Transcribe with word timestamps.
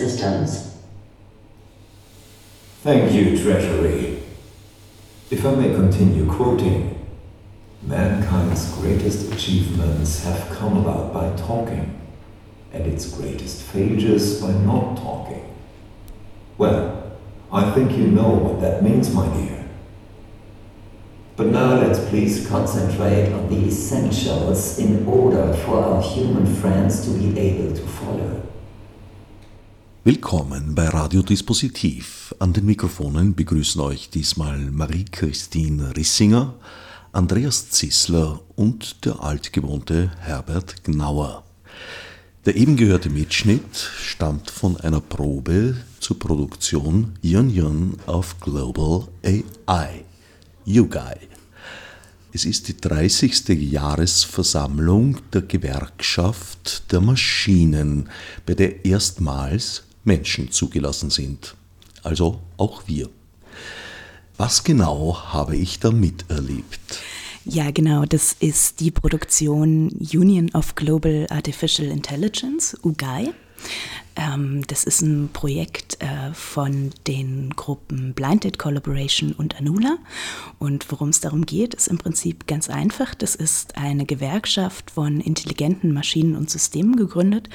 Systems. 0.00 0.74
Thank 2.82 3.12
you, 3.12 3.36
Treasury. 3.36 4.22
If 5.30 5.44
I 5.44 5.54
may 5.54 5.74
continue 5.74 6.26
quoting, 6.26 7.06
mankind's 7.82 8.74
greatest 8.76 9.30
achievements 9.30 10.24
have 10.24 10.48
come 10.56 10.78
about 10.78 11.12
by 11.12 11.36
talking, 11.36 12.00
and 12.72 12.86
its 12.86 13.14
greatest 13.14 13.62
failures 13.62 14.40
by 14.40 14.52
not 14.52 14.96
talking. 14.96 15.44
Well, 16.56 17.12
I 17.52 17.70
think 17.72 17.92
you 17.92 18.06
know 18.06 18.30
what 18.30 18.62
that 18.62 18.82
means, 18.82 19.12
my 19.12 19.28
dear. 19.36 19.68
But 21.36 21.48
now 21.48 21.74
let's 21.74 21.98
please 22.08 22.46
concentrate 22.48 23.32
on 23.34 23.50
the 23.50 23.66
essentials 23.66 24.78
in 24.78 25.06
order 25.06 25.52
for 25.64 25.84
our 25.84 26.02
human 26.02 26.46
friends 26.56 27.04
to 27.04 27.10
be 27.10 27.38
able 27.38 27.76
to 27.76 27.82
follow. 27.82 28.40
Willkommen 30.02 30.74
bei 30.74 30.88
Radiodispositiv. 30.88 32.34
An 32.38 32.54
den 32.54 32.64
Mikrofonen 32.64 33.34
begrüßen 33.34 33.82
euch 33.82 34.08
diesmal 34.08 34.58
Marie-Christine 34.58 35.94
Rissinger, 35.94 36.54
Andreas 37.12 37.68
Zissler 37.68 38.40
und 38.56 39.04
der 39.04 39.22
altgewohnte 39.22 40.10
Herbert 40.20 40.84
Gnauer. 40.84 41.44
Der 42.46 42.56
eben 42.56 42.76
gehörte 42.76 43.10
Mitschnitt 43.10 43.76
stammt 43.76 44.50
von 44.50 44.78
einer 44.78 45.02
Probe 45.02 45.76
zur 45.98 46.18
Produktion 46.18 47.18
Yun 47.20 47.50
Yun 47.50 47.96
auf 48.06 48.40
Global 48.40 49.06
AI, 49.22 50.04
YouGuy. 50.64 51.28
Es 52.32 52.46
ist 52.46 52.68
die 52.68 52.76
30. 52.78 53.48
Jahresversammlung 53.70 55.18
der 55.34 55.42
Gewerkschaft 55.42 56.90
der 56.90 57.02
Maschinen, 57.02 58.08
bei 58.46 58.54
der 58.54 58.86
erstmals 58.86 59.82
Menschen 60.04 60.50
zugelassen 60.50 61.10
sind. 61.10 61.54
Also 62.02 62.40
auch 62.56 62.82
wir. 62.86 63.08
Was 64.36 64.64
genau 64.64 65.18
habe 65.32 65.56
ich 65.56 65.80
da 65.80 65.90
miterlebt? 65.90 66.80
Ja, 67.44 67.70
genau, 67.70 68.04
das 68.04 68.34
ist 68.38 68.80
die 68.80 68.90
Produktion 68.90 69.88
Union 70.12 70.50
of 70.54 70.74
Global 70.74 71.26
Artificial 71.30 71.88
Intelligence, 71.88 72.76
UGAI. 72.82 73.32
Ähm, 74.16 74.66
das 74.66 74.84
ist 74.84 75.02
ein 75.02 75.30
Projekt 75.32 75.98
äh, 76.00 76.32
von 76.34 76.90
den 77.06 77.50
Gruppen 77.56 78.12
Blinded 78.14 78.58
Collaboration 78.58 79.32
und 79.32 79.58
Anula. 79.58 79.98
Und 80.58 80.90
worum 80.90 81.10
es 81.10 81.20
darum 81.20 81.46
geht, 81.46 81.74
ist 81.74 81.88
im 81.88 81.98
Prinzip 81.98 82.46
ganz 82.46 82.68
einfach. 82.68 83.14
Das 83.14 83.34
ist 83.34 83.76
eine 83.76 84.04
Gewerkschaft 84.06 84.90
von 84.90 85.20
intelligenten 85.20 85.92
Maschinen 85.92 86.36
und 86.36 86.50
Systemen 86.50 86.96
gegründet, 86.96 87.48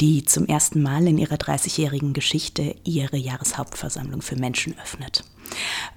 die 0.00 0.24
zum 0.24 0.46
ersten 0.46 0.82
Mal 0.82 1.06
in 1.06 1.18
ihrer 1.18 1.36
30-jährigen 1.36 2.12
Geschichte 2.12 2.76
ihre 2.84 3.16
Jahreshauptversammlung 3.16 4.22
für 4.22 4.36
Menschen 4.36 4.74
öffnet. 4.78 5.24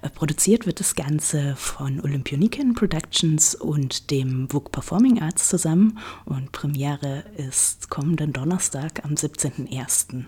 Äh, 0.01 0.09
produziert 0.09 0.65
wird 0.65 0.79
das 0.79 0.95
Ganze 0.95 1.55
von 1.55 1.99
Olympioniken 2.01 2.73
Productions 2.73 3.55
und 3.55 4.11
dem 4.11 4.51
WUK 4.51 4.71
Performing 4.71 5.21
Arts 5.21 5.49
zusammen 5.49 5.99
und 6.25 6.51
Premiere 6.51 7.23
ist 7.37 7.89
kommenden 7.89 8.33
Donnerstag 8.33 9.03
am 9.03 9.13
17.01. 9.13 10.25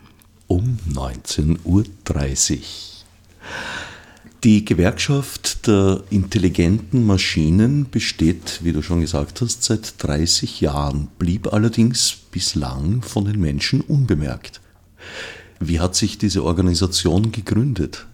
Um 0.48 0.80
19.30 0.92 1.60
Uhr. 1.66 1.86
Die 4.46 4.64
Gewerkschaft 4.64 5.68
der 5.68 6.02
intelligenten 6.10 7.06
Maschinen 7.06 7.90
besteht, 7.90 8.60
wie 8.64 8.72
du 8.72 8.82
schon 8.82 9.02
gesagt 9.02 9.42
hast, 9.42 9.64
seit 9.64 10.02
30 10.02 10.62
Jahren, 10.62 11.10
blieb 11.20 11.52
allerdings 11.52 12.16
bislang 12.32 13.02
von 13.02 13.26
den 13.26 13.42
Menschen 13.42 13.82
unbemerkt. 13.82 14.62
Wie 15.60 15.82
hat 15.82 15.96
sich 15.96 16.18
diese 16.18 16.46
Organisation 16.46 17.34
gegründet? 17.34 18.08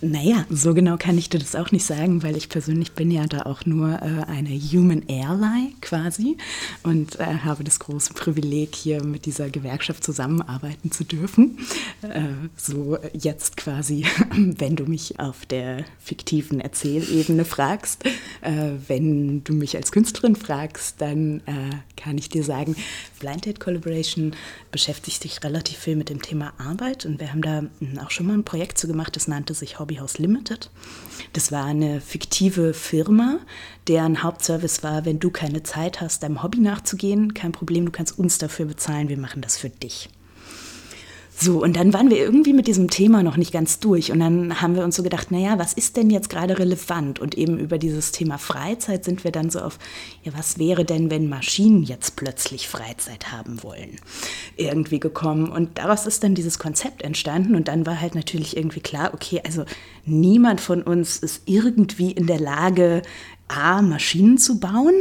Naja, 0.00 0.46
so 0.48 0.74
genau 0.74 0.96
kann 0.96 1.18
ich 1.18 1.28
dir 1.28 1.40
das 1.40 1.56
auch 1.56 1.72
nicht 1.72 1.84
sagen, 1.84 2.22
weil 2.22 2.36
ich 2.36 2.48
persönlich 2.48 2.92
bin 2.92 3.10
ja 3.10 3.26
da 3.26 3.42
auch 3.42 3.66
nur 3.66 3.94
äh, 3.94 4.24
eine 4.28 4.50
Human 4.50 5.02
Ally 5.08 5.74
quasi 5.80 6.36
und 6.84 7.18
äh, 7.18 7.38
habe 7.44 7.64
das 7.64 7.80
große 7.80 8.14
Privileg, 8.14 8.76
hier 8.76 9.02
mit 9.02 9.26
dieser 9.26 9.50
Gewerkschaft 9.50 10.04
zusammenarbeiten 10.04 10.92
zu 10.92 11.02
dürfen. 11.02 11.58
Äh, 12.02 12.20
so 12.56 12.96
jetzt 13.12 13.56
quasi, 13.56 14.06
wenn 14.36 14.76
du 14.76 14.84
mich 14.84 15.18
auf 15.18 15.46
der 15.46 15.84
fiktiven 15.98 16.60
Erzählebene 16.60 17.44
fragst, 17.44 18.04
äh, 18.42 18.74
wenn 18.86 19.42
du 19.42 19.52
mich 19.52 19.76
als 19.76 19.90
Künstlerin 19.90 20.36
fragst, 20.36 21.00
dann 21.00 21.40
äh, 21.46 21.74
kann 21.96 22.18
ich 22.18 22.28
dir 22.28 22.44
sagen, 22.44 22.76
Blind 23.18 23.46
Date 23.46 23.58
Collaboration 23.58 24.36
beschäftigt 24.70 25.22
sich 25.22 25.42
relativ 25.42 25.78
viel 25.78 25.96
mit 25.96 26.08
dem 26.08 26.22
Thema 26.22 26.52
Arbeit 26.58 27.04
und 27.04 27.18
wir 27.18 27.32
haben 27.32 27.42
da 27.42 27.64
hm, 27.80 27.98
auch 27.98 28.12
schon 28.12 28.26
mal 28.26 28.34
ein 28.34 28.44
Projekt 28.44 28.78
zu 28.78 28.86
gemacht, 28.86 29.16
das 29.16 29.26
nannte 29.26 29.54
sich 29.54 29.80
Hobby 29.80 29.87
Hobbyhaus 29.88 30.18
Limited. 30.18 30.70
Das 31.32 31.50
war 31.50 31.64
eine 31.64 32.02
fiktive 32.02 32.74
Firma, 32.74 33.38
deren 33.86 34.22
Hauptservice 34.22 34.82
war, 34.82 35.06
wenn 35.06 35.18
du 35.18 35.30
keine 35.30 35.62
Zeit 35.62 36.02
hast, 36.02 36.22
deinem 36.22 36.42
Hobby 36.42 36.58
nachzugehen, 36.58 37.32
kein 37.32 37.52
Problem, 37.52 37.86
du 37.86 37.92
kannst 37.92 38.18
uns 38.18 38.36
dafür 38.36 38.66
bezahlen, 38.66 39.08
wir 39.08 39.18
machen 39.18 39.40
das 39.40 39.56
für 39.56 39.70
dich. 39.70 40.10
So, 41.40 41.62
und 41.62 41.76
dann 41.76 41.92
waren 41.92 42.10
wir 42.10 42.16
irgendwie 42.16 42.52
mit 42.52 42.66
diesem 42.66 42.90
Thema 42.90 43.22
noch 43.22 43.36
nicht 43.36 43.52
ganz 43.52 43.78
durch. 43.78 44.10
Und 44.10 44.18
dann 44.18 44.60
haben 44.60 44.74
wir 44.74 44.82
uns 44.82 44.96
so 44.96 45.04
gedacht, 45.04 45.30
naja, 45.30 45.56
was 45.56 45.72
ist 45.72 45.96
denn 45.96 46.10
jetzt 46.10 46.30
gerade 46.30 46.58
relevant? 46.58 47.20
Und 47.20 47.38
eben 47.38 47.58
über 47.58 47.78
dieses 47.78 48.10
Thema 48.10 48.38
Freizeit 48.38 49.04
sind 49.04 49.22
wir 49.22 49.30
dann 49.30 49.48
so 49.48 49.60
auf, 49.60 49.78
ja, 50.24 50.32
was 50.36 50.58
wäre 50.58 50.84
denn, 50.84 51.12
wenn 51.12 51.28
Maschinen 51.28 51.84
jetzt 51.84 52.16
plötzlich 52.16 52.66
Freizeit 52.66 53.30
haben 53.30 53.62
wollen? 53.62 54.00
Irgendwie 54.56 54.98
gekommen. 54.98 55.48
Und 55.48 55.78
daraus 55.78 56.06
ist 56.06 56.24
dann 56.24 56.34
dieses 56.34 56.58
Konzept 56.58 57.02
entstanden. 57.02 57.54
Und 57.54 57.68
dann 57.68 57.86
war 57.86 58.00
halt 58.00 58.16
natürlich 58.16 58.56
irgendwie 58.56 58.80
klar, 58.80 59.14
okay, 59.14 59.40
also 59.46 59.64
niemand 60.04 60.60
von 60.60 60.82
uns 60.82 61.18
ist 61.18 61.42
irgendwie 61.46 62.10
in 62.10 62.26
der 62.26 62.40
Lage, 62.40 63.02
A, 63.48 63.82
Maschinen 63.82 64.38
zu 64.38 64.60
bauen, 64.60 64.94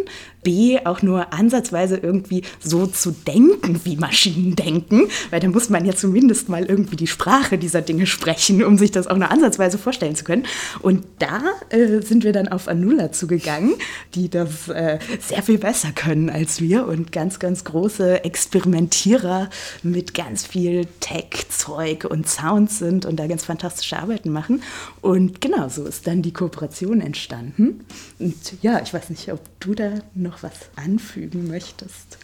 B, 0.48 0.80
auch 0.86 1.02
nur 1.02 1.34
ansatzweise 1.34 1.98
irgendwie 1.98 2.42
so 2.64 2.88
zu 2.88 3.12
denken, 3.12 3.82
wie 3.84 3.98
Maschinen 3.98 4.56
denken, 4.56 5.10
weil 5.30 5.42
da 5.42 5.50
muss 5.50 5.70
man 5.70 5.84
ja 5.86 5.94
zumindest 5.94 6.48
mal 6.48 6.64
irgendwie 6.64 6.96
die 6.96 7.08
Sprache 7.08 7.58
dieser 7.58 7.82
Dinge 7.82 8.08
sprechen, 8.08 8.64
um 8.64 8.78
sich 8.78 8.92
das 8.92 9.08
auch 9.08 9.18
nur 9.18 9.30
ansatzweise 9.30 9.78
vorstellen 9.78 10.16
zu 10.16 10.24
können. 10.24 10.46
Und 10.82 11.04
da 11.20 11.42
äh, 11.70 12.02
sind 12.02 12.24
wir 12.24 12.32
dann 12.32 12.48
auf 12.48 12.70
Anula 12.70 13.12
zugegangen, 13.12 13.74
die 14.16 14.30
das 14.30 14.70
äh, 14.70 15.00
sehr 15.20 15.44
viel 15.44 15.58
besser 15.58 15.92
können 15.94 16.30
als 16.30 16.62
wir 16.62 16.88
und 16.88 17.12
ganz, 17.12 17.40
ganz 17.40 17.66
große 17.66 18.24
Experimentierer 18.24 19.50
mit 19.84 20.14
ganz 20.14 20.46
viel 20.46 20.88
Tech-Zeug 21.02 22.06
und 22.06 22.30
Sounds 22.30 22.80
sind 22.80 23.06
und 23.06 23.18
da 23.18 23.28
ganz 23.28 23.44
fantastische 23.44 24.00
Arbeiten 24.00 24.32
machen. 24.32 24.64
Und 25.02 25.42
genau 25.42 25.68
so 25.68 25.84
ist 25.84 26.08
dann 26.08 26.22
die 26.22 26.32
Kooperation 26.32 27.02
entstanden. 27.02 27.86
Und 28.20 28.36
ja, 28.62 28.82
ich 28.82 28.94
weiß 28.94 29.10
nicht, 29.10 29.32
ob 29.32 29.42
du 29.60 29.76
da 29.76 30.02
noch 30.16 30.44
was 30.44 30.70
anfügen 30.76 31.48
möchtest. 31.48 32.18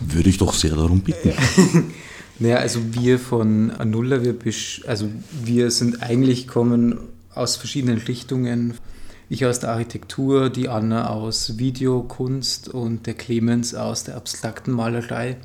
Würde 0.00 0.28
ich 0.28 0.38
doch 0.38 0.54
sehr 0.54 0.74
darum 0.74 1.00
bitten. 1.00 1.32
naja, 2.38 2.56
also 2.56 2.80
wir 2.92 3.18
von 3.18 3.70
Anulla, 3.70 4.22
wir, 4.22 4.36
also 4.86 5.08
wir 5.42 5.70
sind 5.70 6.02
eigentlich 6.02 6.48
kommen 6.48 6.98
aus 7.34 7.56
verschiedenen 7.56 7.98
Richtungen. 7.98 8.74
Ich 9.28 9.44
aus 9.44 9.60
der 9.60 9.70
Architektur, 9.70 10.50
die 10.50 10.68
Anna 10.68 11.10
aus 11.10 11.58
Videokunst 11.58 12.68
und 12.68 13.06
der 13.06 13.14
Clemens 13.14 13.74
aus 13.74 14.04
der 14.04 14.16
abstrakten 14.16 14.72
Malerei 14.72 15.36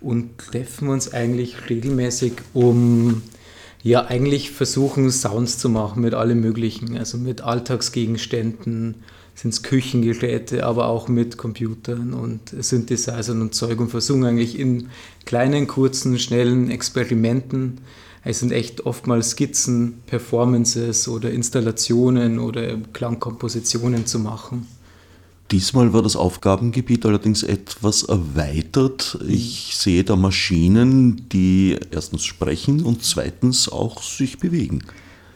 und 0.00 0.38
treffen 0.38 0.88
uns 0.88 1.12
eigentlich 1.12 1.68
regelmäßig, 1.68 2.34
um 2.54 3.22
Ja, 3.82 4.06
eigentlich 4.06 4.50
versuchen 4.50 5.10
Sounds 5.10 5.58
zu 5.58 5.68
machen 5.68 6.02
mit 6.02 6.14
allem 6.14 6.40
Möglichen, 6.40 6.96
also 6.98 7.16
mit 7.16 7.42
Alltagsgegenständen, 7.42 8.96
sind 9.38 9.50
es 9.54 9.62
Küchengeräte, 9.62 10.66
aber 10.66 10.88
auch 10.88 11.06
mit 11.06 11.36
Computern 11.36 12.12
und 12.12 12.40
Synthesizern 12.58 13.40
und 13.40 13.54
Zeug 13.54 13.78
und 13.78 13.88
versuchen 13.88 14.24
eigentlich 14.24 14.58
in 14.58 14.88
kleinen, 15.26 15.68
kurzen, 15.68 16.18
schnellen 16.18 16.70
Experimenten, 16.70 17.78
es 18.24 18.40
sind 18.40 18.50
echt 18.50 18.84
oftmals 18.84 19.30
Skizzen, 19.30 20.02
Performances 20.06 21.06
oder 21.06 21.30
Installationen 21.30 22.40
oder 22.40 22.76
Klangkompositionen 22.92 24.06
zu 24.06 24.18
machen. 24.18 24.66
Diesmal 25.52 25.92
war 25.92 26.02
das 26.02 26.16
Aufgabengebiet 26.16 27.06
allerdings 27.06 27.42
etwas 27.42 28.02
erweitert. 28.02 29.18
Ich 29.26 29.76
sehe 29.76 30.04
da 30.04 30.16
Maschinen, 30.16 31.28
die 31.30 31.78
erstens 31.90 32.24
sprechen 32.24 32.82
und 32.82 33.02
zweitens 33.04 33.68
auch 33.70 34.02
sich 34.02 34.38
bewegen. 34.38 34.82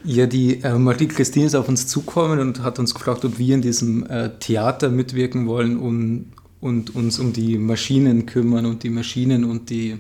Ja, 0.04 0.26
die 0.26 0.62
äh, 0.62 0.78
Marie 0.78 1.06
Christine 1.06 1.46
ist 1.46 1.54
auf 1.54 1.68
uns 1.68 1.86
zukommen 1.86 2.40
und 2.40 2.62
hat 2.62 2.80
uns 2.80 2.92
gefragt, 2.92 3.24
ob 3.24 3.38
wir 3.38 3.54
in 3.54 3.62
diesem 3.62 4.04
äh, 4.06 4.30
Theater 4.40 4.88
mitwirken 4.88 5.46
wollen 5.46 5.78
um, 5.78 6.26
und 6.60 6.94
uns 6.96 7.20
um 7.20 7.32
die 7.32 7.56
Maschinen 7.56 8.26
kümmern 8.26 8.66
und 8.66 8.82
die 8.82 8.90
Maschinen 8.90 9.44
und 9.44 9.70
die, 9.70 9.98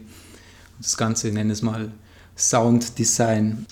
das 0.80 0.96
Ganze, 0.96 1.28
ich 1.28 1.34
nenne 1.34 1.52
es 1.52 1.62
mal 1.62 1.92
Sound 2.36 2.98
Design. 2.98 3.66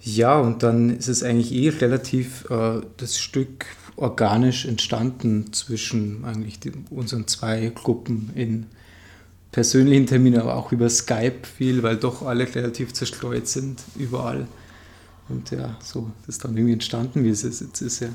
Ja, 0.00 0.38
und 0.38 0.62
dann 0.62 0.96
ist 0.96 1.08
es 1.08 1.22
eigentlich 1.22 1.52
eh 1.52 1.68
relativ 1.68 2.48
äh, 2.48 2.80
das 2.96 3.18
Stück 3.18 3.66
organisch 3.96 4.64
entstanden 4.64 5.52
zwischen 5.52 6.24
eigentlich 6.24 6.58
die, 6.58 6.72
unseren 6.88 7.26
zwei 7.26 7.70
Gruppen 7.74 8.30
in 8.34 8.66
persönlichen 9.52 10.06
Terminen, 10.06 10.40
aber 10.40 10.56
auch 10.56 10.72
über 10.72 10.88
Skype 10.88 11.46
viel, 11.56 11.82
weil 11.82 11.96
doch 11.96 12.22
alle 12.22 12.46
relativ 12.54 12.94
zerstreut 12.94 13.46
sind 13.46 13.82
überall. 13.96 14.46
Und 15.28 15.50
ja, 15.50 15.76
so 15.82 16.10
ist 16.28 16.44
dann 16.44 16.56
irgendwie 16.56 16.74
entstanden, 16.74 17.24
wie 17.24 17.30
es 17.30 17.42
jetzt 17.42 17.80
ist, 17.80 18.00
ja. 18.00 18.08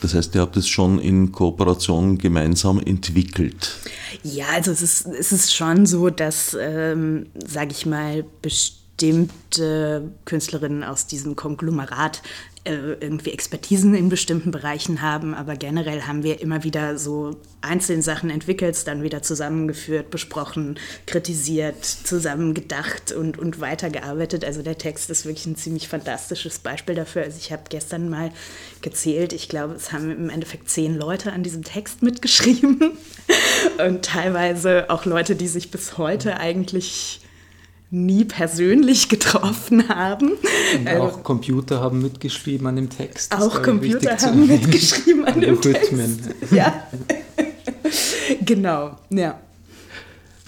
Das 0.00 0.14
heißt, 0.14 0.34
ihr 0.34 0.42
habt 0.42 0.56
es 0.56 0.68
schon 0.68 0.98
in 0.98 1.32
Kooperation 1.32 2.18
gemeinsam 2.18 2.78
entwickelt. 2.80 3.76
Ja, 4.22 4.46
also 4.52 4.70
es 4.70 4.82
ist, 4.82 5.06
es 5.06 5.32
ist 5.32 5.54
schon 5.54 5.86
so, 5.86 6.10
dass, 6.10 6.56
ähm, 6.60 7.26
sage 7.46 7.70
ich 7.70 7.86
mal, 7.86 8.24
bestimmte 8.42 10.10
Künstlerinnen 10.26 10.84
aus 10.84 11.06
diesem 11.06 11.34
Konglomerat 11.34 12.22
irgendwie 12.66 13.30
Expertisen 13.30 13.94
in 13.94 14.08
bestimmten 14.08 14.50
Bereichen 14.50 15.00
haben, 15.00 15.34
aber 15.34 15.56
generell 15.56 16.02
haben 16.02 16.22
wir 16.22 16.40
immer 16.40 16.64
wieder 16.64 16.98
so 16.98 17.36
einzelne 17.60 18.02
Sachen 18.02 18.30
entwickelt, 18.30 18.86
dann 18.86 19.02
wieder 19.02 19.22
zusammengeführt, 19.22 20.10
besprochen, 20.10 20.78
kritisiert, 21.06 21.84
zusammen 21.84 22.54
gedacht 22.54 23.12
und, 23.12 23.38
und 23.38 23.60
weitergearbeitet. 23.60 24.44
Also 24.44 24.62
der 24.62 24.78
Text 24.78 25.10
ist 25.10 25.24
wirklich 25.24 25.46
ein 25.46 25.56
ziemlich 25.56 25.88
fantastisches 25.88 26.58
Beispiel 26.58 26.94
dafür. 26.94 27.22
Also 27.22 27.38
ich 27.40 27.52
habe 27.52 27.62
gestern 27.68 28.08
mal 28.08 28.30
gezählt, 28.82 29.32
ich 29.32 29.48
glaube, 29.48 29.74
es 29.74 29.92
haben 29.92 30.10
im 30.10 30.30
Endeffekt 30.30 30.68
zehn 30.68 30.96
Leute 30.96 31.32
an 31.32 31.42
diesem 31.42 31.64
Text 31.64 32.02
mitgeschrieben 32.02 32.92
und 33.86 34.04
teilweise 34.04 34.90
auch 34.90 35.04
Leute, 35.04 35.36
die 35.36 35.48
sich 35.48 35.70
bis 35.70 35.98
heute 35.98 36.38
eigentlich 36.38 37.20
nie 37.96 38.24
persönlich 38.24 39.08
getroffen 39.08 39.88
haben. 39.88 40.32
Und 40.78 40.88
auch 40.88 41.04
also, 41.06 41.18
Computer 41.18 41.80
haben 41.80 42.02
mitgeschrieben 42.02 42.66
an 42.66 42.76
dem 42.76 42.90
Text. 42.90 43.32
Das 43.32 43.42
auch 43.42 43.62
Computer 43.62 44.16
haben 44.18 44.46
mitgeschrieben 44.46 45.24
an 45.24 45.40
dem 45.40 45.60
Text. 45.60 45.92
Ja. 46.50 46.86
genau, 48.44 48.96
ja. 49.10 49.40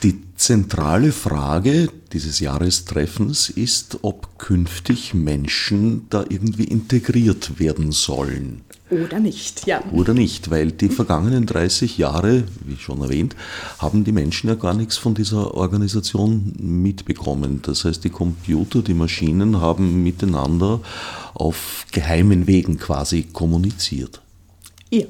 Die 0.03 0.23
zentrale 0.37 1.11
Frage 1.11 1.89
dieses 2.13 2.39
Jahrestreffens 2.39 3.51
ist, 3.51 3.99
ob 4.03 4.39
künftig 4.39 5.13
Menschen 5.13 6.07
da 6.11 6.25
irgendwie 6.29 6.65
integriert 6.65 7.59
werden 7.59 7.91
sollen. 7.91 8.63
Oder 8.91 9.21
nicht, 9.21 9.67
ja. 9.67 9.83
Oder 9.93 10.15
nicht, 10.15 10.51
weil 10.51 10.73
die 10.73 10.89
vergangenen 10.89 11.45
30 11.45 11.99
Jahre, 11.99 12.45
wie 12.65 12.77
schon 12.77 13.03
erwähnt, 13.03 13.37
haben 13.79 14.05
die 14.05 14.13
Menschen 14.13 14.49
ja 14.49 14.55
gar 14.55 14.73
nichts 14.73 14.97
von 14.97 15.15
dieser 15.15 15.55
Organisation 15.55 16.55
mitbekommen. 16.59 17.61
Das 17.63 17.85
heißt, 17.85 18.03
die 18.05 18.11
Computer, 18.11 18.81
die 18.81 18.95
Maschinen 18.95 19.61
haben 19.61 20.03
miteinander 20.03 20.81
auf 21.35 21.85
geheimen 21.93 22.47
Wegen 22.47 22.79
quasi 22.79 23.25
kommuniziert. 23.25 24.23
Ja, 24.91 25.05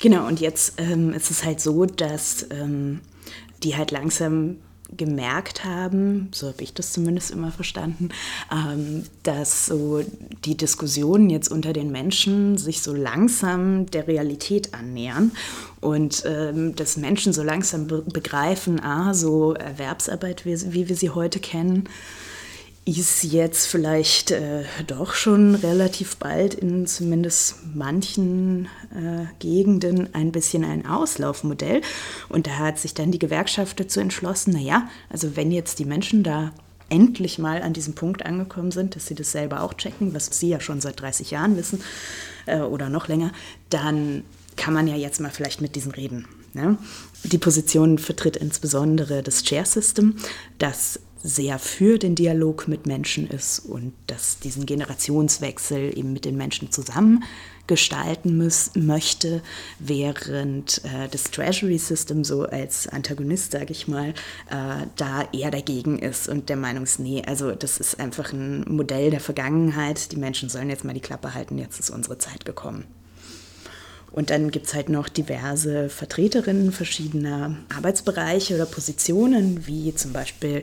genau. 0.00 0.28
Und 0.28 0.40
jetzt 0.40 0.74
ähm, 0.78 1.12
ist 1.12 1.30
es 1.32 1.44
halt 1.44 1.60
so, 1.60 1.84
dass 1.84 2.46
ähm, 2.50 3.00
die 3.64 3.76
halt 3.76 3.90
langsam 3.90 4.56
gemerkt 4.94 5.64
haben, 5.64 6.28
so 6.32 6.48
habe 6.48 6.62
ich 6.62 6.74
das 6.74 6.92
zumindest 6.92 7.30
immer 7.30 7.50
verstanden, 7.50 8.10
ähm, 8.52 9.04
dass 9.22 9.66
so 9.66 10.02
die 10.44 10.56
Diskussionen 10.56 11.30
jetzt 11.30 11.50
unter 11.50 11.72
den 11.72 11.90
Menschen 11.90 12.56
sich 12.58 12.82
so 12.82 12.94
langsam 12.94 13.86
der 13.86 14.06
Realität 14.06 14.74
annähern 14.74 15.32
und 15.80 16.22
ähm, 16.26 16.74
dass 16.76 16.96
Menschen 16.96 17.32
so 17.32 17.42
langsam 17.42 17.86
begreifen, 17.86 18.80
ah, 18.80 19.14
so 19.14 19.54
Erwerbsarbeit, 19.54 20.44
wie, 20.44 20.72
wie 20.72 20.88
wir 20.88 20.96
sie 20.96 21.10
heute 21.10 21.40
kennen, 21.40 21.88
ist 22.86 23.24
jetzt 23.24 23.66
vielleicht 23.66 24.30
äh, 24.30 24.62
doch 24.86 25.14
schon 25.14 25.56
relativ 25.56 26.16
bald 26.18 26.54
in 26.54 26.86
zumindest 26.86 27.56
manchen 27.74 28.66
äh, 28.94 29.26
Gegenden 29.40 30.14
ein 30.14 30.30
bisschen 30.30 30.64
ein 30.64 30.86
Auslaufmodell. 30.86 31.82
Und 32.28 32.46
da 32.46 32.58
hat 32.58 32.78
sich 32.78 32.94
dann 32.94 33.10
die 33.10 33.18
Gewerkschaft 33.18 33.80
dazu 33.80 33.98
entschlossen, 33.98 34.52
naja, 34.52 34.88
also 35.10 35.34
wenn 35.34 35.50
jetzt 35.50 35.80
die 35.80 35.84
Menschen 35.84 36.22
da 36.22 36.52
endlich 36.88 37.40
mal 37.40 37.60
an 37.62 37.72
diesem 37.72 37.96
Punkt 37.96 38.24
angekommen 38.24 38.70
sind, 38.70 38.94
dass 38.94 39.06
sie 39.06 39.16
das 39.16 39.32
selber 39.32 39.62
auch 39.62 39.74
checken, 39.74 40.14
was 40.14 40.26
sie 40.32 40.48
ja 40.50 40.60
schon 40.60 40.80
seit 40.80 41.00
30 41.00 41.32
Jahren 41.32 41.56
wissen 41.56 41.82
äh, 42.46 42.60
oder 42.60 42.88
noch 42.88 43.08
länger, 43.08 43.32
dann 43.68 44.22
kann 44.54 44.72
man 44.72 44.86
ja 44.86 44.94
jetzt 44.94 45.20
mal 45.20 45.32
vielleicht 45.32 45.60
mit 45.60 45.74
diesen 45.74 45.90
reden. 45.90 46.28
Ne? 46.54 46.78
Die 47.24 47.38
Position 47.38 47.98
vertritt 47.98 48.36
insbesondere 48.36 49.24
das 49.24 49.42
Chair 49.42 49.66
System, 49.66 50.14
das 50.58 51.00
sehr 51.26 51.58
für 51.58 51.98
den 51.98 52.14
Dialog 52.14 52.68
mit 52.68 52.86
Menschen 52.86 53.28
ist 53.28 53.58
und 53.58 53.92
dass 54.06 54.38
diesen 54.38 54.64
Generationswechsel 54.64 55.96
eben 55.98 56.12
mit 56.12 56.24
den 56.24 56.36
Menschen 56.36 56.70
zusammen 56.70 57.24
gestalten 57.66 58.38
muss, 58.38 58.70
möchte, 58.74 59.42
während 59.80 60.82
äh, 60.84 61.08
das 61.10 61.24
Treasury 61.24 61.78
System 61.78 62.22
so 62.22 62.44
als 62.44 62.86
Antagonist, 62.86 63.50
sage 63.52 63.72
ich 63.72 63.88
mal, 63.88 64.10
äh, 64.50 64.86
da 64.94 65.28
eher 65.32 65.50
dagegen 65.50 65.98
ist 65.98 66.28
und 66.28 66.48
der 66.48 66.56
Meinung 66.56 66.84
ist, 66.84 67.00
nee, 67.00 67.22
also 67.26 67.52
das 67.52 67.78
ist 67.78 67.98
einfach 67.98 68.32
ein 68.32 68.64
Modell 68.68 69.10
der 69.10 69.20
Vergangenheit, 69.20 70.12
die 70.12 70.16
Menschen 70.16 70.48
sollen 70.48 70.70
jetzt 70.70 70.84
mal 70.84 70.94
die 70.94 71.00
Klappe 71.00 71.34
halten, 71.34 71.58
jetzt 71.58 71.80
ist 71.80 71.90
unsere 71.90 72.18
Zeit 72.18 72.44
gekommen. 72.44 72.84
Und 74.12 74.30
dann 74.30 74.50
gibt 74.50 74.66
es 74.66 74.74
halt 74.74 74.88
noch 74.88 75.10
diverse 75.10 75.90
Vertreterinnen 75.90 76.72
verschiedener 76.72 77.56
Arbeitsbereiche 77.76 78.54
oder 78.54 78.64
Positionen, 78.64 79.66
wie 79.66 79.94
zum 79.94 80.14
Beispiel 80.14 80.62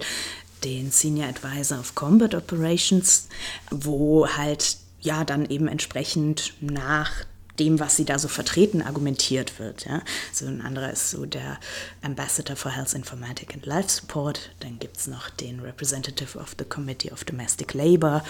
den 0.64 0.92
Senior 0.92 1.28
Advisor 1.28 1.80
of 1.80 1.96
Combat 1.96 2.36
Operations, 2.36 3.28
wo 3.70 4.28
halt 4.28 4.78
ja 5.02 5.24
dann 5.24 5.46
eben 5.50 5.68
entsprechend 5.68 6.54
nach 6.62 7.12
dem, 7.60 7.80
was 7.80 7.96
sie 7.96 8.06
da 8.06 8.18
so 8.18 8.28
vertreten, 8.28 8.82
argumentiert 8.82 9.60
wird. 9.60 9.86
Ja. 9.86 10.02
So 10.32 10.46
ein 10.46 10.62
anderer 10.62 10.92
ist 10.92 11.12
so 11.12 11.26
der 11.26 11.60
Ambassador 12.02 12.56
for 12.56 12.72
Health 12.72 12.94
Informatic 12.94 13.54
and 13.54 13.66
Life 13.66 13.90
Support. 13.90 14.50
Dann 14.60 14.80
gibt 14.80 14.98
es 14.98 15.08
noch 15.08 15.30
den 15.30 15.60
Representative 15.60 16.38
of 16.40 16.56
the 16.58 16.66
Committee 16.66 17.12
of 17.12 17.24
Domestic 17.24 17.74
Labor 17.74 18.24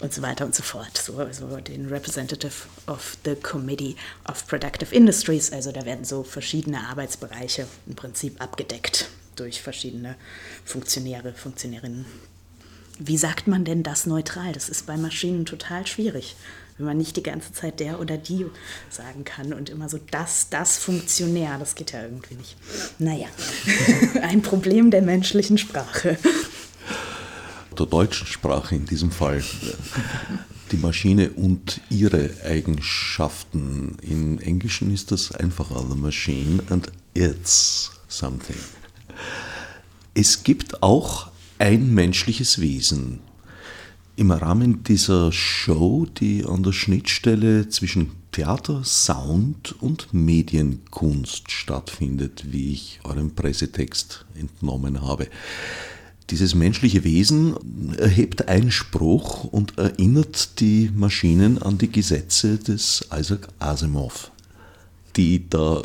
und 0.00 0.12
so 0.12 0.22
weiter 0.22 0.46
und 0.46 0.54
so 0.54 0.62
fort. 0.62 0.96
So 0.96 1.18
also 1.18 1.46
den 1.60 1.88
Representative 1.88 2.66
of 2.86 3.16
the 3.24 3.34
Committee 3.34 3.96
of 4.28 4.46
Productive 4.46 4.94
Industries. 4.94 5.52
Also 5.52 5.70
da 5.70 5.84
werden 5.84 6.04
so 6.04 6.22
verschiedene 6.22 6.88
Arbeitsbereiche 6.88 7.66
im 7.86 7.94
Prinzip 7.94 8.40
abgedeckt 8.40 9.08
durch 9.36 9.62
verschiedene 9.62 10.16
Funktionäre, 10.64 11.32
Funktionärinnen. 11.32 12.04
Wie 12.98 13.16
sagt 13.16 13.48
man 13.48 13.64
denn 13.64 13.82
das 13.82 14.06
neutral? 14.06 14.52
Das 14.52 14.68
ist 14.68 14.86
bei 14.86 14.96
Maschinen 14.96 15.46
total 15.46 15.86
schwierig, 15.86 16.36
wenn 16.76 16.86
man 16.86 16.98
nicht 16.98 17.16
die 17.16 17.22
ganze 17.22 17.52
Zeit 17.52 17.80
der 17.80 18.00
oder 18.00 18.16
die 18.16 18.46
sagen 18.90 19.24
kann 19.24 19.52
und 19.52 19.70
immer 19.70 19.88
so 19.88 19.98
das, 20.10 20.48
das 20.50 20.78
Funktionär. 20.78 21.58
Das 21.58 21.74
geht 21.74 21.92
ja 21.92 22.02
irgendwie 22.02 22.34
nicht. 22.34 22.56
Naja, 22.98 23.28
ein 24.22 24.42
Problem 24.42 24.90
der 24.90 25.02
menschlichen 25.02 25.58
Sprache. 25.58 26.18
Der 27.78 27.86
deutschen 27.86 28.26
Sprache 28.26 28.74
in 28.74 28.84
diesem 28.84 29.10
Fall. 29.10 29.42
Die 30.70 30.76
Maschine 30.76 31.30
und 31.30 31.80
ihre 31.90 32.30
Eigenschaften. 32.44 33.96
Im 34.02 34.38
Englischen 34.38 34.92
ist 34.92 35.10
das 35.10 35.32
einfacher. 35.32 35.84
The 35.88 35.96
machine 35.96 36.62
and 36.68 36.92
its 37.14 37.90
something. 38.08 38.56
Es 40.14 40.44
gibt 40.44 40.82
auch 40.82 41.28
ein 41.58 41.94
menschliches 41.94 42.60
Wesen. 42.60 43.20
Im 44.16 44.30
Rahmen 44.30 44.84
dieser 44.84 45.32
Show, 45.32 46.06
die 46.18 46.44
an 46.44 46.62
der 46.62 46.72
Schnittstelle 46.72 47.68
zwischen 47.68 48.10
Theater, 48.32 48.82
Sound 48.82 49.74
und 49.80 50.12
Medienkunst 50.12 51.50
stattfindet, 51.50 52.46
wie 52.50 52.72
ich 52.72 53.00
eurem 53.04 53.34
Pressetext 53.34 54.24
entnommen 54.34 55.02
habe. 55.02 55.28
Dieses 56.30 56.54
menschliche 56.54 57.04
Wesen 57.04 57.54
erhebt 57.98 58.48
Einspruch 58.48 59.44
und 59.44 59.76
erinnert 59.78 60.60
die 60.60 60.90
Maschinen 60.94 61.62
an 61.62 61.76
die 61.78 61.92
Gesetze 61.92 62.56
des 62.56 63.06
Isaac 63.14 63.48
Asimov, 63.58 64.31
die 65.16 65.48
da 65.48 65.82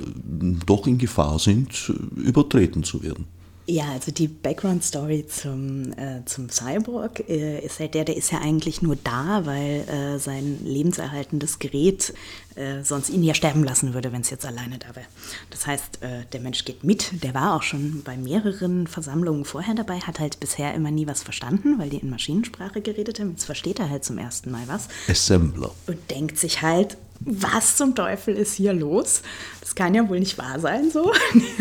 doch 0.66 0.88
in 0.88 0.98
Gefahr 0.98 1.40
sind, 1.40 1.92
übertreten 2.16 2.84
zu 2.84 3.04
werden. 3.04 3.26
Ja, 3.70 3.92
also 3.92 4.14
die 4.14 4.30
Background-Story 4.30 5.26
zum, 5.28 5.92
äh, 5.98 6.24
zum 6.24 6.50
Cyborg 6.50 7.28
äh, 7.28 7.60
ist 7.60 7.82
halt 7.82 7.96
der, 7.96 8.06
der 8.06 8.16
ist 8.16 8.32
ja 8.32 8.40
eigentlich 8.40 8.82
nur 8.82 8.96
da, 8.96 9.46
weil 9.46 9.82
äh, 9.90 10.20
sein 10.20 10.60
lebenserhaltendes 10.64 11.60
Gerät 11.60 12.14
äh, 12.56 12.82
sonst 12.84 13.10
ihn 13.10 13.24
ja 13.24 13.34
sterben 13.34 13.66
lassen 13.66 13.94
würde, 13.94 14.14
wenn 14.14 14.22
es 14.22 14.30
jetzt 14.30 14.46
alleine 14.46 14.78
da 14.78 14.96
wäre. 14.96 15.06
Das 15.50 15.68
heißt, 15.68 16.02
äh, 16.02 16.24
der 16.32 16.40
Mensch 16.40 16.64
geht 16.64 16.86
mit, 16.86 17.22
der 17.24 17.34
war 17.34 17.58
auch 17.58 17.62
schon 17.62 18.04
bei 18.04 18.16
mehreren 18.16 18.88
Versammlungen 18.88 19.44
vorher 19.44 19.76
dabei, 19.76 20.00
hat 20.00 20.22
halt 20.22 20.40
bisher 20.40 20.74
immer 20.74 20.90
nie 20.90 21.06
was 21.06 21.24
verstanden, 21.24 21.78
weil 21.78 21.90
die 21.90 21.98
in 21.98 22.10
Maschinensprache 22.10 22.80
geredet 22.80 23.20
haben. 23.20 23.32
Jetzt 23.32 23.44
versteht 23.44 23.80
er 23.80 23.90
halt 23.90 24.06
zum 24.06 24.18
ersten 24.18 24.50
Mal 24.50 24.64
was. 24.68 24.88
Assembler. 25.10 25.72
Und 25.88 25.98
denkt 26.10 26.38
sich 26.38 26.62
halt, 26.62 26.96
was 27.20 27.78
zum 27.78 27.96
Teufel 27.96 28.36
ist 28.36 28.54
hier 28.54 28.74
los? 28.74 29.22
Das 29.62 29.76
kann 29.76 29.94
ja 29.94 30.08
wohl 30.08 30.20
nicht 30.20 30.38
wahr 30.38 30.60
sein 30.60 30.92
so. 30.92 31.12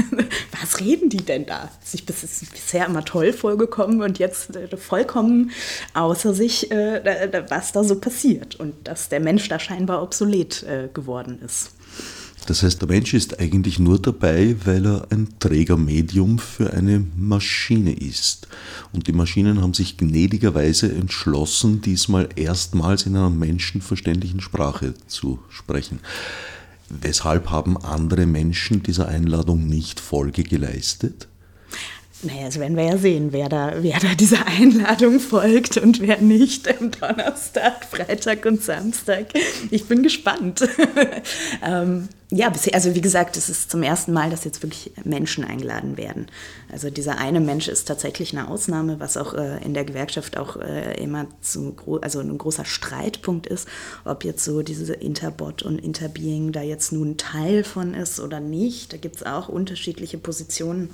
was 0.61 0.81
reden 0.81 1.09
die 1.09 1.25
denn 1.25 1.47
da? 1.47 1.71
Ich 1.93 2.07
bin 2.07 2.15
bisher 2.53 2.87
immer 2.87 3.05
toll 3.05 3.33
vorgekommen 3.33 4.03
und 4.03 4.19
jetzt 4.19 4.55
äh, 4.57 4.77
vollkommen 4.77 5.51
außer 5.95 6.35
sich, 6.35 6.71
äh, 6.71 7.45
was 7.49 7.73
da 7.73 7.85
so 7.85 8.01
passiert 8.01 8.57
und 8.57 8.87
dass 8.87 9.09
der 9.09 9.21
Mensch 9.21 9.49
da 9.49 9.59
scheinbar 9.59 10.03
obsolet 10.03 10.63
äh, 10.65 10.89
geworden 10.93 11.41
ist. 11.45 11.76
Das 12.47 12.63
heißt, 12.63 12.81
der 12.81 12.89
Mensch 12.89 13.13
ist 13.13 13.41
eigentlich 13.41 13.81
nur 13.81 14.01
dabei, 14.01 14.55
weil 14.65 14.87
er 14.87 15.07
ein 15.11 15.29
Trägermedium 15.41 16.39
für 16.39 16.73
eine 16.73 17.05
Maschine 17.17 17.93
ist. 17.93 18.47
Und 18.93 19.09
die 19.09 19.13
Maschinen 19.13 19.61
haben 19.61 19.75
sich 19.75 19.97
gnädigerweise 19.97 20.93
entschlossen, 20.93 21.81
diesmal 21.81 22.29
erstmals 22.37 23.05
in 23.05 23.17
einer 23.17 23.31
menschenverständlichen 23.31 24.41
Sprache 24.41 24.95
zu 25.09 25.41
sprechen. 25.49 25.99
Weshalb 26.89 27.51
haben 27.51 27.77
andere 27.79 28.27
Menschen 28.27 28.83
dieser 28.85 29.09
Einladung 29.09 29.67
nicht 29.67 29.99
Folge 29.99 30.45
geleistet? 30.45 31.27
Naja, 32.27 32.47
das 32.47 32.59
werden 32.59 32.77
wir 32.77 32.85
ja 32.85 32.99
sehen, 32.99 33.29
wer 33.31 33.49
da, 33.49 33.75
wer 33.83 34.01
da 34.01 34.15
dieser 34.15 34.47
Einladung 34.47 35.21
folgt 35.21 35.77
und 35.77 36.01
wer 36.01 36.19
nicht 36.19 36.69
am 36.69 36.91
Donnerstag, 36.91 37.85
Freitag 37.85 38.45
und 38.47 38.63
Samstag. 38.63 39.27
Ich 39.71 39.87
bin 39.87 40.03
gespannt. 40.03 40.69
ähm, 41.65 42.09
ja, 42.33 42.49
bisher, 42.49 42.75
also 42.75 42.97
wie 42.97 43.01
gesagt, 43.01 43.37
es 43.37 43.49
ist 43.49 43.71
zum 43.71 43.85
ersten 43.85 44.13
Mal, 44.13 44.31
dass 44.31 44.43
jetzt 44.43 44.61
wirklich 44.61 44.91
Menschen 45.05 45.45
eingeladen 45.45 45.97
werden. 45.97 46.27
Also 46.73 46.91
dieser 46.91 47.19
eine 47.19 47.39
Mensch 47.39 47.69
ist 47.69 47.87
tatsächlich 47.87 48.37
eine 48.37 48.49
Ausnahme, 48.49 48.99
was 48.99 49.17
auch 49.17 49.35
äh, 49.35 49.65
in 49.65 49.75
der 49.75 49.85
Gewerkschaft 49.85 50.37
auch 50.37 50.57
äh, 50.57 51.01
immer 51.01 51.29
zu 51.41 51.77
also 52.03 52.19
ein 52.19 52.37
großer 52.37 52.65
Streitpunkt 52.65 53.47
ist, 53.47 53.69
ob 54.05 54.25
jetzt 54.25 54.45
so 54.45 54.63
diese 54.63 54.95
Interbot 54.95 55.63
und 55.63 55.79
Interbeing 55.79 56.51
da 56.51 56.63
jetzt 56.63 56.91
nun 56.91 57.17
Teil 57.19 57.63
von 57.63 57.95
ist 57.95 58.19
oder 58.19 58.41
nicht. 58.41 58.93
Da 58.93 58.97
gibt 58.97 59.17
es 59.17 59.23
auch 59.23 59.49
unterschiedliche 59.49 60.19
Positionen. 60.19 60.91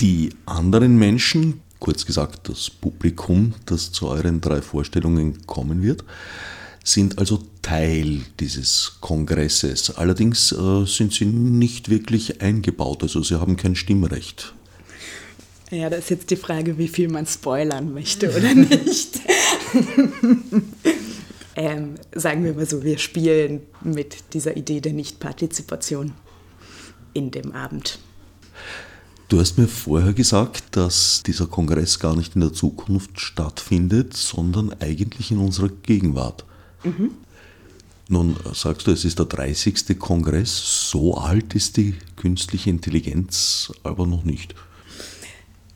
Die 0.00 0.30
anderen 0.44 0.98
Menschen, 0.98 1.62
kurz 1.78 2.04
gesagt 2.04 2.50
das 2.50 2.68
Publikum, 2.68 3.54
das 3.64 3.92
zu 3.92 4.08
euren 4.08 4.42
drei 4.42 4.60
Vorstellungen 4.60 5.46
kommen 5.46 5.82
wird, 5.82 6.04
sind 6.84 7.18
also 7.18 7.42
Teil 7.62 8.20
dieses 8.38 8.98
Kongresses. 9.00 9.96
Allerdings 9.96 10.52
äh, 10.52 10.84
sind 10.84 11.14
sie 11.14 11.24
nicht 11.24 11.88
wirklich 11.88 12.42
eingebaut, 12.42 13.02
also 13.02 13.22
sie 13.22 13.40
haben 13.40 13.56
kein 13.56 13.74
Stimmrecht. 13.74 14.54
Ja, 15.70 15.90
da 15.90 15.96
ist 15.96 16.10
jetzt 16.10 16.30
die 16.30 16.36
Frage, 16.36 16.78
wie 16.78 16.88
viel 16.88 17.08
man 17.08 17.26
spoilern 17.26 17.92
möchte 17.92 18.30
oder 18.30 18.54
nicht. 18.54 19.18
ähm, 21.56 21.94
sagen 22.14 22.44
wir 22.44 22.54
mal 22.54 22.66
so, 22.66 22.84
wir 22.84 22.98
spielen 22.98 23.62
mit 23.82 24.34
dieser 24.34 24.56
Idee 24.56 24.80
der 24.80 24.92
Nichtpartizipation 24.92 26.12
in 27.14 27.30
dem 27.30 27.52
Abend. 27.52 27.98
Du 29.28 29.40
hast 29.40 29.58
mir 29.58 29.66
vorher 29.66 30.12
gesagt, 30.12 30.76
dass 30.76 31.24
dieser 31.24 31.48
Kongress 31.48 31.98
gar 31.98 32.14
nicht 32.14 32.36
in 32.36 32.42
der 32.42 32.52
Zukunft 32.52 33.20
stattfindet, 33.20 34.14
sondern 34.14 34.72
eigentlich 34.80 35.32
in 35.32 35.38
unserer 35.38 35.68
Gegenwart. 35.68 36.44
Mhm. 36.84 37.10
Nun 38.08 38.36
sagst 38.54 38.86
du, 38.86 38.92
es 38.92 39.04
ist 39.04 39.18
der 39.18 39.26
30. 39.26 39.98
Kongress, 39.98 40.90
so 40.90 41.16
alt 41.16 41.56
ist 41.56 41.76
die 41.76 41.96
künstliche 42.14 42.70
Intelligenz 42.70 43.72
aber 43.82 44.06
noch 44.06 44.22
nicht. 44.22 44.54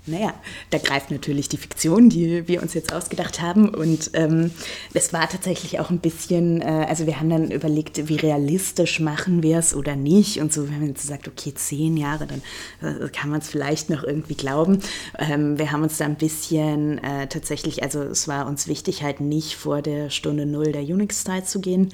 Naja, 0.06 0.32
da 0.70 0.78
greift 0.78 1.10
natürlich 1.10 1.50
die 1.50 1.58
Fiktion, 1.58 2.08
die 2.08 2.48
wir 2.48 2.62
uns 2.62 2.72
jetzt 2.72 2.92
ausgedacht 2.92 3.42
haben. 3.42 3.68
Und 3.68 4.10
ähm, 4.14 4.50
es 4.94 5.12
war 5.12 5.28
tatsächlich 5.28 5.78
auch 5.78 5.90
ein 5.90 5.98
bisschen, 5.98 6.62
äh, 6.62 6.86
also 6.88 7.06
wir 7.06 7.20
haben 7.20 7.28
dann 7.28 7.50
überlegt, 7.50 8.08
wie 8.08 8.16
realistisch 8.16 8.98
machen 8.98 9.42
wir 9.42 9.58
es 9.58 9.74
oder 9.74 9.96
nicht. 9.96 10.40
Und 10.40 10.54
so, 10.54 10.68
wenn 10.68 10.78
man 10.78 10.88
jetzt 10.88 11.06
sagt, 11.06 11.28
okay, 11.28 11.52
zehn 11.54 11.98
Jahre, 11.98 12.26
dann 12.26 12.42
äh, 12.80 13.08
kann 13.10 13.28
man 13.28 13.40
es 13.40 13.48
vielleicht 13.50 13.90
noch 13.90 14.02
irgendwie 14.02 14.36
glauben. 14.36 14.80
Ähm, 15.18 15.58
wir 15.58 15.70
haben 15.70 15.82
uns 15.82 15.98
da 15.98 16.06
ein 16.06 16.16
bisschen 16.16 16.96
äh, 16.98 17.26
tatsächlich, 17.26 17.82
also 17.82 18.00
es 18.02 18.26
war 18.26 18.46
uns 18.46 18.68
wichtig, 18.68 19.02
halt 19.02 19.20
nicht 19.20 19.56
vor 19.56 19.82
der 19.82 20.08
Stunde 20.08 20.46
Null 20.46 20.72
der 20.72 20.82
Unix-Zeit 20.82 21.46
zu 21.46 21.60
gehen 21.60 21.92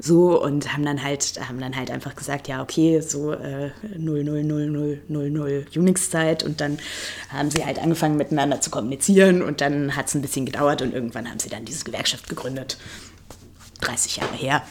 so 0.00 0.42
und 0.42 0.72
haben 0.72 0.84
dann 0.84 1.02
halt, 1.02 1.38
haben 1.46 1.60
dann 1.60 1.76
halt 1.76 1.90
einfach 1.90 2.14
gesagt, 2.14 2.48
ja, 2.48 2.62
okay, 2.62 3.00
so 3.00 3.32
äh, 3.32 3.70
000000 3.98 5.76
Unix-Zeit 5.76 6.42
und 6.42 6.60
dann 6.60 6.78
haben 7.28 7.50
sie 7.50 7.64
halt 7.64 7.78
angefangen 7.78 8.16
miteinander 8.16 8.60
zu 8.60 8.70
kommunizieren 8.70 9.42
und 9.42 9.60
dann 9.60 9.94
hat 9.96 10.08
es 10.08 10.14
ein 10.14 10.22
bisschen 10.22 10.46
gedauert 10.46 10.82
und 10.82 10.94
irgendwann 10.94 11.28
haben 11.28 11.38
sie 11.38 11.50
dann 11.50 11.64
diese 11.64 11.84
Gewerkschaft 11.84 12.28
gegründet. 12.28 12.78
30 13.82 14.16
Jahre 14.16 14.34
her. 14.34 14.62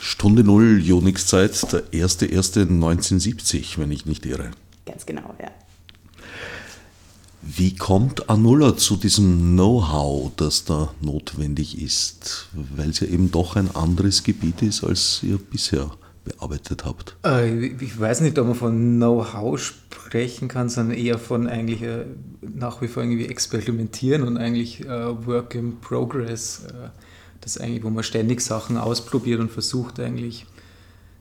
Stunde 0.00 0.44
Null 0.44 0.80
Unix-Zeit, 0.90 1.72
der 1.72 1.84
1.1.1970, 1.92 3.78
wenn 3.78 3.90
ich 3.90 4.06
nicht 4.06 4.26
irre. 4.26 4.50
Ganz 4.86 5.06
genau, 5.06 5.34
ja. 5.40 5.50
Wie 7.46 7.74
kommt 7.74 8.30
Anulla 8.30 8.76
zu 8.76 8.96
diesem 8.96 9.52
Know-how, 9.52 10.32
das 10.36 10.64
da 10.64 10.94
notwendig 11.02 11.80
ist, 11.80 12.48
weil 12.54 12.88
es 12.88 13.00
ja 13.00 13.06
eben 13.06 13.30
doch 13.30 13.56
ein 13.56 13.74
anderes 13.76 14.22
Gebiet 14.22 14.62
ist, 14.62 14.82
als 14.82 15.22
ihr 15.22 15.38
bisher 15.38 15.90
bearbeitet 16.24 16.86
habt? 16.86 17.16
Äh, 17.24 17.66
ich 17.66 18.00
weiß 18.00 18.22
nicht, 18.22 18.38
ob 18.38 18.46
man 18.46 18.54
von 18.54 18.96
Know-how 18.96 19.60
sprechen 19.60 20.48
kann, 20.48 20.70
sondern 20.70 20.96
eher 20.96 21.18
von 21.18 21.46
eigentlich 21.46 21.82
äh, 21.82 22.06
nach 22.40 22.80
wie 22.80 22.88
vor 22.88 23.02
irgendwie 23.02 23.26
experimentieren 23.26 24.22
und 24.22 24.38
eigentlich 24.38 24.80
äh, 24.80 25.26
Work 25.26 25.54
in 25.54 25.80
Progress. 25.80 26.62
das 27.42 27.58
eigentlich, 27.58 27.84
wo 27.84 27.90
man 27.90 28.04
ständig 28.04 28.40
Sachen 28.40 28.78
ausprobiert 28.78 29.40
und 29.40 29.52
versucht 29.52 30.00
eigentlich 30.00 30.46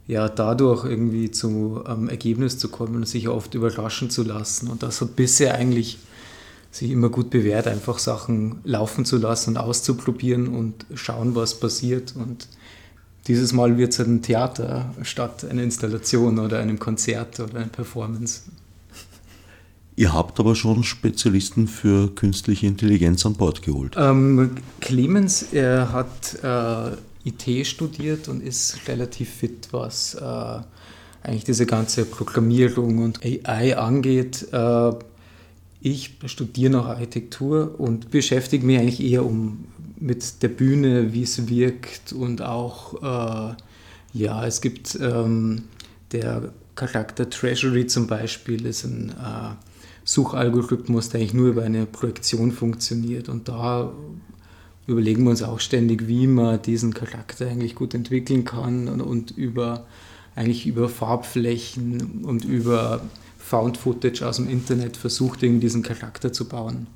ja, 0.07 0.29
dadurch 0.29 0.85
irgendwie 0.85 1.31
zu 1.31 1.83
einem 1.85 2.07
Ergebnis 2.07 2.57
zu 2.57 2.69
kommen 2.69 2.95
und 2.95 3.07
sich 3.07 3.27
oft 3.27 3.55
überraschen 3.55 4.09
zu 4.09 4.23
lassen. 4.23 4.69
Und 4.69 4.83
das 4.83 5.01
hat 5.01 5.15
bisher 5.15 5.55
eigentlich 5.55 5.97
sich 6.73 6.89
immer 6.89 7.09
gut 7.09 7.29
bewährt, 7.29 7.67
einfach 7.67 7.99
Sachen 7.99 8.59
laufen 8.63 9.05
zu 9.05 9.17
lassen 9.17 9.51
und 9.51 9.57
auszuprobieren 9.57 10.47
und 10.47 10.85
schauen, 10.95 11.35
was 11.35 11.59
passiert. 11.59 12.15
Und 12.15 12.47
dieses 13.27 13.53
Mal 13.53 13.77
wird 13.77 13.93
es 13.93 13.99
halt 13.99 14.09
ein 14.09 14.21
Theater 14.23 14.93
statt 15.03 15.45
einer 15.45 15.61
Installation 15.61 16.39
oder 16.39 16.59
einem 16.59 16.79
Konzert 16.79 17.39
oder 17.39 17.57
einer 17.59 17.67
Performance. 17.67 18.41
Ihr 19.95 20.13
habt 20.13 20.39
aber 20.39 20.55
schon 20.55 20.83
Spezialisten 20.83 21.67
für 21.67 22.13
künstliche 22.15 22.65
Intelligenz 22.65 23.23
an 23.27 23.35
Bord 23.35 23.61
geholt. 23.61 23.95
Ähm, 23.95 24.55
Clemens, 24.81 25.45
er 25.51 25.93
hat 25.93 26.39
äh, 26.43 27.29
IT 27.29 27.67
studiert 27.67 28.27
und 28.27 28.41
ist 28.41 28.87
relativ 28.87 29.29
fit, 29.29 29.67
was 29.69 30.15
äh, 30.15 30.59
eigentlich 31.21 31.43
diese 31.43 31.67
ganze 31.67 32.05
Programmierung 32.05 33.03
und 33.03 33.23
AI 33.23 33.77
angeht. 33.77 34.47
Äh, 34.51 34.93
ich 35.83 36.15
studiere 36.27 36.71
noch 36.71 36.85
Architektur 36.85 37.77
und 37.77 38.09
beschäftige 38.09 38.65
mich 38.65 38.79
eigentlich 38.79 39.03
eher 39.03 39.25
um, 39.25 39.65
mit 39.99 40.41
der 40.41 40.47
Bühne, 40.47 41.13
wie 41.13 41.23
es 41.23 41.49
wirkt 41.49 42.13
und 42.13 42.41
auch, 42.41 43.01
äh, 43.03 43.55
ja, 44.13 44.45
es 44.45 44.61
gibt 44.61 44.97
ähm, 45.01 45.63
der 46.13 46.53
Charakter 46.75 47.29
Treasury 47.29 47.85
zum 47.85 48.07
Beispiel, 48.07 48.65
ist 48.65 48.85
ein 48.85 49.09
äh, 49.09 49.55
Suchalgorithmus, 50.05 51.09
der 51.09 51.19
eigentlich 51.19 51.33
nur 51.33 51.49
über 51.49 51.63
eine 51.63 51.85
Projektion 51.85 52.53
funktioniert 52.53 53.27
und 53.27 53.49
da 53.49 53.91
überlegen 54.87 55.23
wir 55.23 55.31
uns 55.31 55.43
auch 55.43 55.59
ständig, 55.59 56.07
wie 56.07 56.27
man 56.27 56.61
diesen 56.61 56.93
Charakter 56.93 57.47
eigentlich 57.47 57.75
gut 57.75 57.93
entwickeln 57.93 58.45
kann 58.45 58.87
und, 58.87 59.01
und 59.01 59.31
über 59.31 59.85
eigentlich 60.35 60.65
über 60.65 60.87
Farbflächen 60.87 62.23
und 62.23 62.45
über 62.45 63.01
Found 63.53 63.77
Footage 63.77 64.27
aus 64.27 64.37
dem 64.37 64.49
Internet 64.49 64.97
versucht, 64.97 65.43
irgendwie 65.43 65.67
diesen 65.67 65.83
Charakter 65.83 66.33
zu 66.33 66.47
bauen. 66.47 66.87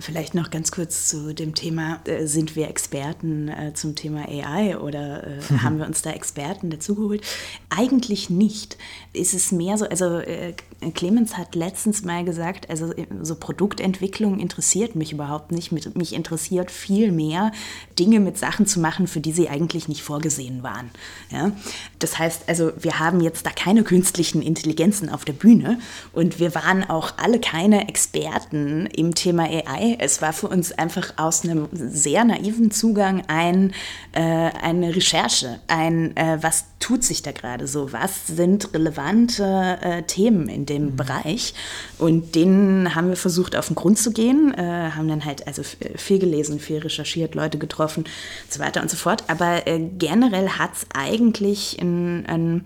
Vielleicht 0.00 0.34
noch 0.34 0.50
ganz 0.50 0.70
kurz 0.70 1.08
zu 1.08 1.34
dem 1.34 1.54
Thema, 1.54 2.00
äh, 2.04 2.26
sind 2.26 2.56
wir 2.56 2.68
Experten 2.68 3.48
äh, 3.48 3.72
zum 3.74 3.94
Thema 3.94 4.26
AI 4.28 4.78
oder 4.78 5.26
äh, 5.26 5.40
haben 5.62 5.78
wir 5.78 5.86
uns 5.86 6.02
da 6.02 6.10
Experten 6.10 6.70
dazugeholt? 6.70 7.22
Eigentlich 7.70 8.30
nicht. 8.30 8.76
Ist 9.12 9.34
es 9.34 9.52
mehr 9.52 9.78
so, 9.78 9.88
also 9.88 10.18
äh, 10.18 10.54
Clemens 10.94 11.36
hat 11.36 11.54
letztens 11.56 12.04
mal 12.04 12.24
gesagt, 12.24 12.70
also 12.70 12.92
äh, 12.92 13.06
so 13.22 13.34
Produktentwicklung 13.34 14.38
interessiert 14.38 14.94
mich 14.94 15.12
überhaupt 15.12 15.50
nicht. 15.50 15.72
Mich 15.72 16.12
interessiert 16.12 16.70
viel 16.70 17.10
mehr, 17.10 17.50
Dinge 17.98 18.20
mit 18.20 18.38
Sachen 18.38 18.66
zu 18.66 18.78
machen, 18.78 19.06
für 19.06 19.20
die 19.20 19.32
sie 19.32 19.48
eigentlich 19.48 19.88
nicht 19.88 20.02
vorgesehen 20.02 20.62
waren. 20.62 20.90
Ja? 21.30 21.52
Das 21.98 22.18
heißt, 22.18 22.48
also 22.48 22.72
wir 22.78 23.00
haben 23.00 23.20
jetzt 23.20 23.44
da 23.44 23.50
keine 23.50 23.82
künstlichen 23.82 24.42
Intelligenzen 24.42 25.08
auf 25.08 25.24
der 25.24 25.32
Bühne 25.32 25.80
und 26.12 26.38
wir 26.38 26.54
waren 26.54 26.88
auch 26.88 27.14
alle 27.16 27.40
keine 27.40 27.88
Experten 27.88 28.86
im 28.86 29.14
Thema 29.14 29.44
AI 29.44 29.87
es 29.98 30.20
war 30.22 30.32
für 30.32 30.48
uns 30.48 30.72
einfach 30.72 31.14
aus 31.16 31.44
einem 31.44 31.68
sehr 31.72 32.24
naiven 32.24 32.70
Zugang 32.70 33.22
ein, 33.28 33.72
äh, 34.12 34.20
eine 34.20 34.94
Recherche, 34.94 35.60
ein, 35.68 36.16
äh, 36.16 36.38
was 36.40 36.66
tut 36.80 37.04
sich 37.04 37.22
da 37.22 37.32
gerade 37.32 37.66
so, 37.66 37.92
was 37.92 38.26
sind 38.26 38.72
relevante 38.74 39.78
äh, 39.80 40.02
Themen 40.02 40.48
in 40.48 40.66
dem 40.66 40.86
mhm. 40.86 40.96
Bereich. 40.96 41.54
Und 41.98 42.34
denen 42.34 42.94
haben 42.94 43.08
wir 43.08 43.16
versucht, 43.16 43.56
auf 43.56 43.68
den 43.68 43.76
Grund 43.76 43.98
zu 43.98 44.12
gehen, 44.12 44.54
äh, 44.54 44.90
haben 44.90 45.08
dann 45.08 45.24
halt 45.24 45.46
also 45.46 45.62
viel 45.62 46.18
gelesen, 46.18 46.60
viel 46.60 46.78
recherchiert, 46.78 47.34
Leute 47.34 47.58
getroffen 47.58 48.04
und 48.04 48.52
so 48.52 48.60
weiter 48.60 48.82
und 48.82 48.90
so 48.90 48.96
fort. 48.96 49.24
Aber 49.28 49.66
äh, 49.66 49.80
generell 49.98 50.50
hat 50.50 50.70
es 50.74 50.86
eigentlich 50.94 51.78
einen 51.80 52.64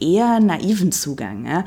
eher 0.00 0.40
naiven 0.40 0.92
Zugang. 0.92 1.46
Ja? 1.46 1.64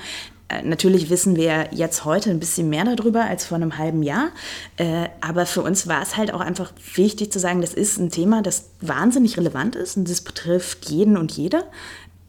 Äh, 0.52 0.64
natürlich 0.64 1.10
wissen 1.10 1.36
wir 1.36 1.70
jetzt 1.72 2.06
heute 2.06 2.30
ein 2.30 2.40
bisschen 2.40 2.70
mehr 2.70 2.84
darüber 2.84 3.24
als 3.26 3.46
vor 3.46 3.56
einem 3.56 3.78
halben 3.78 4.04
Jahr. 4.04 4.30
Äh, 4.78 5.08
aber 5.22 5.46
für 5.46 5.62
uns 5.62 5.88
war 5.88 6.02
es 6.02 6.18
halt 6.18 6.34
auch 6.34 6.42
einfach 6.42 6.74
wichtig 6.96 7.32
zu 7.32 7.40
sagen, 7.40 7.62
das 7.62 7.74
ist 7.74 7.98
ein 7.98 8.10
Thema, 8.10 8.42
das 8.42 8.66
wahnsinnig 8.82 9.38
relevant 9.38 9.76
ist 9.76 9.98
und 9.98 10.10
das 10.10 10.22
betrifft 10.22 10.90
jeden 10.90 11.18
und 11.18 11.32
jede. 11.32 11.64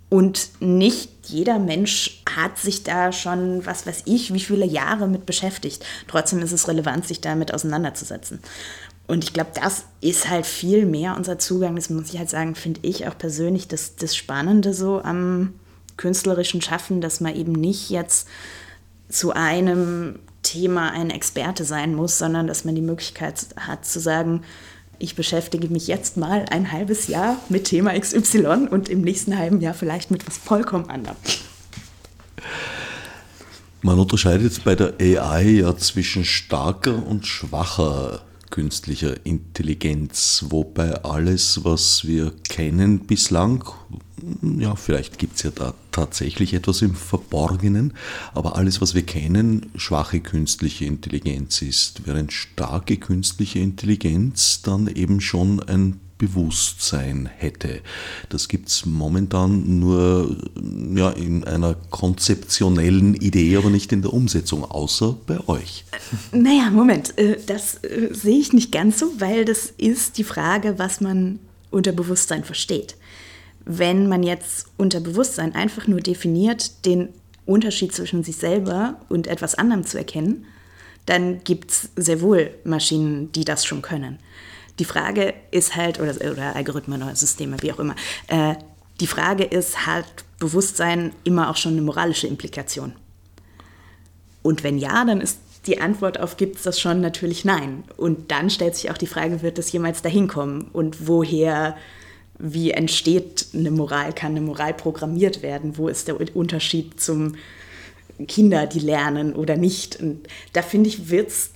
Und 0.08 0.50
nicht 0.60 1.10
jeder 1.24 1.58
Mensch 1.58 2.22
hat 2.36 2.58
sich 2.58 2.84
da 2.84 3.12
schon, 3.12 3.64
was 3.64 3.86
weiß 3.86 4.02
ich, 4.04 4.34
wie 4.34 4.40
viele 4.40 4.66
Jahre 4.66 5.08
mit 5.08 5.24
beschäftigt. 5.24 5.84
Trotzdem 6.06 6.40
ist 6.40 6.52
es 6.52 6.68
relevant, 6.68 7.06
sich 7.06 7.22
damit 7.22 7.54
auseinanderzusetzen. 7.54 8.40
Und 9.06 9.24
ich 9.24 9.32
glaube, 9.32 9.50
das 9.54 9.84
ist 10.00 10.28
halt 10.28 10.44
viel 10.46 10.84
mehr 10.84 11.16
unser 11.16 11.38
Zugang. 11.38 11.76
Das 11.76 11.88
muss 11.88 12.12
ich 12.12 12.18
halt 12.18 12.28
sagen, 12.30 12.54
finde 12.54 12.80
ich 12.82 13.08
auch 13.08 13.16
persönlich 13.16 13.68
das, 13.68 13.96
das 13.96 14.14
Spannende 14.14 14.74
so 14.74 15.02
am, 15.02 15.54
künstlerischen 16.02 16.60
Schaffen, 16.60 17.00
dass 17.00 17.20
man 17.20 17.36
eben 17.36 17.52
nicht 17.52 17.88
jetzt 17.88 18.26
zu 19.08 19.32
einem 19.32 20.18
Thema 20.42 20.90
ein 20.90 21.10
Experte 21.10 21.64
sein 21.64 21.94
muss, 21.94 22.18
sondern 22.18 22.48
dass 22.48 22.64
man 22.64 22.74
die 22.74 22.82
Möglichkeit 22.82 23.46
hat 23.56 23.86
zu 23.86 24.00
sagen, 24.00 24.42
ich 24.98 25.14
beschäftige 25.14 25.68
mich 25.68 25.86
jetzt 25.86 26.16
mal 26.16 26.44
ein 26.50 26.72
halbes 26.72 27.06
Jahr 27.06 27.36
mit 27.48 27.64
Thema 27.64 27.98
XY 27.98 28.68
und 28.70 28.88
im 28.88 29.02
nächsten 29.02 29.38
halben 29.38 29.60
Jahr 29.60 29.74
vielleicht 29.74 30.10
mit 30.10 30.26
was 30.26 30.38
vollkommen 30.38 30.90
anderem. 30.90 31.16
Man 33.80 33.98
unterscheidet 33.98 34.62
bei 34.64 34.74
der 34.74 34.94
AI 35.00 35.42
ja 35.42 35.76
zwischen 35.76 36.24
starker 36.24 37.04
und 37.06 37.26
schwacher 37.26 38.22
künstlicher 38.52 39.16
Intelligenz, 39.24 40.44
wobei 40.50 41.02
alles, 41.02 41.64
was 41.64 42.06
wir 42.06 42.32
kennen 42.48 43.00
bislang, 43.00 43.64
ja, 44.58 44.76
vielleicht 44.76 45.18
gibt 45.18 45.36
es 45.36 45.42
ja 45.42 45.50
da 45.50 45.74
tatsächlich 45.90 46.54
etwas 46.54 46.82
im 46.82 46.94
Verborgenen, 46.94 47.94
aber 48.34 48.54
alles, 48.56 48.80
was 48.80 48.94
wir 48.94 49.02
kennen, 49.02 49.72
schwache 49.74 50.20
künstliche 50.20 50.84
Intelligenz 50.84 51.62
ist, 51.62 52.06
während 52.06 52.32
starke 52.32 52.98
künstliche 52.98 53.58
Intelligenz 53.58 54.62
dann 54.62 54.86
eben 54.86 55.20
schon 55.20 55.60
ein 55.60 55.98
Bewusstsein 56.22 57.28
hätte. 57.36 57.80
Das 58.28 58.46
gibt 58.46 58.68
es 58.68 58.86
momentan 58.86 59.80
nur 59.80 60.36
ja, 60.94 61.10
in 61.10 61.42
einer 61.42 61.74
konzeptionellen 61.90 63.14
Idee, 63.14 63.56
aber 63.56 63.70
nicht 63.70 63.90
in 63.90 64.02
der 64.02 64.12
Umsetzung, 64.12 64.64
außer 64.64 65.16
bei 65.26 65.40
euch. 65.48 65.84
Naja, 66.30 66.70
Moment, 66.70 67.18
äh, 67.18 67.38
das 67.44 67.82
äh, 67.82 68.10
sehe 68.12 68.38
ich 68.38 68.52
nicht 68.52 68.70
ganz 68.70 69.00
so, 69.00 69.10
weil 69.18 69.44
das 69.44 69.72
ist 69.78 70.16
die 70.16 70.22
Frage, 70.22 70.78
was 70.78 71.00
man 71.00 71.40
unter 71.72 71.90
Bewusstsein 71.90 72.44
versteht. 72.44 72.94
Wenn 73.64 74.08
man 74.08 74.22
jetzt 74.22 74.66
unter 74.76 75.00
Bewusstsein 75.00 75.56
einfach 75.56 75.88
nur 75.88 76.00
definiert, 76.00 76.86
den 76.86 77.08
Unterschied 77.46 77.92
zwischen 77.92 78.22
sich 78.22 78.36
selber 78.36 79.00
und 79.08 79.26
etwas 79.26 79.56
anderem 79.56 79.84
zu 79.84 79.98
erkennen, 79.98 80.44
dann 81.06 81.42
gibt 81.42 81.72
es 81.72 81.88
sehr 81.96 82.20
wohl 82.20 82.54
Maschinen, 82.62 83.32
die 83.32 83.44
das 83.44 83.64
schon 83.64 83.82
können. 83.82 84.20
Die 84.82 84.86
Frage 84.86 85.32
ist 85.52 85.76
halt, 85.76 86.00
oder, 86.00 86.12
oder 86.28 86.56
Algorithmen 86.56 87.04
oder 87.04 87.14
Systeme, 87.14 87.56
wie 87.60 87.72
auch 87.72 87.78
immer, 87.78 87.94
äh, 88.26 88.56
die 88.98 89.06
Frage 89.06 89.44
ist, 89.44 89.86
hat 89.86 90.24
Bewusstsein 90.40 91.12
immer 91.22 91.50
auch 91.50 91.56
schon 91.56 91.74
eine 91.74 91.82
moralische 91.82 92.26
Implikation? 92.26 92.92
Und 94.42 94.64
wenn 94.64 94.78
ja, 94.78 95.04
dann 95.04 95.20
ist 95.20 95.38
die 95.68 95.80
Antwort 95.80 96.18
auf 96.18 96.36
gibt 96.36 96.56
es 96.56 96.62
das 96.62 96.80
schon 96.80 97.00
natürlich 97.00 97.44
nein. 97.44 97.84
Und 97.96 98.32
dann 98.32 98.50
stellt 98.50 98.74
sich 98.74 98.90
auch 98.90 98.98
die 98.98 99.06
Frage, 99.06 99.40
wird 99.42 99.56
das 99.56 99.70
jemals 99.70 100.02
dahin 100.02 100.26
kommen? 100.26 100.62
Und 100.72 101.06
woher, 101.06 101.76
wie 102.40 102.72
entsteht 102.72 103.46
eine 103.54 103.70
Moral? 103.70 104.12
Kann 104.12 104.32
eine 104.32 104.40
Moral 104.40 104.74
programmiert 104.74 105.42
werden? 105.42 105.78
Wo 105.78 105.86
ist 105.86 106.08
der 106.08 106.16
Unterschied 106.34 107.00
zum 107.00 107.36
Kinder, 108.26 108.66
die 108.66 108.80
lernen 108.80 109.32
oder 109.32 109.56
nicht? 109.56 110.00
Und 110.00 110.26
da 110.54 110.62
finde 110.62 110.88
ich, 110.88 111.08
wird 111.08 111.28
es 111.28 111.51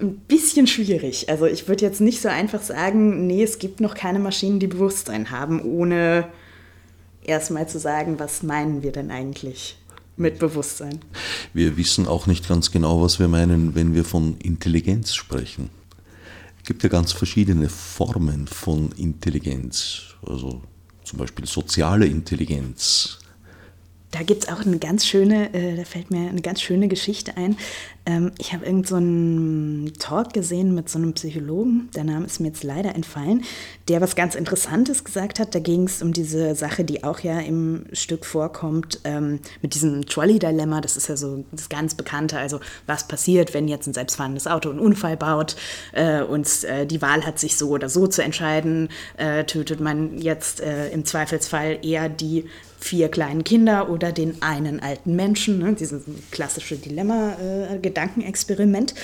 ein 0.00 0.16
bisschen 0.26 0.66
schwierig. 0.66 1.28
Also 1.28 1.46
ich 1.46 1.68
würde 1.68 1.84
jetzt 1.84 2.00
nicht 2.00 2.20
so 2.20 2.28
einfach 2.28 2.62
sagen, 2.62 3.26
nee, 3.26 3.42
es 3.42 3.58
gibt 3.58 3.80
noch 3.80 3.94
keine 3.94 4.18
Maschinen, 4.18 4.58
die 4.58 4.66
Bewusstsein 4.66 5.30
haben, 5.30 5.62
ohne 5.62 6.28
erstmal 7.22 7.68
zu 7.68 7.78
sagen, 7.78 8.18
was 8.18 8.42
meinen 8.42 8.82
wir 8.82 8.92
denn 8.92 9.10
eigentlich 9.10 9.76
mit 10.16 10.40
Bewusstsein. 10.40 10.98
Wir 11.54 11.76
wissen 11.76 12.08
auch 12.08 12.26
nicht 12.26 12.48
ganz 12.48 12.72
genau, 12.72 13.00
was 13.02 13.20
wir 13.20 13.28
meinen, 13.28 13.74
wenn 13.74 13.94
wir 13.94 14.04
von 14.04 14.36
Intelligenz 14.38 15.14
sprechen. 15.14 15.70
Es 16.58 16.64
gibt 16.66 16.82
ja 16.82 16.88
ganz 16.88 17.12
verschiedene 17.12 17.68
Formen 17.68 18.46
von 18.48 18.90
Intelligenz, 18.96 20.16
also 20.26 20.60
zum 21.04 21.18
Beispiel 21.18 21.46
soziale 21.46 22.06
Intelligenz, 22.06 23.17
da 24.10 24.22
gibt 24.22 24.44
es 24.44 24.48
auch 24.48 24.64
eine 24.64 24.78
ganz 24.78 25.06
schöne, 25.06 25.52
äh, 25.52 25.76
da 25.76 25.84
fällt 25.84 26.10
mir 26.10 26.28
eine 26.28 26.40
ganz 26.40 26.62
schöne 26.62 26.88
Geschichte 26.88 27.36
ein. 27.36 27.56
Ähm, 28.06 28.32
ich 28.38 28.54
habe 28.54 28.64
irgend 28.64 28.88
so 28.88 28.96
Talk 29.98 30.32
gesehen 30.32 30.74
mit 30.74 30.88
so 30.88 30.98
einem 30.98 31.12
Psychologen, 31.12 31.90
der 31.94 32.04
Name 32.04 32.24
ist 32.24 32.40
mir 32.40 32.48
jetzt 32.48 32.64
leider 32.64 32.94
entfallen, 32.94 33.44
der 33.88 34.00
was 34.00 34.16
ganz 34.16 34.34
Interessantes 34.34 35.04
gesagt 35.04 35.38
hat. 35.38 35.54
Da 35.54 35.58
ging 35.58 35.84
es 35.84 36.00
um 36.00 36.14
diese 36.14 36.54
Sache, 36.54 36.84
die 36.84 37.04
auch 37.04 37.20
ja 37.20 37.38
im 37.40 37.84
Stück 37.92 38.24
vorkommt, 38.24 39.00
ähm, 39.04 39.40
mit 39.60 39.74
diesem 39.74 40.06
Trolley-Dilemma. 40.06 40.80
Das 40.80 40.96
ist 40.96 41.08
ja 41.08 41.16
so 41.16 41.44
das 41.52 41.68
ganz 41.68 41.94
Bekannte. 41.94 42.38
Also 42.38 42.60
was 42.86 43.08
passiert, 43.08 43.52
wenn 43.52 43.68
jetzt 43.68 43.86
ein 43.86 43.94
selbstfahrendes 43.94 44.46
Auto 44.46 44.70
einen 44.70 44.78
Unfall 44.78 45.18
baut 45.18 45.56
äh, 45.92 46.22
und 46.22 46.64
äh, 46.64 46.86
die 46.86 47.02
Wahl 47.02 47.26
hat, 47.26 47.38
sich 47.38 47.56
so 47.56 47.68
oder 47.68 47.90
so 47.90 48.06
zu 48.06 48.22
entscheiden, 48.22 48.88
äh, 49.18 49.44
tötet 49.44 49.80
man 49.80 50.16
jetzt 50.16 50.60
äh, 50.62 50.88
im 50.90 51.04
Zweifelsfall 51.04 51.78
eher 51.82 52.08
die 52.08 52.46
vier 52.78 53.08
kleinen 53.08 53.44
Kinder 53.44 53.90
oder 53.90 54.12
den 54.12 54.42
einen 54.42 54.80
alten 54.80 55.16
Menschen, 55.16 55.58
ne, 55.58 55.74
dieses 55.74 56.02
klassische 56.30 56.76
Dilemma-Gedankenexperiment. 56.76 58.92
Äh, 58.92 58.94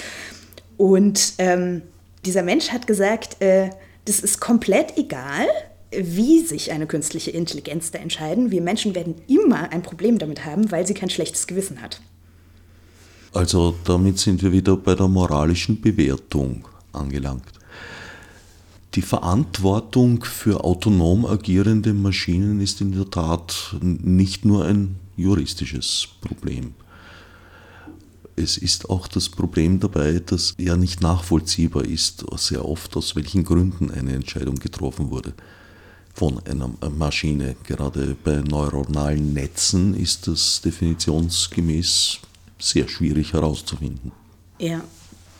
Und 0.76 1.34
ähm, 1.38 1.82
dieser 2.24 2.42
Mensch 2.42 2.70
hat 2.70 2.86
gesagt, 2.86 3.40
äh, 3.40 3.70
das 4.04 4.20
ist 4.20 4.40
komplett 4.40 4.96
egal, 4.96 5.46
wie 5.96 6.40
sich 6.40 6.72
eine 6.72 6.86
künstliche 6.86 7.30
Intelligenz 7.30 7.90
da 7.90 7.98
entscheiden. 7.98 8.50
Wir 8.50 8.62
Menschen 8.62 8.94
werden 8.94 9.14
immer 9.28 9.72
ein 9.72 9.82
Problem 9.82 10.18
damit 10.18 10.44
haben, 10.44 10.70
weil 10.70 10.86
sie 10.86 10.94
kein 10.94 11.10
schlechtes 11.10 11.46
Gewissen 11.46 11.80
hat. 11.80 12.00
Also 13.32 13.74
damit 13.84 14.18
sind 14.18 14.42
wir 14.42 14.52
wieder 14.52 14.76
bei 14.76 14.94
der 14.94 15.08
moralischen 15.08 15.80
Bewertung 15.80 16.66
angelangt. 16.92 17.46
Die 18.94 19.02
Verantwortung 19.02 20.22
für 20.22 20.62
autonom 20.62 21.26
agierende 21.26 21.92
Maschinen 21.92 22.60
ist 22.60 22.80
in 22.80 22.92
der 22.92 23.10
Tat 23.10 23.74
nicht 23.80 24.44
nur 24.44 24.64
ein 24.64 24.96
juristisches 25.16 26.06
Problem. 26.20 26.74
Es 28.36 28.56
ist 28.56 28.90
auch 28.90 29.08
das 29.08 29.28
Problem 29.28 29.80
dabei, 29.80 30.20
dass 30.24 30.54
ja 30.58 30.76
nicht 30.76 31.00
nachvollziehbar 31.00 31.84
ist, 31.84 32.24
sehr 32.36 32.64
oft 32.64 32.96
aus 32.96 33.16
welchen 33.16 33.44
Gründen 33.44 33.90
eine 33.90 34.12
Entscheidung 34.12 34.56
getroffen 34.56 35.10
wurde 35.10 35.34
von 36.12 36.40
einer 36.46 36.70
Maschine. 36.96 37.56
Gerade 37.64 38.16
bei 38.22 38.42
neuronalen 38.42 39.32
Netzen 39.32 39.94
ist 39.94 40.28
das 40.28 40.60
definitionsgemäß 40.64 42.20
sehr 42.60 42.88
schwierig 42.88 43.32
herauszufinden. 43.32 44.12
Ja, 44.60 44.84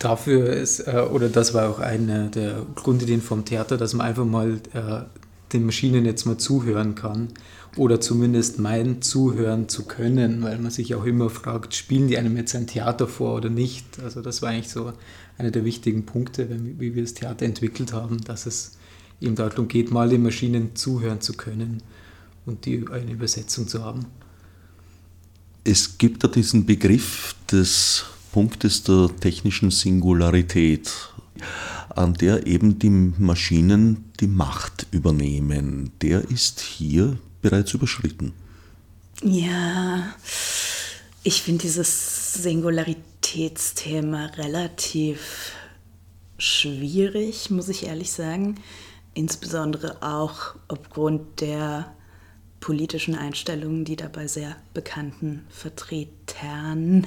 Dafür 0.04 0.52
ist, 0.52 0.80
äh, 0.80 1.06
oder 1.10 1.30
das 1.30 1.54
war 1.54 1.70
auch 1.70 1.78
eine 1.78 2.28
der 2.28 2.66
Grundideen 2.74 3.22
vom 3.22 3.46
Theater, 3.46 3.78
dass 3.78 3.94
man 3.94 4.06
einfach 4.06 4.26
mal 4.26 4.60
äh, 4.74 5.04
den 5.54 5.64
Maschinen 5.64 6.04
jetzt 6.04 6.26
mal 6.26 6.36
zuhören 6.36 6.94
kann 6.94 7.28
oder 7.78 8.02
zumindest 8.02 8.58
meint, 8.58 9.02
zuhören 9.02 9.66
zu 9.66 9.86
können, 9.86 10.42
weil 10.42 10.58
man 10.58 10.70
sich 10.70 10.94
auch 10.94 11.06
immer 11.06 11.30
fragt, 11.30 11.74
spielen 11.74 12.08
die 12.08 12.18
einem 12.18 12.36
jetzt 12.36 12.54
ein 12.54 12.66
Theater 12.66 13.08
vor 13.08 13.34
oder 13.36 13.48
nicht? 13.48 13.98
Also 14.02 14.20
das 14.20 14.42
war 14.42 14.50
eigentlich 14.50 14.68
so 14.68 14.92
einer 15.38 15.50
der 15.50 15.64
wichtigen 15.64 16.04
Punkte, 16.04 16.50
wie 16.50 16.94
wir 16.94 17.02
das 17.02 17.14
Theater 17.14 17.46
entwickelt 17.46 17.94
haben, 17.94 18.22
dass 18.24 18.44
es 18.44 18.72
eben 19.22 19.36
darum 19.36 19.68
geht, 19.68 19.90
mal 19.90 20.10
den 20.10 20.22
Maschinen 20.22 20.76
zuhören 20.76 21.22
zu 21.22 21.32
können 21.32 21.82
und 22.44 22.66
die 22.66 22.84
eine 22.92 23.10
Übersetzung 23.10 23.68
zu 23.68 23.82
haben. 23.82 24.04
Es 25.64 25.96
gibt 25.96 26.22
da 26.24 26.28
diesen 26.28 26.66
Begriff 26.66 27.34
des 27.50 28.04
Punktes 28.34 28.82
der 28.82 29.10
technischen 29.20 29.70
Singularität, 29.70 30.90
an 31.90 32.14
der 32.14 32.48
eben 32.48 32.80
die 32.80 32.90
Maschinen 32.90 34.10
die 34.18 34.26
Macht 34.26 34.88
übernehmen. 34.90 35.92
Der 36.02 36.28
ist 36.32 36.58
hier 36.58 37.16
bereits 37.42 37.74
überschritten. 37.74 38.32
Ja, 39.22 40.12
ich 41.22 41.42
finde 41.42 41.62
dieses 41.62 42.42
Singularitätsthema 42.42 44.26
relativ 44.36 45.52
schwierig, 46.36 47.50
muss 47.50 47.68
ich 47.68 47.86
ehrlich 47.86 48.10
sagen. 48.10 48.56
Insbesondere 49.14 50.02
auch 50.02 50.56
aufgrund 50.66 51.40
der 51.40 51.94
politischen 52.58 53.14
Einstellungen, 53.14 53.84
die 53.84 53.94
dabei 53.94 54.26
sehr 54.26 54.56
bekannten 54.72 55.46
Vertretern 55.50 57.06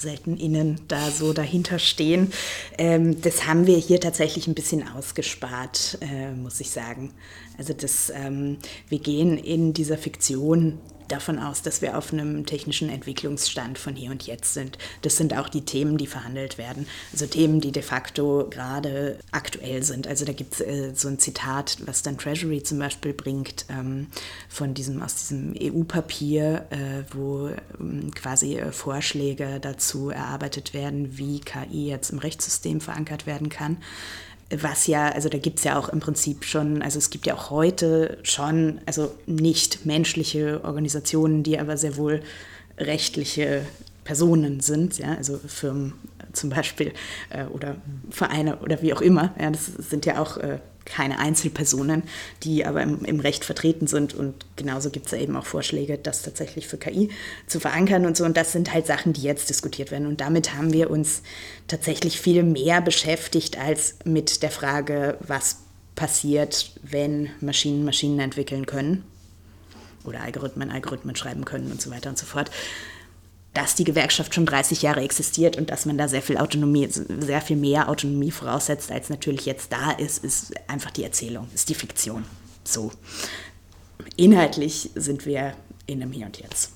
selten 0.00 0.36
innen 0.36 0.80
da 0.88 1.10
so 1.10 1.32
dahinter 1.32 1.78
stehen. 1.78 2.32
Ähm, 2.76 3.20
das 3.20 3.46
haben 3.46 3.66
wir 3.66 3.76
hier 3.76 4.00
tatsächlich 4.00 4.46
ein 4.46 4.54
bisschen 4.54 4.86
ausgespart, 4.86 5.98
äh, 6.00 6.32
muss 6.32 6.60
ich 6.60 6.70
sagen. 6.70 7.12
Also 7.56 7.72
das, 7.72 8.10
ähm, 8.14 8.58
wir 8.88 9.00
gehen 9.00 9.36
in 9.36 9.72
dieser 9.72 9.98
Fiktion 9.98 10.78
davon 11.08 11.38
aus, 11.38 11.62
dass 11.62 11.82
wir 11.82 11.96
auf 11.96 12.12
einem 12.12 12.46
technischen 12.46 12.88
Entwicklungsstand 12.88 13.78
von 13.78 13.94
hier 13.94 14.10
und 14.10 14.26
jetzt 14.26 14.54
sind. 14.54 14.78
Das 15.02 15.16
sind 15.16 15.36
auch 15.36 15.48
die 15.48 15.64
Themen, 15.64 15.98
die 15.98 16.06
verhandelt 16.06 16.58
werden. 16.58 16.86
Also 17.12 17.26
Themen, 17.26 17.60
die 17.60 17.72
de 17.72 17.82
facto 17.82 18.46
gerade 18.50 19.18
aktuell 19.30 19.82
sind. 19.82 20.06
Also 20.06 20.24
da 20.24 20.32
gibt 20.32 20.54
es 20.54 20.60
äh, 20.60 20.92
so 20.94 21.08
ein 21.08 21.18
Zitat, 21.18 21.78
was 21.86 22.02
dann 22.02 22.18
Treasury 22.18 22.62
zum 22.62 22.78
Beispiel 22.78 23.12
bringt, 23.12 23.66
ähm, 23.68 24.08
von 24.48 24.74
diesem, 24.74 25.02
aus 25.02 25.14
diesem 25.16 25.54
EU-Papier, 25.60 26.66
äh, 26.70 27.14
wo 27.14 27.50
ähm, 27.80 28.10
quasi 28.14 28.56
äh, 28.56 28.72
Vorschläge 28.72 29.58
dazu 29.60 30.10
erarbeitet 30.10 30.74
werden, 30.74 31.18
wie 31.18 31.40
KI 31.40 31.88
jetzt 31.88 32.10
im 32.10 32.18
Rechtssystem 32.18 32.80
verankert 32.80 33.26
werden 33.26 33.48
kann 33.48 33.78
was 34.50 34.86
ja, 34.86 35.10
also 35.10 35.28
da 35.28 35.38
gibt 35.38 35.58
es 35.58 35.64
ja 35.64 35.78
auch 35.78 35.88
im 35.90 36.00
Prinzip 36.00 36.44
schon, 36.44 36.82
also 36.82 36.98
es 36.98 37.10
gibt 37.10 37.26
ja 37.26 37.34
auch 37.34 37.50
heute 37.50 38.18
schon, 38.22 38.80
also 38.86 39.12
nicht 39.26 39.84
menschliche 39.84 40.64
Organisationen, 40.64 41.42
die 41.42 41.58
aber 41.58 41.76
sehr 41.76 41.96
wohl 41.96 42.22
rechtliche 42.78 43.66
Personen 44.04 44.60
sind, 44.60 44.98
ja, 44.98 45.14
also 45.14 45.38
Firmen 45.38 45.92
zum 46.32 46.50
Beispiel 46.50 46.92
äh, 47.30 47.44
oder 47.44 47.76
Vereine 48.10 48.58
oder 48.58 48.80
wie 48.80 48.94
auch 48.94 49.02
immer. 49.02 49.34
Ja, 49.38 49.50
das 49.50 49.66
sind 49.66 50.06
ja 50.06 50.20
auch 50.20 50.38
äh, 50.38 50.58
keine 50.88 51.18
Einzelpersonen, 51.18 52.02
die 52.42 52.64
aber 52.64 52.82
im, 52.82 53.04
im 53.04 53.20
Recht 53.20 53.44
vertreten 53.44 53.86
sind. 53.86 54.14
Und 54.14 54.34
genauso 54.56 54.90
gibt 54.90 55.06
es 55.06 55.12
eben 55.12 55.36
auch 55.36 55.46
Vorschläge, 55.46 55.98
das 55.98 56.22
tatsächlich 56.22 56.66
für 56.66 56.78
KI 56.78 57.10
zu 57.46 57.60
verankern 57.60 58.06
und 58.06 58.16
so. 58.16 58.24
Und 58.24 58.36
das 58.36 58.52
sind 58.52 58.72
halt 58.72 58.86
Sachen, 58.86 59.12
die 59.12 59.22
jetzt 59.22 59.50
diskutiert 59.50 59.90
werden. 59.90 60.06
Und 60.06 60.20
damit 60.20 60.54
haben 60.54 60.72
wir 60.72 60.90
uns 60.90 61.22
tatsächlich 61.66 62.20
viel 62.20 62.42
mehr 62.42 62.80
beschäftigt 62.80 63.58
als 63.58 63.96
mit 64.04 64.42
der 64.42 64.50
Frage, 64.50 65.18
was 65.20 65.58
passiert, 65.94 66.72
wenn 66.82 67.30
Maschinen 67.40 67.84
Maschinen 67.84 68.20
entwickeln 68.20 68.66
können 68.66 69.04
oder 70.04 70.20
Algorithmen 70.20 70.70
Algorithmen 70.70 71.16
schreiben 71.16 71.44
können 71.44 71.72
und 71.72 71.82
so 71.82 71.90
weiter 71.90 72.08
und 72.08 72.16
so 72.16 72.24
fort 72.24 72.50
dass 73.58 73.74
die 73.74 73.82
Gewerkschaft 73.82 74.36
schon 74.36 74.46
30 74.46 74.82
Jahre 74.82 75.00
existiert 75.00 75.56
und 75.56 75.70
dass 75.70 75.84
man 75.84 75.98
da 75.98 76.06
sehr 76.06 76.22
viel 76.22 76.36
Autonomie, 76.38 76.88
sehr 76.88 77.40
viel 77.40 77.56
mehr 77.56 77.88
Autonomie 77.88 78.30
voraussetzt, 78.30 78.92
als 78.92 79.10
natürlich 79.10 79.46
jetzt 79.46 79.72
da 79.72 79.90
ist, 79.90 80.24
ist 80.24 80.52
einfach 80.68 80.92
die 80.92 81.02
Erzählung, 81.02 81.48
ist 81.52 81.68
die 81.68 81.74
Fiktion. 81.74 82.22
So. 82.62 82.92
Inhaltlich 84.14 84.90
sind 84.94 85.26
wir 85.26 85.54
in 85.86 86.00
einem 86.00 86.12
Hier 86.12 86.26
und 86.26 86.38
Jetzt. 86.38 86.70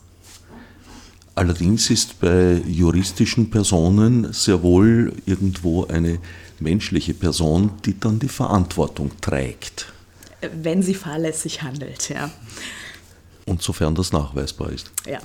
Allerdings 1.36 1.88
ist 1.88 2.18
bei 2.20 2.60
juristischen 2.66 3.48
Personen 3.48 4.32
sehr 4.32 4.60
wohl 4.64 5.12
irgendwo 5.24 5.86
eine 5.86 6.18
menschliche 6.58 7.14
Person, 7.14 7.70
die 7.84 8.00
dann 8.00 8.18
die 8.18 8.28
Verantwortung 8.28 9.12
trägt. 9.20 9.92
Wenn 10.40 10.82
sie 10.82 10.94
fahrlässig 10.94 11.62
handelt, 11.62 12.08
ja. 12.08 12.28
Und 13.46 13.62
sofern 13.62 13.94
das 13.94 14.10
nachweisbar 14.10 14.72
ist. 14.72 14.90
Ja. 15.06 15.20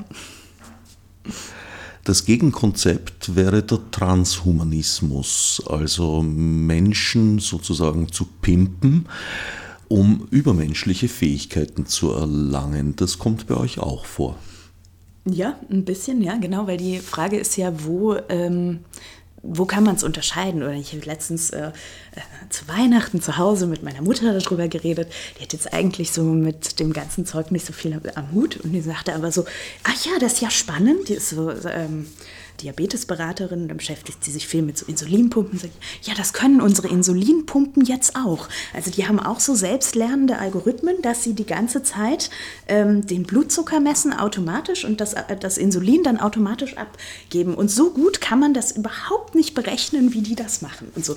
Das 2.04 2.24
Gegenkonzept 2.24 3.36
wäre 3.36 3.64
der 3.64 3.80
Transhumanismus, 3.92 5.62
also 5.68 6.22
Menschen 6.22 7.40
sozusagen 7.40 8.10
zu 8.12 8.26
pimpen, 8.42 9.08
um 9.90 10.28
übermenschliche 10.32 11.10
Fähigkeiten 11.10 11.86
zu 11.86 12.12
erlangen. 12.12 12.96
Das 12.96 13.20
kommt 13.20 13.48
bei 13.48 13.58
euch 13.58 13.80
auch 13.80 14.06
vor. 14.06 14.38
Ja, 15.26 15.60
ein 15.70 15.84
bisschen, 15.84 16.22
ja, 16.22 16.38
genau, 16.38 16.68
weil 16.68 16.78
die 16.78 17.00
Frage 17.00 17.38
ist 17.38 17.58
ja, 17.58 17.74
wo 17.84 18.16
ähm, 18.30 18.80
wo 19.50 19.66
kann 19.66 19.84
man 19.84 19.96
es 19.96 20.04
unterscheiden? 20.04 20.62
Oder 20.62 20.74
ich 20.74 20.94
habe 20.94 21.06
letztens 21.06 21.52
äh, 21.52 21.68
äh, 21.68 21.72
zu 22.50 22.68
Weihnachten 22.68 23.22
zu 23.22 23.38
Hause 23.38 23.66
mit 23.66 23.82
meiner 23.82 24.02
Mutter 24.02 24.38
darüber 24.38 24.68
geredet. 24.68 25.12
Die 25.38 25.44
hat 25.44 25.54
jetzt 25.54 25.74
eigentlich 25.74 26.12
so 26.12 26.24
mit 26.24 26.80
dem 26.80 26.92
ganzen 26.92 27.26
Zeug 27.26 27.52
nicht 27.52 27.66
so 27.66 27.74
viel 27.74 28.00
am 28.16 28.32
Hut. 28.34 28.58
Und 28.58 28.74
die 28.74 28.82
sagte 28.82 29.16
aber 29.16 29.32
so, 29.32 29.46
ach 29.84 30.06
ja, 30.06 30.20
das 30.20 30.34
ist 30.34 30.42
ja 30.42 30.52
spannend. 30.52 31.08
Die 31.08 31.14
ist 31.14 31.30
so, 31.30 31.52
ähm, 31.52 32.08
Diabetesberaterin, 32.62 33.68
dann 33.68 33.78
beschäftigt 33.78 34.24
sie 34.24 34.32
sich 34.32 34.48
viel 34.48 34.62
mit 34.62 34.78
so 34.78 34.86
Insulinpumpen. 34.86 35.60
Sagt, 35.60 35.74
ja, 36.02 36.14
das 36.16 36.34
können 36.34 36.62
unsere 36.62 36.88
Insulinpumpen 36.88 37.86
jetzt 37.86 38.16
auch. 38.16 38.50
Also 38.74 38.92
die 38.92 39.08
haben 39.08 39.20
auch 39.20 39.40
so 39.40 39.56
selbstlernende 39.56 40.38
Algorithmen, 40.38 41.02
dass 41.02 41.24
sie 41.24 41.34
die 41.34 41.46
ganze 41.46 41.84
Zeit 41.84 42.30
ähm, 42.68 43.06
den 43.06 43.24
Blutzucker 43.24 43.80
messen 43.80 44.14
automatisch 44.14 44.86
und 44.86 45.02
das, 45.02 45.14
äh, 45.14 45.38
das 45.40 45.58
Insulin 45.58 46.04
dann 46.04 46.20
automatisch 46.20 46.76
abgeben. 46.78 47.54
Und 47.54 47.70
so 47.70 47.92
gut 47.92 48.22
kann 48.22 48.40
man 48.40 48.54
das 48.54 48.72
überhaupt 48.72 49.36
nicht 49.36 49.54
berechnen, 49.54 50.14
wie 50.14 50.22
die 50.22 50.36
das 50.36 50.62
machen. 50.62 50.92
Und 50.96 51.06
so 51.06 51.16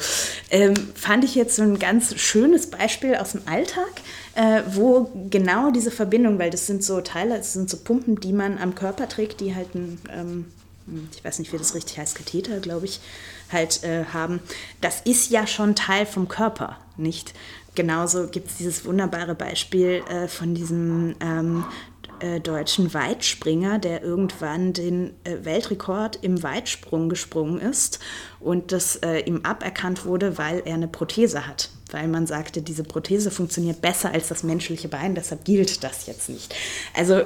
ähm, 0.51 0.75
fand 0.95 1.25
ich 1.25 1.35
jetzt 1.35 1.57
so 1.57 1.63
ein 1.63 1.79
ganz 1.79 2.15
schönes 2.17 2.69
Beispiel 2.69 3.17
aus 3.17 3.33
dem 3.33 3.43
Alltag, 3.47 3.91
äh, 4.35 4.63
wo 4.73 5.11
genau 5.31 5.71
diese 5.71 5.91
Verbindung, 5.91 6.39
weil 6.39 6.51
das 6.51 6.67
sind 6.67 6.85
so 6.85 7.01
Teile, 7.01 7.39
das 7.39 7.55
sind 7.55 7.71
so 7.71 7.79
Pumpen, 7.79 8.21
die 8.21 8.33
man 8.33 8.59
am 8.59 8.75
Körper 8.75 9.09
trägt, 9.09 9.41
die 9.41 9.55
halt 9.55 9.75
ein 9.75 9.99
ähm, 10.13 10.45
ich 11.13 11.25
weiß 11.25 11.39
nicht, 11.39 11.53
wie 11.53 11.59
das 11.59 11.75
richtig 11.75 11.99
heißt, 11.99 12.15
Katheter, 12.15 12.61
glaube 12.61 12.87
ich, 12.87 13.01
halt 13.51 13.83
äh, 13.85 14.05
haben, 14.07 14.41
das 14.81 15.01
ist 15.01 15.31
ja 15.31 15.47
schon 15.47 15.75
Teil 15.75 16.07
vom 16.07 16.29
Körper, 16.29 16.79
nicht? 16.97 17.35
Genauso 17.75 18.27
gibt 18.27 18.49
es 18.51 18.57
dieses 18.57 18.85
wunderbare 18.85 19.35
Beispiel 19.35 20.03
äh, 20.09 20.27
von 20.27 20.55
diesem 20.55 21.15
ähm, 21.21 21.65
äh, 22.19 22.41
deutschen 22.41 22.93
Weitspringer, 22.93 23.79
der 23.79 24.03
irgendwann 24.03 24.73
den 24.73 25.15
äh, 25.25 25.45
Weltrekord 25.45 26.19
im 26.23 26.43
Weitsprung 26.43 27.09
gesprungen 27.09 27.61
ist 27.61 28.01
und 28.41 28.73
das 28.73 28.97
äh, 28.97 29.21
ihm 29.21 29.41
aberkannt 29.45 30.05
wurde, 30.05 30.37
weil 30.37 30.63
er 30.65 30.75
eine 30.75 30.89
Prothese 30.89 31.47
hat 31.47 31.71
weil 31.93 32.09
man 32.09 32.27
sagte, 32.27 32.63
diese 32.63 32.85
Prothese 32.85 33.31
funktioniert 33.31 33.81
besser 33.81 34.13
als 34.13 34.29
das 34.29 34.43
menschliche 34.43 34.89
Bein, 34.89 35.15
deshalb 35.15 35.45
gilt 35.45 35.83
das 35.83 36.07
jetzt 36.07 36.29
nicht. 36.29 36.55
Also 36.95 37.23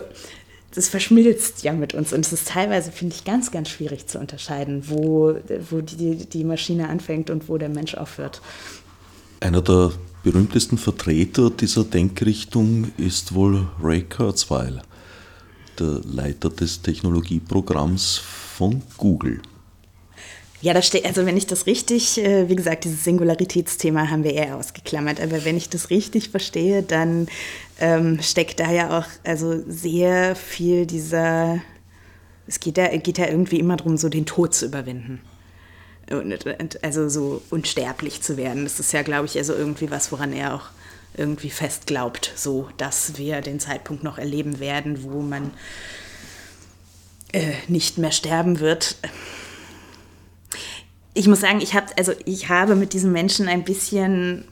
das 0.75 0.89
verschmilzt 0.89 1.63
ja 1.63 1.73
mit 1.73 1.95
uns 1.95 2.13
und 2.13 2.27
es 2.27 2.33
ist 2.33 2.49
teilweise, 2.49 2.91
finde 2.91 3.15
ich, 3.15 3.25
ganz, 3.25 3.51
ganz 3.51 3.69
schwierig 3.69 4.07
zu 4.07 4.19
unterscheiden, 4.19 4.89
wo, 4.89 5.35
wo 5.71 5.81
die, 5.81 6.17
die 6.17 6.45
Maschine 6.45 6.89
anfängt 6.89 7.31
und 7.31 7.49
wo 7.49 7.59
der 7.59 7.69
Mensch 7.69 7.95
aufhört. 7.95 8.41
Einer 9.41 9.63
der 9.63 9.93
berühmtesten 10.23 10.79
Vertreter 10.79 11.51
dieser 11.51 11.85
Denkrichtung 11.85 12.93
ist 12.97 13.35
wohl 13.35 13.69
Ray 13.83 14.03
Kurzweil, 14.03 14.83
der 15.79 16.01
Leiter 16.05 16.51
des 16.51 16.83
Technologieprogramms 16.83 18.19
von 18.57 18.83
Google. 18.97 19.41
Ja, 20.65 20.73
da 20.73 20.81
steht, 20.81 21.05
also 21.05 21.27
wenn 21.27 21.37
ich 21.37 21.47
das 21.47 21.67
richtig, 21.67 22.17
äh, 22.17 22.49
wie 22.49 22.57
gesagt, 22.57 22.85
dieses 22.85 23.05
Singularitätsthema 23.05 24.09
haben 24.09 24.25
wir 24.25 24.33
eher 24.33 24.57
ausgeklammert, 24.57 25.21
aber 25.21 25.45
wenn 25.45 25.59
ich 25.59 25.69
das 25.69 25.91
richtig 25.91 26.31
verstehe, 26.31 26.83
dann 26.83 27.27
ähm, 27.81 28.21
steckt 28.23 28.61
da 28.61 28.71
ja 28.71 28.99
auch 28.99 29.07
also 29.25 29.63
sehr 29.67 30.37
viel 30.37 30.87
dieser, 30.87 31.61
es 32.47 32.61
geht 32.61 32.79
da, 32.79 32.89
geht 32.97 33.19
da 33.19 33.27
irgendwie 33.27 33.59
immer 33.59 33.77
darum, 33.77 33.97
so 33.97 34.09
den 34.09 34.27
Tod 34.27 34.55
zu 34.55 34.67
überwinden. 34.67 35.21
Und, 36.11 36.85
also 36.85 37.09
so 37.09 37.41
unsterblich 37.51 38.21
zu 38.21 38.37
werden. 38.37 38.65
Das 38.65 38.79
ist 38.79 38.93
ja, 38.93 39.03
glaube 39.03 39.25
ich, 39.25 39.39
also 39.39 39.55
irgendwie 39.55 39.91
was, 39.91 40.13
woran 40.13 40.35
er 40.35 40.55
auch 40.55 40.67
irgendwie 41.17 41.49
fest 41.49 41.87
glaubt, 41.87 42.33
so 42.37 42.69
dass 42.77 43.17
wir 43.17 43.41
den 43.41 43.59
Zeitpunkt 43.59 44.05
noch 44.05 44.19
erleben 44.19 44.61
werden, 44.61 45.03
wo 45.05 45.23
man 45.23 45.53
äh, 47.33 47.53
nicht 47.69 47.97
mehr 47.97 48.13
sterben 48.13 48.61
wird 48.61 48.97
ich 51.15 51.29
muss 51.29 51.41
sagen, 51.41 51.61
ich, 51.61 51.75
hab, 51.75 51.97
also 51.97 52.13
ich 52.25 52.49
habe 52.49 52.75
mit 52.75 52.93
diesen 52.93 53.13
Menschen 53.13 53.49
ein 53.49 53.65
bisschen 53.65 54.45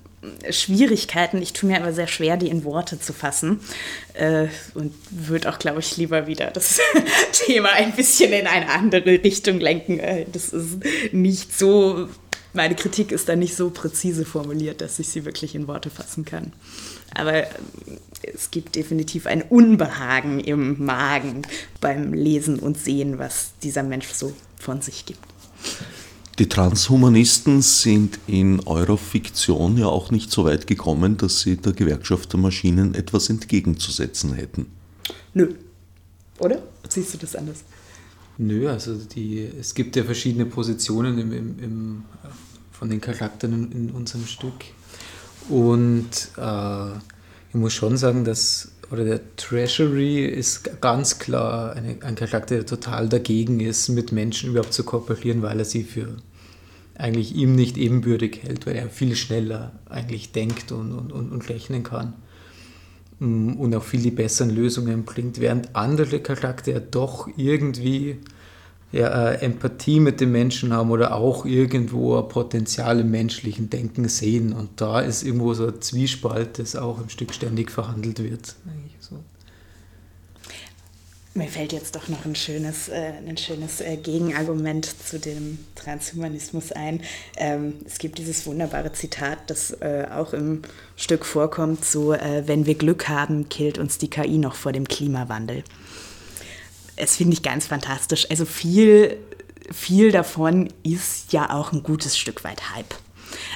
Schwierigkeiten. 0.50 1.42
Ich 1.42 1.52
tue 1.52 1.68
mir 1.68 1.80
aber 1.80 1.92
sehr 1.92 2.06
schwer, 2.06 2.36
die 2.36 2.48
in 2.48 2.64
Worte 2.64 3.00
zu 3.00 3.12
fassen. 3.12 3.60
Äh, 4.14 4.46
und 4.74 4.94
würde 5.10 5.50
auch, 5.50 5.58
glaube 5.58 5.80
ich, 5.80 5.96
lieber 5.96 6.26
wieder 6.26 6.50
das 6.50 6.80
Thema 7.32 7.70
ein 7.72 7.92
bisschen 7.92 8.32
in 8.32 8.46
eine 8.46 8.70
andere 8.70 9.10
Richtung 9.24 9.58
lenken. 9.58 9.98
Äh, 9.98 10.26
das 10.32 10.50
ist 10.50 10.78
nicht 11.12 11.56
so, 11.56 12.08
meine 12.52 12.76
Kritik 12.76 13.10
ist 13.10 13.28
da 13.28 13.36
nicht 13.36 13.56
so 13.56 13.70
präzise 13.70 14.24
formuliert, 14.24 14.80
dass 14.80 14.98
ich 14.98 15.08
sie 15.08 15.24
wirklich 15.24 15.54
in 15.54 15.66
Worte 15.66 15.90
fassen 15.90 16.24
kann. 16.24 16.52
Aber 17.14 17.34
äh, 17.34 17.46
es 18.22 18.50
gibt 18.52 18.76
definitiv 18.76 19.26
ein 19.26 19.42
Unbehagen 19.42 20.38
im 20.38 20.84
Magen 20.84 21.42
beim 21.80 22.14
Lesen 22.14 22.60
und 22.60 22.78
Sehen, 22.78 23.18
was 23.18 23.52
dieser 23.62 23.82
Mensch 23.82 24.08
so 24.08 24.32
von 24.58 24.80
sich 24.82 25.04
gibt. 25.04 25.20
Die 26.42 26.48
Transhumanisten 26.48 27.62
sind 27.62 28.18
in 28.26 28.58
eurer 28.66 28.98
Fiktion 28.98 29.78
ja 29.78 29.86
auch 29.86 30.10
nicht 30.10 30.32
so 30.32 30.44
weit 30.44 30.66
gekommen, 30.66 31.16
dass 31.16 31.42
sie 31.42 31.56
der 31.56 31.72
Gewerkschaft 31.72 32.32
der 32.32 32.40
Maschinen 32.40 32.96
etwas 32.96 33.30
entgegenzusetzen 33.30 34.32
hätten. 34.32 34.66
Nö. 35.34 35.54
Oder? 36.40 36.60
Siehst 36.88 37.14
du 37.14 37.18
das 37.18 37.36
anders? 37.36 37.62
Nö, 38.38 38.68
also 38.68 38.96
die, 38.96 39.38
es 39.38 39.72
gibt 39.72 39.94
ja 39.94 40.02
verschiedene 40.02 40.44
Positionen 40.46 41.16
im, 41.16 41.32
im, 41.32 41.58
im 41.60 42.04
von 42.72 42.90
den 42.90 43.00
Charakteren 43.00 43.70
in, 43.70 43.90
in 43.90 43.90
unserem 43.92 44.26
Stück. 44.26 44.64
Und 45.48 46.10
äh, 46.36 46.88
ich 47.50 47.54
muss 47.54 47.72
schon 47.72 47.96
sagen, 47.96 48.24
dass 48.24 48.72
oder 48.90 49.04
der 49.04 49.36
Treasury 49.36 50.26
ist 50.26 50.80
ganz 50.80 51.20
klar 51.20 51.76
eine, 51.76 51.98
ein 52.02 52.16
Charakter, 52.16 52.56
der 52.56 52.66
total 52.66 53.08
dagegen 53.08 53.60
ist, 53.60 53.90
mit 53.90 54.10
Menschen 54.10 54.50
überhaupt 54.50 54.74
zu 54.74 54.82
kooperieren, 54.82 55.40
weil 55.40 55.60
er 55.60 55.64
sie 55.64 55.84
für 55.84 56.16
eigentlich 56.96 57.34
ihm 57.34 57.54
nicht 57.54 57.76
ebenbürtig 57.76 58.42
hält, 58.42 58.66
weil 58.66 58.76
er 58.76 58.88
viel 58.88 59.16
schneller 59.16 59.72
eigentlich 59.88 60.32
denkt 60.32 60.72
und, 60.72 60.92
und, 60.92 61.12
und, 61.12 61.48
rechnen 61.48 61.82
kann 61.82 62.14
mm, 63.18 63.54
und 63.54 63.74
auch 63.74 63.82
viel 63.82 64.02
die 64.02 64.10
besseren 64.10 64.50
Lösungen 64.50 65.04
bringt, 65.04 65.40
während 65.40 65.74
andere 65.74 66.20
Charaktere 66.20 66.80
doch 66.80 67.28
irgendwie 67.36 68.18
ja, 68.92 69.30
äh, 69.30 69.44
Empathie 69.44 70.00
mit 70.00 70.20
den 70.20 70.32
Menschen 70.32 70.72
haben 70.72 70.90
oder 70.90 71.14
auch 71.14 71.46
irgendwo 71.46 72.18
ein 72.18 72.28
Potenzial 72.28 73.00
im 73.00 73.10
menschlichen 73.10 73.70
Denken 73.70 74.08
sehen. 74.08 74.52
Und 74.52 74.80
da 74.80 75.00
ist 75.00 75.22
irgendwo 75.22 75.54
so 75.54 75.68
ein 75.68 75.80
Zwiespalt, 75.80 76.58
das 76.58 76.76
auch 76.76 77.00
im 77.00 77.08
Stück 77.08 77.32
ständig 77.32 77.70
verhandelt 77.70 78.22
wird. 78.22 78.46
So. 78.46 78.54
Mir 81.34 81.48
fällt 81.48 81.72
jetzt 81.72 81.96
doch 81.96 82.08
noch 82.08 82.26
ein 82.26 82.34
schönes, 82.34 82.88
äh, 82.88 83.12
ein 83.26 83.38
schönes 83.38 83.80
äh, 83.80 83.96
Gegenargument 83.96 84.86
zu 85.06 85.18
dem 85.18 85.58
Transhumanismus 85.74 86.72
ein. 86.72 87.00
Ähm, 87.38 87.76
es 87.86 87.98
gibt 87.98 88.18
dieses 88.18 88.46
wunderbare 88.46 88.92
Zitat, 88.92 89.38
das 89.46 89.70
äh, 89.80 90.06
auch 90.14 90.34
im 90.34 90.62
Stück 90.96 91.24
vorkommt, 91.24 91.84
so, 91.86 92.12
äh, 92.12 92.42
wenn 92.46 92.66
wir 92.66 92.74
Glück 92.74 93.08
haben, 93.08 93.48
killt 93.48 93.78
uns 93.78 93.96
die 93.96 94.10
KI 94.10 94.36
noch 94.36 94.54
vor 94.54 94.72
dem 94.72 94.86
Klimawandel 94.86 95.64
es 96.96 97.16
finde 97.16 97.34
ich 97.34 97.42
ganz 97.42 97.66
fantastisch. 97.66 98.28
Also 98.30 98.44
viel, 98.44 99.16
viel 99.70 100.12
davon 100.12 100.72
ist 100.82 101.32
ja 101.32 101.50
auch 101.50 101.72
ein 101.72 101.82
gutes 101.82 102.16
Stück 102.18 102.44
weit 102.44 102.74
Hype. 102.74 102.94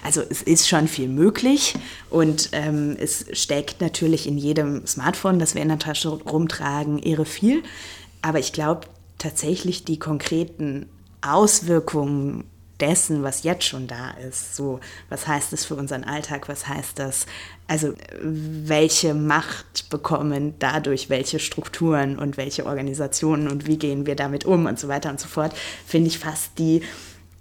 Also 0.03 0.23
es 0.29 0.43
ist 0.43 0.69
schon 0.69 0.89
viel 0.89 1.09
möglich 1.09 1.75
und 2.11 2.51
ähm, 2.53 2.97
es 2.99 3.27
steckt 3.33 3.81
natürlich 3.81 4.27
in 4.27 4.39
jedem 4.39 4.87
Smartphone, 4.87 5.39
das 5.39 5.55
wir 5.55 5.63
in 5.63 5.69
der 5.69 5.79
Tasche 5.79 6.09
rumtragen, 6.09 6.99
irre 6.99 7.25
viel. 7.25 7.63
Aber 8.23 8.39
ich 8.39 8.53
glaube 8.53 8.87
tatsächlich 9.19 9.85
die 9.85 9.99
konkreten 9.99 10.89
Auswirkungen 11.23 12.45
dessen, 12.81 13.23
was 13.23 13.43
jetzt 13.43 13.65
schon 13.65 13.87
da 13.87 14.11
ist. 14.11 14.55
So, 14.55 14.81
was 15.09 15.27
heißt 15.27 15.53
das 15.53 15.65
für 15.65 15.75
unseren 15.77 16.05
Alltag? 16.05 16.49
Was 16.49 16.69
heißt 16.69 16.99
das? 16.99 17.27
Also, 17.69 17.95
welche 18.21 19.15
Macht 19.15 19.89
bekommen 19.89 20.55
dadurch 20.59 21.09
welche 21.09 21.39
Strukturen 21.39 22.19
und 22.19 22.37
welche 22.37 22.67
Organisationen 22.67 23.49
und 23.49 23.67
wie 23.67 23.79
gehen 23.79 24.07
wir 24.07 24.15
damit 24.15 24.45
um 24.45 24.67
und 24.67 24.79
so 24.79 24.89
weiter 24.89 25.11
und 25.11 25.21
so 25.21 25.29
fort, 25.29 25.53
finde 25.87 26.09
ich 26.09 26.19
fast 26.19 26.59
die, 26.59 26.83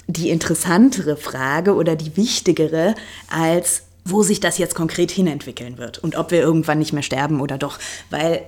die 0.08 0.30
interessantere 0.30 1.18
Frage 1.18 1.76
oder 1.76 1.96
die 1.96 2.16
wichtigere 2.18 2.96
als 3.30 3.84
wo 4.08 4.22
sich 4.22 4.40
das 4.40 4.60
jetzt 4.60 4.76
konkret 4.76 5.10
hinentwickeln 5.10 5.80
wird 5.80 5.98
und 5.98 6.16
ob 6.16 6.30
wir 6.30 6.40
irgendwann 6.40 6.78
nicht 6.78 6.94
mehr 6.94 7.02
sterben 7.02 7.42
oder 7.42 7.58
doch, 7.58 7.80
weil 8.12 8.44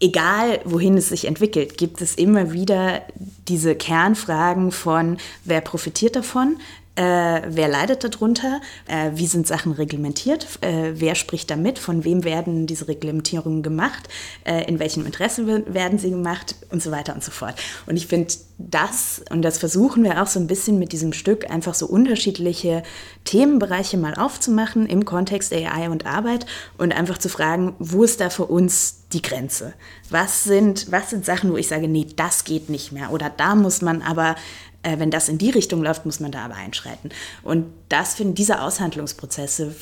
egal 0.00 0.60
wohin 0.64 0.96
es 0.96 1.08
sich 1.08 1.26
entwickelt, 1.26 1.78
gibt 1.78 2.00
es 2.00 2.14
immer 2.14 2.52
wieder 2.52 3.02
diese 3.48 3.74
Kernfragen 3.74 4.70
von, 4.70 5.18
wer 5.44 5.60
profitiert 5.60 6.14
davon, 6.14 6.58
äh, 6.96 7.42
wer 7.48 7.68
leidet 7.68 8.04
darunter? 8.04 8.60
Äh, 8.86 9.10
wie 9.14 9.26
sind 9.26 9.46
Sachen 9.46 9.72
reglementiert? 9.72 10.46
Äh, 10.60 10.92
wer 10.94 11.16
spricht 11.16 11.50
da 11.50 11.56
mit? 11.56 11.78
Von 11.80 12.04
wem 12.04 12.22
werden 12.22 12.66
diese 12.66 12.86
Reglementierungen 12.86 13.62
gemacht? 13.62 14.08
Äh, 14.44 14.68
in 14.68 14.78
welchem 14.78 15.04
Interesse 15.04 15.64
werden 15.66 15.98
sie 15.98 16.10
gemacht? 16.10 16.54
Und 16.70 16.82
so 16.82 16.92
weiter 16.92 17.14
und 17.14 17.24
so 17.24 17.32
fort. 17.32 17.56
Und 17.86 17.96
ich 17.96 18.06
finde 18.06 18.32
das, 18.58 19.22
und 19.30 19.42
das 19.42 19.58
versuchen 19.58 20.04
wir 20.04 20.22
auch 20.22 20.28
so 20.28 20.38
ein 20.38 20.46
bisschen 20.46 20.78
mit 20.78 20.92
diesem 20.92 21.12
Stück, 21.12 21.50
einfach 21.50 21.74
so 21.74 21.86
unterschiedliche 21.86 22.84
Themenbereiche 23.24 23.96
mal 23.96 24.14
aufzumachen 24.14 24.86
im 24.86 25.04
Kontext 25.04 25.52
AI 25.52 25.88
und 25.90 26.06
Arbeit 26.06 26.46
und 26.78 26.94
einfach 26.94 27.18
zu 27.18 27.28
fragen, 27.28 27.74
wo 27.80 28.04
ist 28.04 28.20
da 28.20 28.30
für 28.30 28.46
uns 28.46 29.00
die 29.12 29.22
Grenze? 29.22 29.74
Was 30.10 30.44
sind, 30.44 30.92
was 30.92 31.10
sind 31.10 31.24
Sachen, 31.24 31.50
wo 31.50 31.56
ich 31.56 31.66
sage, 31.66 31.88
nee, 31.88 32.06
das 32.14 32.44
geht 32.44 32.68
nicht 32.68 32.92
mehr? 32.92 33.10
Oder 33.10 33.30
da 33.30 33.56
muss 33.56 33.82
man 33.82 34.00
aber 34.02 34.36
äh, 34.84 34.98
wenn 34.98 35.10
das 35.10 35.28
in 35.28 35.38
die 35.38 35.50
Richtung 35.50 35.82
läuft, 35.82 36.06
muss 36.06 36.20
man 36.20 36.30
da 36.30 36.44
aber 36.44 36.54
einschreiten. 36.54 37.10
Und 37.42 37.66
das 37.88 38.14
finde 38.14 38.34
diese 38.34 38.60
Aushandlungsprozesse 38.60 39.74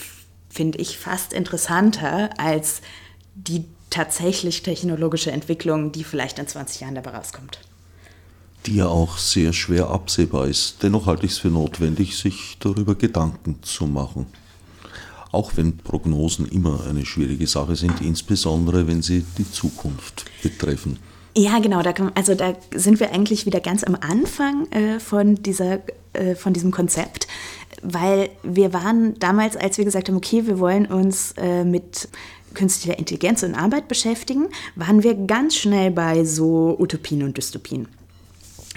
finde 0.49 0.79
ich 0.79 0.99
fast 0.99 1.33
interessanter 1.33 2.31
als 2.39 2.83
die 3.35 3.65
tatsächlich 3.91 4.63
technologische 4.63 5.33
Entwicklung, 5.33 5.93
die 5.93 6.05
vielleicht 6.05 6.39
in 6.39 6.47
20 6.47 6.81
Jahren 6.83 6.95
dabei 6.95 7.11
rauskommt. 7.11 7.61
Die 8.67 8.77
ja 8.77 8.87
auch 8.87 9.19
sehr 9.19 9.53
schwer 9.53 9.89
absehbar 9.89 10.47
ist. 10.47 10.83
Dennoch 10.83 11.07
halte 11.07 11.27
ich 11.27 11.33
es 11.33 11.39
für 11.39 11.49
notwendig, 11.49 12.17
sich 12.17 12.57
darüber 12.61 12.95
Gedanken 12.95 13.63
zu 13.63 13.87
machen. 13.87 14.27
Auch 15.33 15.53
wenn 15.57 15.79
Prognosen 15.79 16.47
immer 16.47 16.87
eine 16.87 17.05
schwierige 17.07 17.47
Sache 17.47 17.75
sind, 17.75 18.01
insbesondere 18.03 18.87
wenn 18.87 19.03
sie 19.03 19.25
die 19.39 19.51
Zukunft 19.51 20.27
betreffen. 20.43 20.99
Ja, 21.35 21.59
genau. 21.61 21.83
Da 21.83 21.93
kann, 21.93 22.13
also 22.15 22.35
da 22.35 22.55
sind 22.75 23.01
wir 23.01 23.13
eigentlich 23.13 23.47
wieder 23.47 23.61
ganz 23.61 23.85
am 23.85 23.97
Anfang 24.01 24.71
äh, 24.71 25.01
von, 25.01 25.37
dieser, 25.37 25.81
äh, 26.13 26.35
von 26.35 26.53
diesem 26.53 26.71
Konzept, 26.71 27.27
weil 27.83 28.31
wir 28.43 28.73
waren 28.73 29.19
damals, 29.19 29.57
als 29.57 29.79
wir 29.79 29.85
gesagt 29.85 30.09
haben, 30.09 30.17
okay, 30.17 30.47
wir 30.47 30.59
wollen 30.59 30.87
uns 30.87 31.33
äh, 31.39 31.65
mit 31.65 32.09
künstlicher 32.55 32.99
Intelligenz 32.99 33.43
und 33.43 33.55
Arbeit 33.55 33.89
beschäftigen, 33.89 34.49
waren 34.77 35.03
wir 35.03 35.15
ganz 35.15 35.57
schnell 35.57 35.91
bei 35.91 36.25
so 36.25 36.77
Utopien 36.79 37.23
und 37.23 37.37
Dystopien. 37.37 37.89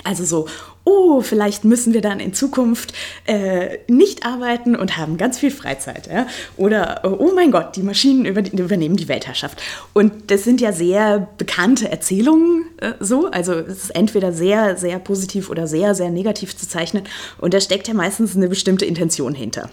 Also 0.06 0.24
so, 0.24 0.48
oh, 0.86 1.21
vielleicht 1.21 1.65
müssen 1.65 1.93
wir 1.93 2.02
dann 2.02 2.19
in 2.19 2.34
Zukunft 2.34 2.93
äh, 3.26 3.80
nicht 3.88 4.26
arbeiten 4.26 4.76
und 4.76 4.98
haben 4.98 5.17
ganz 5.17 5.39
viel 5.39 5.52
Freizeit. 5.52 6.08
Ja? 6.08 6.28
Oder, 6.58 7.02
oh 7.04 7.32
mein 7.36 7.52
Gott, 7.52 7.76
die 7.76 7.82
Maschinen 7.82 8.26
über, 8.26 8.41
übernehmen 8.52 8.95
die 8.95 9.08
Weltherrschaft. 9.08 9.62
Und 9.93 10.30
das 10.32 10.43
sind 10.43 10.62
ja 10.62 10.71
sehr 10.71 11.28
bekannte 11.38 11.91
Erzählungen 11.91 12.65
äh, 12.78 12.93
so. 13.00 13.30
Also 13.32 13.54
es 13.54 13.86
ist 13.86 13.95
entweder 13.95 14.32
sehr, 14.32 14.78
sehr 14.78 15.00
positiv 15.00 15.50
oder 15.50 15.67
sehr, 15.67 15.95
sehr 15.95 16.12
negativ 16.12 16.56
zu 16.56 16.67
zeichnen. 16.67 17.04
Und 17.39 17.54
da 17.54 17.60
steckt 17.60 17.88
ja 17.88 17.95
meistens 17.95 18.36
eine 18.36 18.48
bestimmte 18.48 18.86
Intention 18.86 19.34
hinter. 19.34 19.69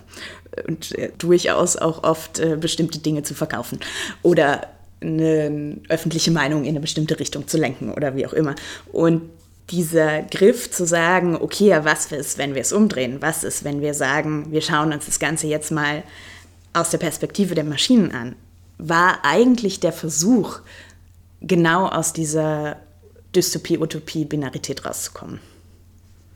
Und 0.66 0.96
äh, 0.98 1.10
durchaus 1.18 1.76
auch 1.76 2.04
oft 2.04 2.38
äh, 2.38 2.56
bestimmte 2.58 2.98
Dinge 2.98 3.22
zu 3.22 3.34
verkaufen. 3.34 3.80
Oder 4.22 4.66
eine 5.02 5.78
öffentliche 5.88 6.30
Meinung 6.30 6.62
in 6.62 6.70
eine 6.70 6.80
bestimmte 6.80 7.18
Richtung 7.18 7.48
zu 7.48 7.58
lenken 7.58 7.92
oder 7.92 8.16
wie 8.16 8.24
auch 8.24 8.32
immer. 8.32 8.54
Und 8.92 9.22
dieser 9.70 10.22
Griff 10.22 10.70
zu 10.70 10.86
sagen, 10.86 11.36
okay, 11.36 11.78
was 11.82 12.12
ist, 12.12 12.38
wenn 12.38 12.54
wir 12.54 12.62
es 12.62 12.72
umdrehen? 12.72 13.18
Was 13.20 13.44
ist, 13.44 13.64
wenn 13.64 13.80
wir 13.80 13.94
sagen, 13.94 14.50
wir 14.50 14.60
schauen 14.60 14.92
uns 14.92 15.06
das 15.06 15.18
Ganze 15.18 15.46
jetzt 15.46 15.70
mal 15.70 16.02
aus 16.72 16.90
der 16.90 16.98
Perspektive 16.98 17.54
der 17.54 17.64
Maschinen 17.64 18.12
an? 18.12 18.34
War 18.78 19.24
eigentlich 19.24 19.80
der 19.80 19.92
Versuch, 19.92 20.60
genau 21.40 21.86
aus 21.86 22.12
dieser 22.12 22.76
Dystopie, 23.34 23.78
Utopie, 23.78 24.24
Binarität 24.24 24.84
rauszukommen. 24.84 25.40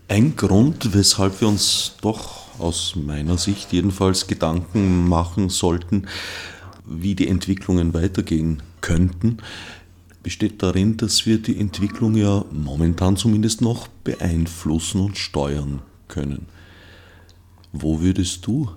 Ein 0.09 0.37
Grund, 0.37 0.95
weshalb 0.95 1.41
wir 1.41 1.49
uns 1.49 1.95
doch 2.01 2.47
aus 2.59 2.95
meiner 2.97 3.39
Sicht 3.39 3.73
jedenfalls 3.73 4.27
Gedanken 4.27 5.09
machen 5.09 5.49
sollten, 5.49 6.07
wie 6.85 7.15
die 7.15 7.29
Entwicklungen 7.29 7.93
weitergehen 7.93 8.62
könnten, 8.81 9.39
besteht 10.27 10.61
darin, 10.61 10.97
dass 10.97 11.25
wir 11.25 11.39
die 11.39 11.57
Entwicklung 11.57 12.17
ja 12.17 12.45
momentan 12.51 13.17
zumindest 13.17 13.61
noch 13.61 13.87
beeinflussen 13.87 15.01
und 15.01 15.17
steuern 15.17 15.83
können. 16.09 16.47
Wo 17.73 18.01
würdest 18.01 18.45
du 18.45 18.69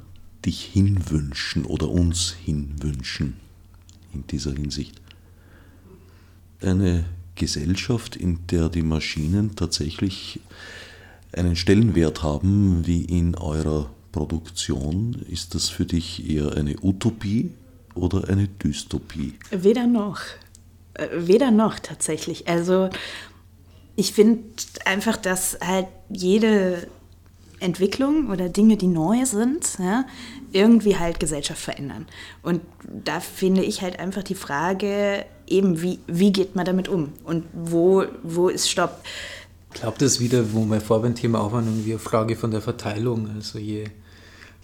dich 0.45 0.61
hinwünschen 0.61 1.65
oder 1.65 1.89
uns 1.89 2.35
hinwünschen 2.45 3.37
in 4.13 4.27
dieser 4.27 4.53
Hinsicht? 4.53 5.01
Eine 6.61 7.05
Gesellschaft, 7.33 8.15
in 8.15 8.45
der 8.51 8.69
die 8.69 8.83
Maschinen 8.83 9.55
tatsächlich 9.55 10.39
einen 11.31 11.55
Stellenwert 11.55 12.21
haben 12.21 12.85
wie 12.85 13.05
in 13.05 13.33
eurer 13.33 13.89
Produktion, 14.11 15.15
ist 15.27 15.55
das 15.55 15.67
für 15.67 15.87
dich 15.87 16.29
eher 16.29 16.55
eine 16.55 16.75
Utopie 16.83 17.49
oder 17.95 18.29
eine 18.29 18.47
Dystopie? 18.47 19.33
Weder 19.49 19.87
noch. 19.87 20.19
Äh, 20.99 21.27
weder 21.27 21.51
noch 21.51 21.79
tatsächlich. 21.79 22.47
Also 22.47 22.89
ich 23.95 24.13
finde 24.13 24.43
einfach, 24.85 25.17
dass 25.17 25.57
halt 25.61 25.87
jede 26.09 26.87
Entwicklung 27.59 28.29
oder 28.29 28.47
Dinge, 28.47 28.77
die 28.77 28.87
neu 28.87 29.25
sind, 29.25 29.77
ja, 29.79 30.05
irgendwie 30.53 30.97
halt 30.97 31.19
Gesellschaft 31.19 31.61
verändern. 31.61 32.07
Und 32.41 32.61
da 32.83 33.19
finde 33.19 33.63
ich 33.63 33.81
halt 33.81 33.99
einfach 33.99 34.23
die 34.23 34.35
Frage, 34.35 35.25
eben, 35.45 35.81
wie, 35.81 35.99
wie 36.07 36.31
geht 36.31 36.55
man 36.55 36.65
damit 36.65 36.87
um? 36.87 37.13
Und 37.25 37.45
wo, 37.53 38.05
wo 38.23 38.47
ist 38.47 38.69
Stopp? 38.69 39.01
Ich 39.73 39.81
glaube, 39.81 39.97
das 39.99 40.13
ist 40.13 40.19
wieder, 40.19 40.53
wo 40.53 40.63
wir 40.65 40.81
vor 40.81 41.01
beim 41.01 41.15
Thema 41.15 41.41
auch 41.41 41.51
waren, 41.51 41.65
irgendwie 41.65 41.91
eine 41.91 41.99
Frage 41.99 42.35
von 42.35 42.51
der 42.51 42.61
Verteilung. 42.61 43.29
Also 43.35 43.59
je 43.59 43.85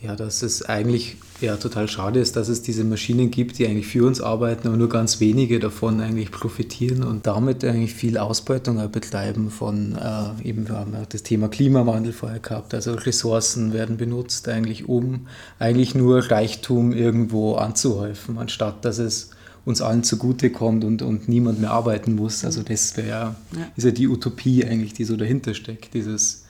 ja, 0.02 0.16
dass 0.16 0.44
es 0.44 0.62
eigentlich 0.64 1.18
ja, 1.42 1.58
total 1.58 1.88
schade 1.88 2.20
ist, 2.20 2.36
dass 2.36 2.48
es 2.48 2.62
diese 2.62 2.84
Maschinen 2.84 3.32
gibt, 3.32 3.58
die 3.58 3.66
eigentlich 3.66 3.88
für 3.88 4.06
uns 4.06 4.22
arbeiten, 4.22 4.68
aber 4.68 4.78
nur 4.78 4.90
ganz 4.90 5.20
wenige 5.20 5.60
davon 5.60 6.00
eigentlich 6.00 6.32
profitieren 6.32 7.04
und 7.04 7.28
damit 7.28 7.64
eigentlich 7.64 7.94
viel 7.94 8.18
Ausbeutung 8.18 8.90
betreiben 8.92 9.50
von, 9.50 9.96
äh, 9.96 10.48
eben 10.48 10.68
wir 10.68 10.78
haben 10.78 10.94
ja 10.94 11.04
das 11.08 11.24
Thema 11.24 11.48
Klimawandel 11.48 12.14
vorher 12.14 12.40
gehabt, 12.40 12.74
also 12.74 12.94
Ressourcen 12.94 13.74
werden 13.74 13.98
benutzt 13.98 14.48
eigentlich, 14.48 14.88
um 14.88 15.28
eigentlich 15.60 15.96
nur 15.96 16.32
Reichtum 16.32 16.94
irgendwo 16.94 17.56
anzuhäufen, 17.56 18.38
anstatt 18.38 18.86
dass 18.86 19.00
es 19.00 19.32
uns 19.66 19.82
allen 19.82 20.04
zugutekommt 20.04 20.84
und, 20.84 21.02
und 21.02 21.28
niemand 21.28 21.60
mehr 21.60 21.72
arbeiten 21.72 22.16
muss. 22.16 22.46
Also 22.46 22.62
das 22.62 22.96
wäre 22.98 23.08
ja. 23.08 23.36
ist 23.76 23.84
ja 23.84 23.92
die 23.92 24.08
Utopie 24.08 24.64
eigentlich, 24.64 24.94
die 24.94 25.06
so 25.06 25.18
dahinter 25.18 25.56
steckt, 25.56 25.96
dieses 25.96 26.45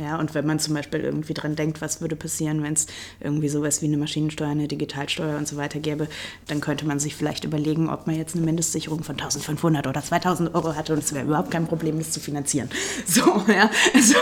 ja, 0.00 0.18
und 0.18 0.34
wenn 0.34 0.46
man 0.46 0.58
zum 0.58 0.74
Beispiel 0.74 1.00
irgendwie 1.00 1.34
dran 1.34 1.56
denkt, 1.56 1.80
was 1.80 2.00
würde 2.00 2.16
passieren, 2.16 2.62
wenn 2.62 2.72
es 2.72 2.86
irgendwie 3.20 3.48
sowas 3.48 3.82
wie 3.82 3.86
eine 3.86 3.98
Maschinensteuer, 3.98 4.48
eine 4.48 4.66
Digitalsteuer 4.66 5.36
und 5.36 5.46
so 5.46 5.56
weiter 5.56 5.78
gäbe, 5.78 6.08
dann 6.46 6.60
könnte 6.60 6.86
man 6.86 6.98
sich 6.98 7.14
vielleicht 7.14 7.44
überlegen, 7.44 7.90
ob 7.90 8.06
man 8.06 8.16
jetzt 8.16 8.34
eine 8.34 8.44
Mindestsicherung 8.44 9.04
von 9.04 9.16
1500 9.16 9.86
oder 9.86 10.02
2000 10.02 10.54
Euro 10.54 10.74
hatte 10.74 10.94
und 10.94 11.00
es 11.00 11.12
wäre 11.12 11.26
überhaupt 11.26 11.50
kein 11.50 11.66
Problem, 11.66 11.98
das 11.98 12.10
zu 12.10 12.20
finanzieren. 12.20 12.70
So, 13.06 13.42
ja, 13.52 13.68
also 13.92 14.14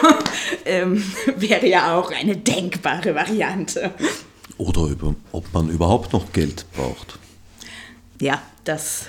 ähm, 0.65 1.03
wäre 1.37 1.67
ja 1.67 1.99
auch 1.99 2.11
eine 2.11 2.37
denkbare 2.37 3.15
Variante. 3.15 3.91
Oder 4.57 4.87
über, 4.87 5.15
ob 5.31 5.53
man 5.53 5.69
überhaupt 5.69 6.13
noch 6.13 6.33
Geld 6.33 6.65
braucht. 6.75 7.19
Ja, 8.21 8.41
das 8.65 9.07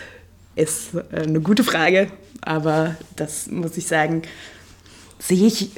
ist 0.55 0.89
eine 1.11 1.39
gute 1.39 1.63
Frage, 1.63 2.11
aber 2.41 2.95
das 3.15 3.47
muss 3.47 3.77
ich 3.77 3.87
sagen, 3.87 4.23
sehe 5.17 5.47
ich 5.47 5.71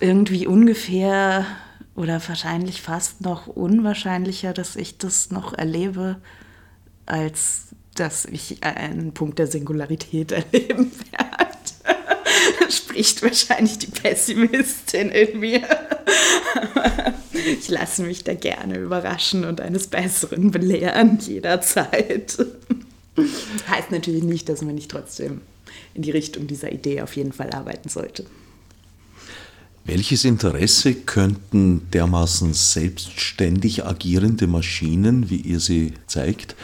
irgendwie 0.00 0.46
ungefähr 0.46 1.46
oder 1.94 2.20
wahrscheinlich 2.26 2.82
fast 2.82 3.22
noch 3.22 3.46
unwahrscheinlicher, 3.46 4.52
dass 4.52 4.76
ich 4.76 4.98
das 4.98 5.30
noch 5.30 5.54
erlebe, 5.54 6.16
als 7.06 7.68
dass 7.94 8.26
ich 8.26 8.62
einen 8.62 9.12
Punkt 9.14 9.38
der 9.38 9.46
Singularität 9.46 10.32
erleben 10.32 10.92
werde. 11.10 12.70
Spricht 12.70 13.22
wahrscheinlich 13.22 13.78
die 13.78 13.86
Pessimistin 13.86 15.10
in 15.10 15.40
mir. 15.40 15.62
ich 17.58 17.68
lasse 17.68 18.02
mich 18.02 18.24
da 18.24 18.34
gerne 18.34 18.78
überraschen 18.78 19.44
und 19.44 19.60
eines 19.60 19.86
Besseren 19.86 20.50
belehren 20.50 21.18
jederzeit. 21.20 22.36
Heißt 23.68 23.90
natürlich 23.90 24.24
nicht, 24.24 24.48
dass 24.48 24.62
man 24.62 24.74
nicht 24.74 24.90
trotzdem 24.90 25.40
in 25.94 26.02
die 26.02 26.10
Richtung 26.10 26.46
dieser 26.46 26.72
Idee 26.72 27.00
auf 27.00 27.16
jeden 27.16 27.32
Fall 27.32 27.50
arbeiten 27.50 27.88
sollte. 27.88 28.26
Welches 29.86 30.24
Interesse 30.24 30.94
könnten 30.94 31.88
dermaßen 31.92 32.52
selbstständig 32.54 33.86
agierende 33.86 34.48
Maschinen, 34.48 35.30
wie 35.30 35.36
ihr 35.36 35.60
sie 35.60 35.94
zeigt, 36.08 36.56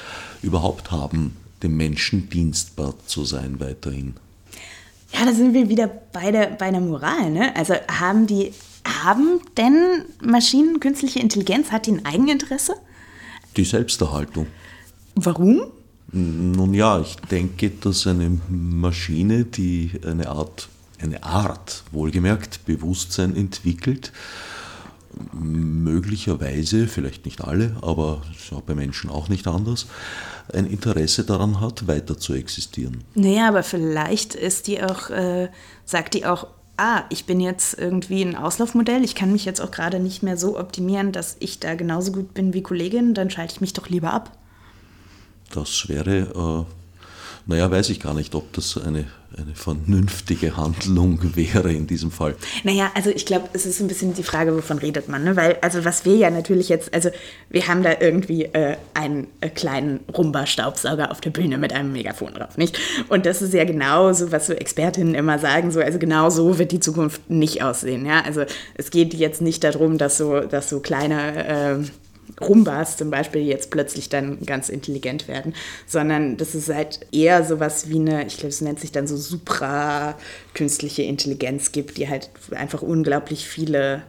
überhaupt 0.42 0.90
haben, 0.90 1.36
dem 1.62 1.76
Menschen 1.76 2.28
dienstbar 2.30 2.94
zu 3.06 3.24
sein 3.24 3.60
weiterhin? 3.60 4.14
Ja, 5.12 5.24
da 5.24 5.32
sind 5.32 5.54
wir 5.54 5.68
wieder 5.68 5.86
bei 5.86 6.32
der, 6.32 6.46
bei 6.46 6.72
der 6.72 6.80
Moral. 6.80 7.30
Ne? 7.30 7.54
Also 7.54 7.74
haben 7.86 8.26
die, 8.26 8.52
haben 8.84 9.40
denn 9.56 10.04
Maschinen, 10.20 10.80
künstliche 10.80 11.20
Intelligenz, 11.20 11.70
hat 11.70 11.86
die 11.86 11.92
ein 11.92 12.04
Eigeninteresse? 12.04 12.74
Die 13.56 13.64
Selbsterhaltung. 13.64 14.48
Warum? 15.14 15.62
Nun 16.10 16.74
ja, 16.74 17.00
ich 17.00 17.14
denke, 17.30 17.70
dass 17.70 18.04
eine 18.08 18.40
Maschine, 18.48 19.44
die 19.44 19.92
eine 20.04 20.28
Art 20.28 20.68
eine 21.02 21.22
Art, 21.22 21.84
wohlgemerkt, 21.90 22.64
Bewusstsein 22.64 23.36
entwickelt, 23.36 24.12
möglicherweise, 25.32 26.86
vielleicht 26.86 27.24
nicht 27.24 27.42
alle, 27.42 27.76
aber 27.82 28.22
ist 28.34 28.52
auch 28.52 28.62
bei 28.62 28.74
Menschen 28.74 29.10
auch 29.10 29.28
nicht 29.28 29.46
anders, 29.46 29.86
ein 30.52 30.66
Interesse 30.66 31.24
daran 31.24 31.60
hat, 31.60 31.86
weiter 31.86 32.18
zu 32.18 32.34
existieren. 32.34 33.04
Naja, 33.14 33.48
aber 33.48 33.62
vielleicht 33.62 34.34
ist 34.34 34.66
die 34.66 34.82
auch, 34.82 35.10
äh, 35.10 35.48
sagt 35.84 36.14
die 36.14 36.26
auch, 36.26 36.46
ah, 36.76 37.04
ich 37.10 37.26
bin 37.26 37.40
jetzt 37.40 37.78
irgendwie 37.78 38.22
ein 38.22 38.36
Auslaufmodell, 38.36 39.04
ich 39.04 39.14
kann 39.14 39.32
mich 39.32 39.44
jetzt 39.44 39.60
auch 39.60 39.70
gerade 39.70 40.00
nicht 40.00 40.22
mehr 40.22 40.36
so 40.36 40.58
optimieren, 40.58 41.12
dass 41.12 41.36
ich 41.40 41.60
da 41.60 41.74
genauso 41.74 42.12
gut 42.12 42.34
bin 42.34 42.54
wie 42.54 42.62
Kollegin, 42.62 43.14
dann 43.14 43.30
schalte 43.30 43.54
ich 43.54 43.60
mich 43.60 43.72
doch 43.72 43.88
lieber 43.88 44.12
ab. 44.12 44.36
Das 45.52 45.88
wäre 45.88 46.66
äh, 46.66 46.81
naja, 47.46 47.70
weiß 47.70 47.90
ich 47.90 48.00
gar 48.00 48.14
nicht, 48.14 48.34
ob 48.34 48.52
das 48.52 48.78
eine, 48.78 49.04
eine 49.36 49.54
vernünftige 49.54 50.56
Handlung 50.56 51.18
wäre 51.34 51.72
in 51.72 51.86
diesem 51.86 52.10
Fall. 52.10 52.36
Naja, 52.62 52.90
also 52.94 53.10
ich 53.10 53.26
glaube, 53.26 53.48
es 53.52 53.66
ist 53.66 53.80
ein 53.80 53.88
bisschen 53.88 54.14
die 54.14 54.22
Frage, 54.22 54.54
wovon 54.54 54.78
redet 54.78 55.08
man, 55.08 55.24
ne? 55.24 55.34
Weil, 55.34 55.58
also 55.60 55.84
was 55.84 56.04
wir 56.04 56.14
ja 56.14 56.30
natürlich 56.30 56.68
jetzt, 56.68 56.94
also 56.94 57.10
wir 57.50 57.66
haben 57.66 57.82
da 57.82 57.94
irgendwie 58.00 58.44
äh, 58.44 58.76
einen 58.94 59.26
äh, 59.40 59.48
kleinen 59.48 60.00
Rumba-Staubsauger 60.16 61.10
auf 61.10 61.20
der 61.20 61.30
Bühne 61.30 61.58
mit 61.58 61.72
einem 61.72 61.92
Megafon 61.92 62.34
drauf, 62.34 62.56
nicht? 62.56 62.78
Und 63.08 63.26
das 63.26 63.42
ist 63.42 63.54
ja 63.54 63.64
genau 63.64 64.12
so, 64.12 64.30
was 64.30 64.46
so 64.46 64.52
Expertinnen 64.52 65.14
immer 65.14 65.38
sagen, 65.38 65.70
so, 65.70 65.80
also 65.80 65.98
genau 65.98 66.30
so 66.30 66.58
wird 66.58 66.70
die 66.72 66.80
Zukunft 66.80 67.28
nicht 67.28 67.62
aussehen, 67.62 68.06
ja? 68.06 68.22
Also 68.22 68.44
es 68.74 68.90
geht 68.90 69.14
jetzt 69.14 69.42
nicht 69.42 69.64
darum, 69.64 69.98
dass 69.98 70.16
so, 70.16 70.40
dass 70.40 70.68
so 70.68 70.80
kleine 70.80 71.46
äh, 71.46 71.84
Rumbas 72.40 72.96
zum 72.96 73.10
Beispiel 73.10 73.42
jetzt 73.42 73.70
plötzlich 73.70 74.08
dann 74.08 74.44
ganz 74.46 74.68
intelligent 74.68 75.28
werden, 75.28 75.54
sondern 75.86 76.36
das 76.36 76.54
ist 76.54 76.72
halt 76.72 77.00
eher 77.12 77.44
sowas 77.44 77.88
wie 77.88 78.00
eine, 78.00 78.26
ich 78.26 78.36
glaube, 78.36 78.48
es 78.48 78.60
nennt 78.60 78.80
sich 78.80 78.92
dann 78.92 79.06
so 79.06 79.16
supra-künstliche 79.16 81.02
Intelligenz 81.02 81.72
gibt, 81.72 81.98
die 81.98 82.08
halt 82.08 82.30
einfach 82.52 82.82
unglaublich 82.82 83.46
viele 83.46 84.02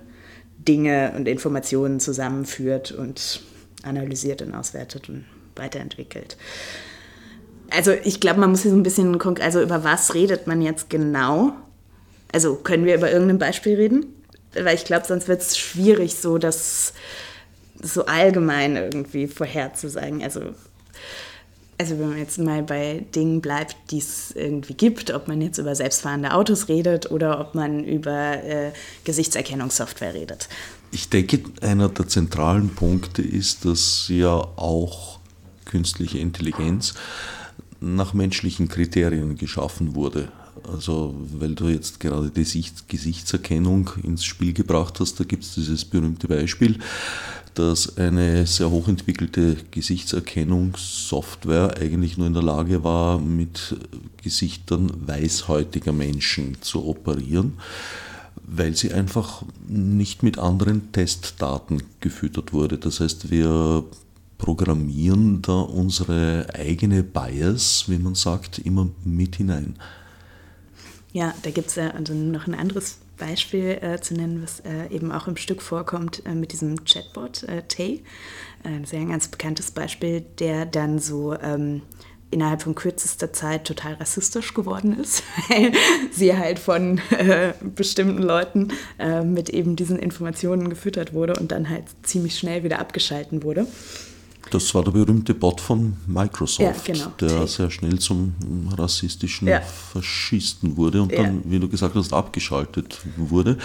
Dinge 0.58 1.14
und 1.16 1.28
Informationen 1.28 2.00
zusammenführt 2.00 2.92
und 2.92 3.42
analysiert 3.84 4.42
und 4.42 4.54
auswertet 4.54 5.10
und 5.10 5.26
weiterentwickelt. 5.56 6.38
Also 7.70 7.92
ich 7.92 8.20
glaube, 8.20 8.40
man 8.40 8.52
muss 8.52 8.62
hier 8.62 8.72
so 8.72 8.78
ein 8.78 8.84
bisschen, 8.84 9.20
also 9.42 9.62
über 9.62 9.84
was 9.84 10.14
redet 10.14 10.48
man 10.48 10.62
jetzt 10.62 10.90
genau? 10.90 11.54
Also 12.32 12.56
können 12.56 12.86
wir 12.86 12.96
über 12.96 13.12
irgendein 13.12 13.40
Beispiel 13.40 13.76
reden? 13.76 14.06
Weil 14.54 14.76
ich 14.76 14.86
glaube, 14.86 15.06
sonst 15.08 15.28
wird 15.28 15.42
es 15.42 15.58
schwierig, 15.58 16.16
so 16.16 16.38
dass 16.38 16.94
so 17.84 18.06
allgemein 18.06 18.76
irgendwie 18.76 19.28
vorherzusagen. 19.28 20.24
Also, 20.24 20.42
also 21.78 22.00
wenn 22.00 22.10
man 22.10 22.18
jetzt 22.18 22.40
mal 22.40 22.64
bei 22.64 23.06
Dingen 23.14 23.42
bleibt, 23.42 23.76
die 23.92 23.98
es 23.98 24.32
irgendwie 24.32 24.74
gibt, 24.74 25.12
ob 25.12 25.28
man 25.28 25.42
jetzt 25.42 25.58
über 25.58 25.76
selbstfahrende 25.76 26.34
Autos 26.34 26.70
redet 26.70 27.12
oder 27.12 27.40
ob 27.40 27.56
man 27.56 27.84
über 27.84 28.44
äh, 28.44 28.72
Gesichtserkennungssoftware 29.04 30.14
redet. 30.14 30.48
Ich 30.92 31.10
denke, 31.10 31.42
einer 31.62 31.90
der 31.90 32.08
zentralen 32.08 32.70
Punkte 32.70 33.22
ist, 33.22 33.66
dass 33.66 34.06
ja 34.10 34.34
auch 34.34 35.20
künstliche 35.66 36.20
Intelligenz 36.20 36.94
nach 37.82 38.14
menschlichen 38.14 38.70
Kriterien 38.70 39.36
geschaffen 39.36 39.96
wurde. 39.96 40.30
Also, 40.72 41.14
weil 41.34 41.56
du 41.56 41.68
jetzt 41.68 42.00
gerade 42.00 42.30
die 42.30 42.46
Gesichtserkennung 42.88 43.90
ins 44.04 44.24
Spiel 44.24 44.54
gebracht 44.54 45.00
hast, 45.00 45.20
da 45.20 45.24
gibt 45.24 45.44
es 45.44 45.56
dieses 45.56 45.84
berühmte 45.84 46.28
Beispiel, 46.28 46.80
dass 47.54 47.98
eine 47.98 48.48
sehr 48.48 48.72
hochentwickelte 48.72 49.58
Gesichtserkennungssoftware 49.72 51.76
eigentlich 51.78 52.18
nur 52.18 52.28
in 52.28 52.34
der 52.34 52.44
Lage 52.44 52.84
war, 52.84 53.20
mit 53.20 53.76
Gesichtern 54.22 54.92
weißhäutiger 55.06 55.92
Menschen 55.92 56.58
zu 56.62 56.86
operieren, 56.86 57.54
weil 58.46 58.76
sie 58.76 58.94
einfach 58.94 59.44
nicht 59.68 60.24
mit 60.24 60.38
anderen 60.38 60.92
Testdaten 60.92 61.82
gefüttert 62.00 62.54
wurde. 62.54 62.78
Das 62.78 63.00
heißt, 63.00 63.32
wir 63.32 63.84
programmieren 64.38 65.42
da 65.42 65.62
unsere 65.62 66.48
eigene 66.54 67.04
Bias, 67.04 67.86
wie 67.88 67.98
man 67.98 68.16
sagt, 68.16 68.60
immer 68.60 68.90
mit 69.06 69.38
hinein. 69.38 69.76
Ja, 71.14 71.34
da 71.44 71.52
gibt 71.52 71.70
es 71.70 71.76
ja 71.76 71.92
also 71.92 72.14
noch 72.14 72.48
ein 72.48 72.56
anderes 72.56 72.98
Beispiel 73.18 73.80
äh, 73.82 74.00
zu 74.00 74.14
nennen, 74.14 74.42
was 74.42 74.62
äh, 74.62 74.88
eben 74.90 75.12
auch 75.12 75.28
im 75.28 75.38
Stück 75.38 75.62
vorkommt 75.62 76.26
äh, 76.26 76.34
mit 76.34 76.52
diesem 76.52 76.84
Chatbot 76.86 77.44
äh, 77.44 77.64
Tay. 77.68 78.04
Das 78.64 78.84
ist 78.84 78.94
ja 78.94 79.00
ein 79.00 79.10
ganz 79.10 79.28
bekanntes 79.28 79.72
Beispiel, 79.72 80.22
der 80.40 80.66
dann 80.66 80.98
so 80.98 81.34
ähm, 81.34 81.82
innerhalb 82.34 82.64
von 82.64 82.76
kürzester 82.76 83.32
Zeit 83.32 83.66
total 83.66 83.94
rassistisch 83.94 84.54
geworden 84.54 85.00
ist, 85.00 85.24
weil 85.50 85.72
sie 86.12 86.36
halt 86.36 86.60
von 86.60 87.00
äh, 87.12 87.54
bestimmten 87.62 88.22
Leuten 88.22 88.70
äh, 89.00 89.22
mit 89.22 89.50
eben 89.50 89.76
diesen 89.76 90.00
Informationen 90.00 90.70
gefüttert 90.70 91.14
wurde 91.14 91.34
und 91.40 91.52
dann 91.52 91.70
halt 91.70 91.86
ziemlich 92.02 92.38
schnell 92.38 92.64
wieder 92.64 92.80
abgeschalten 92.80 93.44
wurde. 93.44 93.68
Das 94.54 94.76
war 94.76 94.84
der 94.84 94.92
berühmte 94.92 95.34
Bot 95.34 95.60
von 95.60 95.94
Microsoft, 96.06 96.88
ja, 96.88 96.94
genau. 96.94 97.12
der 97.20 97.48
sehr 97.48 97.72
schnell 97.72 97.98
zum 97.98 98.36
rassistischen 98.78 99.48
Ja. 99.48 99.62
Faschisten 99.62 100.78
wurde 100.78 101.02
und 101.02 101.12
Ja. 101.12 101.24
dann, 101.24 101.42
wie 101.46 101.60
du 101.60 101.68
gesagt 101.68 101.96
hast, 101.96 102.14
abgeschaltet 102.14 103.00
wurde. 103.18 103.58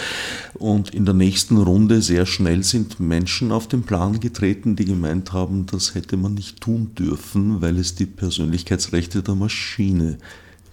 Und 0.55 0.95
in 0.95 1.05
der 1.05 1.13
nächsten 1.13 1.59
Runde 1.59 2.01
sehr 2.01 2.25
schnell 2.25 2.63
sind 2.65 3.01
Menschen 3.01 3.53
auf 3.53 3.69
den 3.69 3.83
Plan 3.83 4.19
getreten, 4.19 4.77
die 4.77 4.87
gemeint 4.87 5.35
haben, 5.35 5.67
das 5.67 5.95
hätte 5.95 6.17
man 6.17 6.33
nicht 6.33 6.63
tun 6.63 6.95
dürfen, 6.99 7.61
weil 7.61 7.79
es 7.79 7.95
die 7.95 8.07
Persönlichkeitsrechte 8.07 9.23
der 9.23 9.35
Maschine 9.35 10.17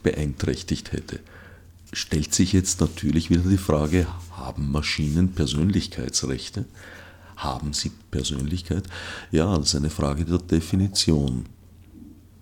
beeinträchtigt 0.02 0.94
hätte. 0.94 1.20
Stellt 1.92 2.34
sich 2.34 2.54
jetzt 2.54 2.80
natürlich 2.80 3.30
wieder 3.30 3.50
die 3.50 3.58
Frage, 3.58 4.08
haben 4.32 4.72
Maschinen 4.72 5.34
Persönlichkeitsrechte? 5.34 6.64
Haben 7.36 7.74
sie 7.74 7.92
Persönlichkeit? 8.12 8.84
Ja, 9.32 9.58
das 9.58 9.70
ist 9.70 9.76
eine 9.76 9.90
Frage 9.90 10.26
der 10.26 10.38
Definition. 10.40 11.46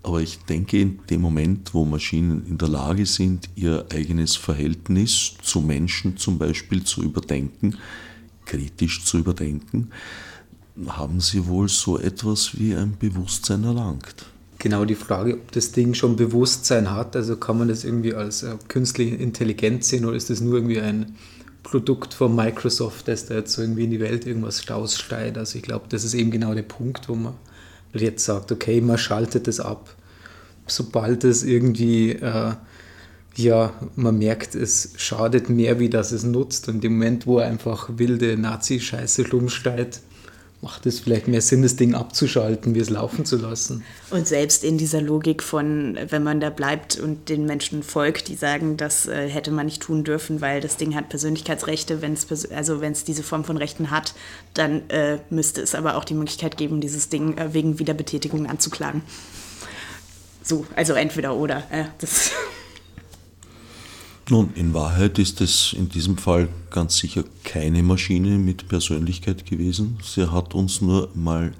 Aber 0.03 0.21
ich 0.21 0.37
denke, 0.39 0.81
in 0.81 0.99
dem 1.09 1.21
Moment, 1.21 1.73
wo 1.73 1.85
Maschinen 1.85 2.45
in 2.45 2.57
der 2.57 2.67
Lage 2.67 3.05
sind, 3.05 3.49
ihr 3.55 3.85
eigenes 3.91 4.35
Verhältnis 4.35 5.35
zu 5.41 5.61
Menschen 5.61 6.17
zum 6.17 6.37
Beispiel 6.37 6.83
zu 6.83 7.01
überdenken, 7.01 7.77
kritisch 8.45 9.05
zu 9.05 9.19
überdenken, 9.19 9.91
haben 10.87 11.21
sie 11.21 11.47
wohl 11.47 11.69
so 11.69 11.97
etwas 11.97 12.59
wie 12.59 12.75
ein 12.75 12.97
Bewusstsein 12.97 13.63
erlangt. 13.63 14.25
Genau 14.59 14.85
die 14.85 14.95
Frage, 14.95 15.35
ob 15.35 15.51
das 15.51 15.71
Ding 15.71 15.93
schon 15.93 16.15
Bewusstsein 16.15 16.91
hat, 16.91 17.15
also 17.15 17.37
kann 17.37 17.57
man 17.57 17.67
das 17.67 17.83
irgendwie 17.83 18.13
als 18.13 18.43
äh, 18.43 18.55
künstliche 18.67 19.15
Intelligenz 19.15 19.89
sehen 19.89 20.05
oder 20.05 20.15
ist 20.15 20.29
das 20.29 20.41
nur 20.41 20.55
irgendwie 20.55 20.79
ein 20.79 21.15
Produkt 21.63 22.13
von 22.13 22.35
Microsoft, 22.35 23.07
das 23.07 23.25
da 23.25 23.35
jetzt 23.35 23.53
so 23.53 23.61
irgendwie 23.61 23.85
in 23.85 23.91
die 23.91 23.99
Welt 23.99 24.27
irgendwas 24.27 24.69
aussteigt. 24.69 25.37
Also 25.37 25.57
ich 25.57 25.63
glaube, 25.63 25.85
das 25.89 26.03
ist 26.03 26.13
eben 26.13 26.29
genau 26.29 26.53
der 26.53 26.63
Punkt, 26.63 27.09
wo 27.09 27.15
man 27.15 27.33
jetzt 27.93 28.25
sagt, 28.25 28.51
okay, 28.51 28.81
man 28.81 28.97
schaltet 28.97 29.47
es 29.47 29.59
ab. 29.59 29.95
Sobald 30.67 31.23
es 31.23 31.43
irgendwie, 31.43 32.11
äh, 32.11 32.53
ja, 33.35 33.73
man 33.95 34.17
merkt, 34.17 34.55
es 34.55 34.93
schadet 34.97 35.49
mehr, 35.49 35.79
wie 35.79 35.89
das 35.89 36.11
es 36.11 36.23
nutzt. 36.23 36.67
Und 36.69 36.83
im 36.83 36.93
Moment, 36.93 37.25
wo 37.25 37.39
einfach 37.39 37.89
wilde 37.97 38.37
Nazi-Scheiße 38.37 39.29
rumsteigt, 39.31 40.01
macht 40.63 40.85
es 40.85 41.01
vielleicht 41.01 41.27
mehr 41.27 41.41
Sinn, 41.41 41.61
das 41.61 41.75
Ding 41.75 41.93
abzuschalten, 41.93 42.73
wie 42.73 42.79
es 42.79 42.89
laufen 42.89 43.25
zu 43.25 43.35
lassen. 43.35 43.83
Und 44.09 44.27
selbst 44.27 44.63
in 44.63 44.77
dieser 44.77 45.01
Logik 45.01 45.43
von, 45.43 45.97
wenn 46.07 46.23
man 46.23 46.39
da 46.39 46.49
bleibt 46.49 46.97
und 46.97 47.27
den 47.27 47.45
Menschen 47.45 47.83
folgt, 47.83 48.29
die 48.29 48.35
sagen, 48.35 48.77
das 48.77 49.05
äh, 49.05 49.27
hätte 49.27 49.51
man 49.51 49.65
nicht 49.65 49.81
tun 49.81 50.05
dürfen, 50.05 50.39
weil 50.39 50.61
das 50.61 50.77
Ding 50.77 50.95
hat 50.95 51.09
Persönlichkeitsrechte, 51.09 52.01
wenn 52.01 52.13
es 52.13 52.49
also 52.51 52.79
wenn 52.79 52.93
es 52.93 53.03
diese 53.03 53.23
Form 53.23 53.43
von 53.43 53.57
Rechten 53.57 53.91
hat, 53.91 54.13
dann 54.53 54.89
äh, 54.89 55.19
müsste 55.29 55.61
es 55.61 55.75
aber 55.75 55.97
auch 55.97 56.05
die 56.05 56.13
Möglichkeit 56.13 56.55
geben, 56.55 56.79
dieses 56.79 57.09
Ding 57.09 57.37
äh, 57.37 57.53
wegen 57.53 57.77
Wiederbetätigung 57.77 58.47
anzuklagen. 58.47 59.01
So, 60.41 60.65
also 60.75 60.93
entweder 60.93 61.35
oder. 61.35 61.63
Äh, 61.71 61.85
das 61.99 62.31
Nun, 64.29 64.51
in 64.55 64.73
Wahrheit 64.73 65.19
ist 65.19 65.41
es 65.41 65.73
in 65.73 65.89
diesem 65.89 66.17
Fall 66.17 66.47
ganz 66.69 66.97
sicher 66.97 67.25
keine 67.43 67.83
Maschine 67.83 68.37
mit 68.37 68.69
Persönlichkeit 68.69 69.45
gewesen. 69.45 69.97
Sie 70.01 70.31
hat 70.31 70.55
uns 70.55 70.81
nur 70.81 71.09
mal 71.13 71.51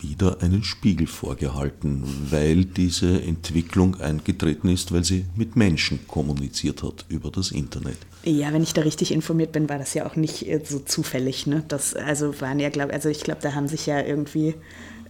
wieder 0.00 0.42
einen 0.42 0.64
Spiegel 0.64 1.06
vorgehalten, 1.06 2.02
weil 2.30 2.64
diese 2.64 3.22
Entwicklung 3.22 4.00
eingetreten 4.00 4.68
ist, 4.68 4.92
weil 4.92 5.04
sie 5.04 5.26
mit 5.36 5.56
Menschen 5.56 6.06
kommuniziert 6.06 6.82
hat 6.82 7.04
über 7.08 7.30
das 7.30 7.50
Internet. 7.50 7.98
Ja, 8.24 8.52
wenn 8.52 8.62
ich 8.62 8.74
da 8.74 8.82
richtig 8.82 9.12
informiert 9.12 9.52
bin, 9.52 9.68
war 9.68 9.78
das 9.78 9.94
ja 9.94 10.06
auch 10.06 10.16
nicht 10.16 10.46
äh, 10.46 10.60
so 10.64 10.80
zufällig. 10.80 11.46
Ne? 11.46 11.64
Das, 11.68 11.94
also 11.94 12.40
waren 12.40 12.60
ja, 12.60 12.68
glaub, 12.68 12.92
also 12.92 13.08
ich 13.08 13.20
glaube, 13.20 13.40
da 13.42 13.54
haben 13.54 13.68
sich 13.68 13.86
ja 13.86 14.00
irgendwie 14.00 14.54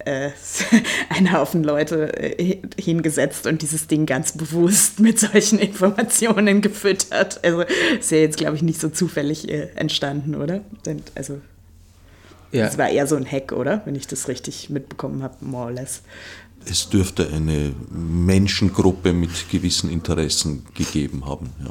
äh, 0.05 0.31
ein 1.11 1.33
Haufen 1.33 1.65
Leute 1.65 2.39
äh, 2.39 2.59
hingesetzt 2.81 3.47
und 3.47 3.63
dieses 3.63 3.87
Ding 3.87 4.07
ganz 4.07 4.33
bewusst 4.33 5.01
mit 5.01 5.19
solchen 5.19 5.59
Informationen 5.61 6.61
gefüttert. 6.61 7.43
Also 7.45 7.63
ist 7.99 8.11
ja 8.11 8.19
jetzt, 8.19 8.37
glaube 8.37 8.57
ich, 8.57 8.63
nicht 8.63 8.81
so 8.81 8.89
zufällig 8.89 9.49
äh, 9.49 9.69
entstanden, 9.75 10.35
oder? 10.35 10.61
Denn, 10.87 11.03
also 11.15 11.41
Ja, 12.53 12.67
es 12.67 12.79
war 12.79 12.89
eher 12.89 13.07
so 13.07 13.17
ein 13.17 13.31
Hack, 13.31 13.53
oder? 13.53 13.83
Wenn 13.85 13.95
ich 13.95 14.07
das 14.07 14.29
richtig 14.29 14.71
mitbekommen 14.71 15.23
habe, 15.23 15.37
more 15.41 15.67
or 15.67 15.73
less. 15.73 16.03
Es 16.65 16.89
dürfte 16.89 17.29
eine 17.29 17.73
Menschengruppe 17.91 19.13
mit 19.13 19.49
gewissen 19.49 19.91
Interessen 19.91 20.67
gegeben 20.75 21.25
haben, 21.25 21.51
ja. 21.65 21.71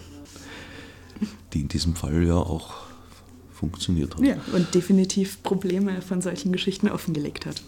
die 1.54 1.62
in 1.62 1.68
diesem 1.68 1.96
Fall 1.96 2.24
ja 2.24 2.36
auch 2.36 2.88
funktioniert 3.54 4.16
hat. 4.16 4.24
Ja, 4.24 4.38
und 4.54 4.74
definitiv 4.74 5.42
Probleme 5.44 6.02
von 6.02 6.22
solchen 6.22 6.52
Geschichten 6.52 6.90
offengelegt 6.90 7.46
hat. 7.46 7.62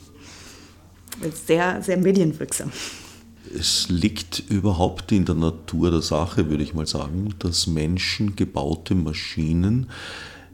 Sehr, 1.45 1.81
sehr 1.81 1.97
medienwirksam. 1.97 2.71
Es 3.57 3.89
liegt 3.89 4.43
überhaupt 4.49 5.11
in 5.11 5.25
der 5.25 5.35
Natur 5.35 5.91
der 5.91 6.01
Sache, 6.01 6.49
würde 6.49 6.63
ich 6.63 6.73
mal 6.73 6.85
sagen, 6.85 7.33
dass 7.39 7.67
menschengebaute 7.67 8.95
Maschinen 8.95 9.89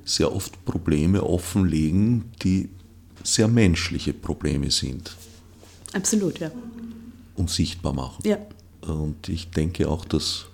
sehr 0.06 0.34
oft 0.34 0.64
Probleme 0.66 1.24
offenlegen, 1.24 2.32
die 2.44 2.70
sehr 3.24 3.48
menschliche 3.48 4.14
Probleme 4.14 4.70
sind 4.72 5.16
Absolut, 5.94 6.40
ja. 6.40 6.52
und 7.36 7.50
sichtbar 7.50 7.94
machen. 7.94 8.22
Ja, 8.24 8.38
Und 8.82 9.28
ich 9.30 9.50
denke 9.50 9.90
auch, 9.90 10.06
dass 10.06 10.46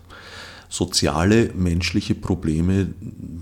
soziale 0.70 1.52
menschliche 1.54 2.16
Probleme 2.16 2.94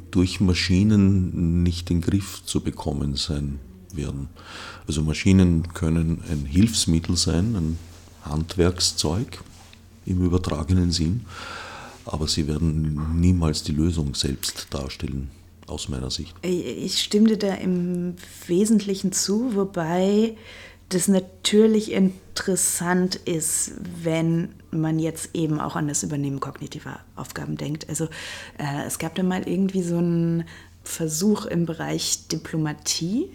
durch 0.09 0.39
Maschinen 0.41 1.61
nicht 1.61 1.91
in 1.91 2.01
den 2.01 2.09
Griff 2.09 2.43
zu 2.43 2.61
bekommen 2.61 3.15
sein 3.15 3.59
werden. 3.93 4.29
Also 4.87 5.01
Maschinen 5.01 5.73
können 5.73 6.23
ein 6.29 6.45
Hilfsmittel 6.45 7.17
sein, 7.17 7.55
ein 7.55 7.79
Handwerkszeug 8.23 9.43
im 10.05 10.23
übertragenen 10.23 10.91
Sinn, 10.91 11.25
aber 12.05 12.27
sie 12.27 12.47
werden 12.47 13.19
niemals 13.19 13.63
die 13.63 13.71
Lösung 13.71 14.15
selbst 14.15 14.67
darstellen, 14.71 15.29
aus 15.67 15.89
meiner 15.89 16.09
Sicht. 16.09 16.35
Ich 16.41 17.01
stimme 17.01 17.29
dir 17.29 17.37
da 17.37 17.53
im 17.55 18.15
Wesentlichen 18.47 19.11
zu, 19.11 19.55
wobei 19.55 20.35
das 20.89 21.07
natürlich 21.07 21.91
interessant 21.91 23.15
ist, 23.15 23.73
wenn 24.01 24.49
man 24.71 24.97
jetzt 24.97 25.29
eben 25.35 25.59
auch 25.59 25.75
an 25.75 25.87
das 25.87 26.01
Übernehmen 26.01 26.39
kognitiver 26.39 26.99
Aufgaben 27.15 27.57
denkt. 27.57 27.87
Also 27.89 28.05
äh, 28.57 28.87
es 28.87 28.97
gab 28.97 29.13
da 29.13 29.21
mal 29.21 29.47
irgendwie 29.47 29.83
so 29.83 29.97
einen 29.97 30.45
Versuch 30.83 31.45
im 31.45 31.67
Bereich 31.67 32.27
Diplomatie, 32.27 33.29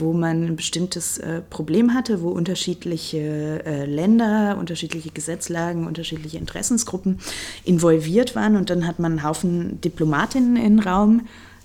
wo 0.00 0.12
man 0.12 0.44
ein 0.44 0.56
bestimmtes 0.56 1.18
äh, 1.18 1.42
Problem 1.48 1.94
hatte, 1.94 2.22
wo 2.22 2.30
unterschiedliche 2.30 3.64
äh, 3.64 3.84
Länder, 3.84 4.56
unterschiedliche 4.58 5.10
Gesetzlagen, 5.10 5.86
unterschiedliche 5.86 6.38
Interessensgruppen 6.38 7.18
involviert 7.64 8.34
waren. 8.34 8.56
Und 8.56 8.70
dann 8.70 8.86
hat 8.86 8.98
man 8.98 9.12
einen 9.12 9.22
Haufen 9.22 9.80
Diplomatinnen 9.80 10.56
in 10.56 10.76
den 10.76 10.80
Raum 10.80 11.22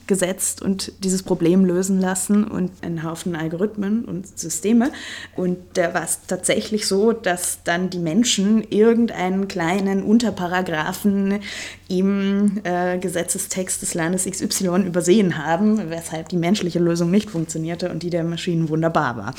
gesetzt 0.08 0.62
und 0.62 0.92
dieses 1.04 1.24
Problem 1.24 1.66
lösen 1.66 2.00
lassen 2.00 2.46
und 2.46 2.72
einen 2.82 3.04
Haufen 3.04 3.36
Algorithmen 3.36 4.06
und 4.06 4.38
Systeme. 4.38 4.92
Und 5.36 5.58
da 5.74 5.94
war 5.94 6.04
es 6.04 6.20
tatsächlich 6.28 6.88
so, 6.88 7.12
dass 7.12 7.60
dann 7.64 7.90
die 7.90 8.00
Menschen 8.00 8.64
irgendeinen 8.70 9.48
kleinen 9.48 10.04
Unterparagraphen 10.04 11.40
im 11.88 12.62
äh, 12.64 12.98
Gesetzestext 12.98 13.82
des 13.82 13.94
Landes 13.94 14.26
XY 14.26 14.84
übersehen 14.86 15.44
haben, 15.44 15.90
weshalb 15.90 16.30
die 16.30 16.38
menschliche 16.38 16.80
Lösung 16.80 17.12
nicht 17.12 17.30
funktionierte 17.30 17.92
und 17.92 18.04
die 18.04 18.10
der 18.10 18.24
Maschinen 18.24 18.70
wunderbar 18.70 19.18
war. 19.18 19.36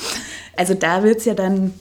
Also 0.55 0.73
da 0.73 1.03
wird 1.03 1.19
es 1.19 1.25
ja 1.25 1.33
dann 1.33 1.73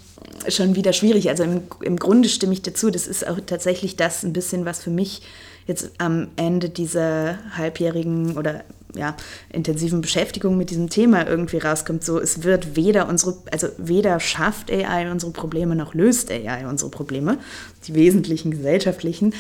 schon 0.49 0.77
wieder 0.77 0.93
schwierig. 0.93 1.29
Also 1.29 1.45
im, 1.45 1.63
im 1.83 1.97
Grunde 1.97 2.29
stimme 2.29 2.53
ich 2.53 2.63
dazu, 2.63 2.91
das 2.91 3.07
ist 3.07 3.27
auch 3.27 3.39
tatsächlich 3.47 3.97
das 3.97 4.23
ein 4.23 4.33
bisschen, 4.33 4.65
was 4.65 4.83
für 4.83 4.91
mich 4.91 5.23
jetzt 5.67 5.91
am 5.99 6.29
Ende 6.37 6.69
dieser 6.69 7.39
halbjährigen 7.57 8.37
oder 8.37 8.65
ja, 8.95 9.17
intensiven 9.53 10.01
Beschäftigung 10.01 10.57
mit 10.57 10.71
diesem 10.71 10.89
Thema 10.89 11.27
irgendwie 11.27 11.59
rauskommt, 11.59 12.05
so 12.05 12.21
es 12.21 12.43
wird 12.43 12.77
weder 12.77 13.09
unsere, 13.09 13.37
also 13.51 13.69
weder 13.79 14.21
schafft 14.21 14.71
AI 14.71 15.11
unsere 15.11 15.33
Probleme 15.33 15.75
noch 15.75 15.95
löst 15.95 16.31
AI 16.31 16.67
unsere 16.69 16.91
Probleme, 16.91 17.39
die 17.87 17.95
wesentlichen 17.95 18.51
gesellschaftlichen. 18.51 19.35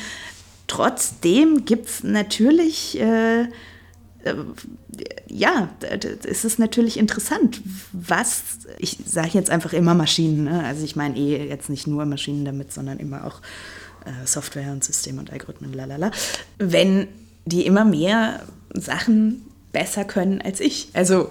Trotzdem 0.66 1.64
gibt 1.64 1.88
es 1.88 2.02
natürlich 2.02 2.98
äh, 3.00 3.46
äh, 4.26 4.34
ja, 5.28 5.68
es 6.24 6.44
ist 6.44 6.58
natürlich 6.58 6.98
interessant, 6.98 7.60
was, 7.92 8.42
ich 8.78 8.98
sage 9.06 9.30
jetzt 9.32 9.50
einfach 9.50 9.72
immer 9.72 9.94
Maschinen, 9.94 10.44
ne? 10.44 10.64
also 10.64 10.84
ich 10.84 10.96
meine 10.96 11.16
eh 11.16 11.48
jetzt 11.48 11.68
nicht 11.68 11.86
nur 11.86 12.04
Maschinen 12.06 12.44
damit, 12.44 12.72
sondern 12.72 12.98
immer 12.98 13.24
auch 13.24 13.40
äh, 14.04 14.26
Software 14.26 14.72
und 14.72 14.82
Systeme 14.82 15.20
und 15.20 15.30
Algorithmen, 15.30 15.72
lalala, 15.72 16.10
wenn 16.58 17.08
die 17.44 17.66
immer 17.66 17.84
mehr 17.84 18.42
Sachen 18.80 19.42
besser 19.72 20.04
können 20.04 20.40
als 20.40 20.60
ich. 20.60 20.88
Also 20.94 21.30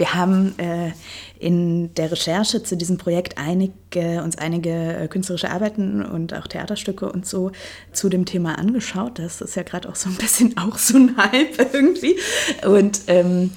Wir 0.00 0.14
haben 0.14 0.58
äh, 0.58 0.92
in 1.38 1.92
der 1.92 2.10
Recherche 2.10 2.62
zu 2.62 2.74
diesem 2.74 2.96
Projekt 2.96 3.36
einige, 3.36 4.22
uns 4.22 4.38
einige 4.38 4.70
äh, 4.70 5.08
künstlerische 5.08 5.50
Arbeiten 5.50 6.02
und 6.02 6.32
auch 6.32 6.46
Theaterstücke 6.46 7.12
und 7.12 7.26
so 7.26 7.52
zu 7.92 8.08
dem 8.08 8.24
Thema 8.24 8.58
angeschaut. 8.58 9.18
Das 9.18 9.42
ist 9.42 9.56
ja 9.56 9.62
gerade 9.62 9.90
auch 9.90 9.96
so 9.96 10.08
ein 10.08 10.14
bisschen 10.14 10.56
auch 10.56 10.78
so 10.78 10.96
ein 10.96 11.18
Hype 11.18 11.74
irgendwie. 11.74 12.18
Und 12.66 13.02
ähm, 13.08 13.50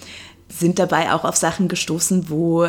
sind 0.50 0.80
dabei 0.80 1.14
auch 1.14 1.24
auf 1.24 1.36
Sachen 1.36 1.68
gestoßen, 1.68 2.30
wo 2.30 2.68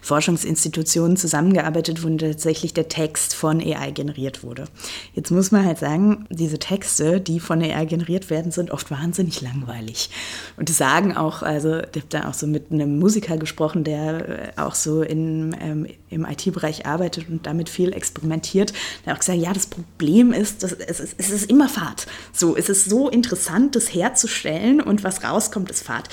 Forschungsinstitutionen 0.00 1.16
zusammengearbeitet 1.16 2.02
wurden, 2.02 2.18
tatsächlich 2.18 2.74
der 2.74 2.88
Text 2.88 3.34
von 3.34 3.60
AI 3.60 3.90
generiert 3.90 4.42
wurde. 4.42 4.66
Jetzt 5.14 5.30
muss 5.30 5.50
man 5.50 5.64
halt 5.64 5.78
sagen, 5.78 6.26
diese 6.30 6.58
Texte, 6.58 7.20
die 7.20 7.40
von 7.40 7.62
AI 7.62 7.84
generiert 7.86 8.30
werden, 8.30 8.52
sind 8.52 8.70
oft 8.70 8.90
wahnsinnig 8.90 9.40
langweilig. 9.40 10.10
Und 10.56 10.68
das 10.68 10.78
sagen 10.78 11.16
auch, 11.16 11.42
also 11.42 11.78
ich 11.78 11.84
habe 11.84 12.06
da 12.08 12.28
auch 12.28 12.34
so 12.34 12.46
mit 12.46 12.70
einem 12.70 12.98
Musiker 12.98 13.36
gesprochen, 13.36 13.84
der 13.84 14.28
äh, 14.28 14.60
auch 14.60 14.74
so 14.74 15.02
in, 15.02 15.56
ähm, 15.60 15.86
im 16.10 16.24
IT-Bereich 16.24 16.86
arbeitet 16.86 17.28
und 17.28 17.46
damit 17.46 17.68
viel 17.68 17.92
experimentiert. 17.92 18.72
Der 19.04 19.12
hat 19.12 19.16
auch 19.16 19.20
gesagt, 19.20 19.38
ja, 19.38 19.52
das 19.52 19.66
Problem 19.66 20.32
ist, 20.32 20.62
dass 20.62 20.72
es, 20.72 21.00
ist, 21.00 21.14
es 21.18 21.30
ist 21.30 21.50
immer 21.50 21.68
Fahrt. 21.68 22.06
So, 22.32 22.56
es 22.56 22.68
ist 22.68 22.88
so 22.88 23.08
interessant, 23.08 23.76
das 23.76 23.92
herzustellen 23.92 24.80
und 24.80 25.04
was 25.04 25.24
rauskommt, 25.24 25.70
ist 25.70 25.82
Fahrt. 25.82 26.08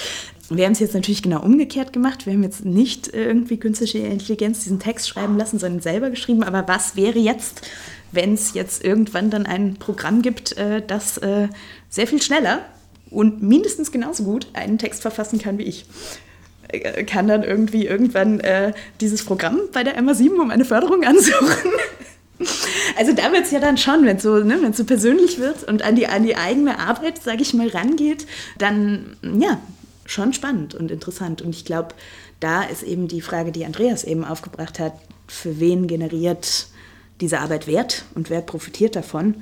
Wir 0.54 0.66
haben 0.66 0.74
es 0.74 0.80
jetzt 0.80 0.93
natürlich 0.93 1.24
genau 1.24 1.41
umgekehrt 1.41 1.93
gemacht. 1.93 2.26
Wir 2.26 2.34
haben 2.34 2.43
jetzt 2.43 2.66
nicht 2.66 3.14
irgendwie 3.14 3.58
künstliche 3.58 3.99
Intelligenz 3.99 4.64
diesen 4.64 4.80
Text 4.80 5.08
schreiben 5.08 5.38
lassen, 5.38 5.60
sondern 5.60 5.82
selber 5.82 6.10
geschrieben. 6.10 6.43
Aber 6.43 6.68
was 6.68 6.97
wäre 6.97 7.20
jetzt, 7.20 7.62
wenn 8.12 8.34
es 8.34 8.54
jetzt 8.54 8.84
irgendwann 8.84 9.30
dann 9.30 9.45
ein 9.45 9.76
Programm 9.76 10.22
gibt, 10.22 10.58
äh, 10.58 10.82
das 10.86 11.18
äh, 11.20 11.47
sehr 11.89 12.06
viel 12.06 12.22
schneller 12.22 12.66
und 13.10 13.41
mindestens 13.41 13.93
genauso 13.93 14.26
gut 14.26 14.47
einen 14.54 14.78
Text 14.78 15.02
verfassen 15.02 15.39
kann 15.39 15.58
wie 15.58 15.64
ich? 15.64 15.86
Äh, 16.68 17.06
kann 17.06 17.30
dann 17.30 17.43
irgendwie 17.43 17.86
irgendwann 17.86 18.41
dieses 18.99 19.24
Programm 19.24 19.58
bei 19.72 19.86
der 19.86 19.97
MA7 20.02 20.36
um 20.38 20.52
eine 20.52 20.66
Förderung 20.66 21.04
ansuchen? 21.06 21.72
Also 22.97 23.14
da 23.14 23.32
wird 23.32 23.45
es 23.45 23.52
ja 23.52 23.60
dann 23.60 23.78
schon, 23.78 24.04
wenn 24.04 24.18
es 24.18 24.24
so, 24.24 24.39
ne, 24.39 24.74
so 24.74 24.84
persönlich 24.84 25.39
wird 25.39 25.64
und 25.64 25.82
an 25.84 25.95
die, 25.95 26.08
an 26.08 26.24
die 26.24 26.36
eigene 26.36 26.80
Arbeit, 26.80 27.22
sage 27.24 27.41
ich 27.41 27.54
mal, 27.54 27.68
rangeht, 27.70 28.26
dann 28.58 29.16
ja, 29.39 29.62
schon 30.12 30.34
spannend 30.34 30.76
und 30.76 30.91
interessant. 30.91 31.41
Und 31.41 31.55
ich 31.55 31.66
glaube, 31.66 31.95
da 32.39 32.64
ist 32.64 32.84
eben 32.84 33.07
die 33.07 33.22
Frage, 33.22 33.51
die 33.51 33.66
Andreas 33.66 34.03
eben 34.03 34.24
aufgebracht 34.24 34.80
hat, 34.80 34.93
für 35.28 35.59
wen 35.59 35.88
generiert 35.88 36.68
diese 37.22 37.39
Arbeit 37.39 37.68
Wert 37.68 38.05
und 38.16 38.30
wer 38.30 38.41
profitiert 38.41 38.95
davon, 38.95 39.36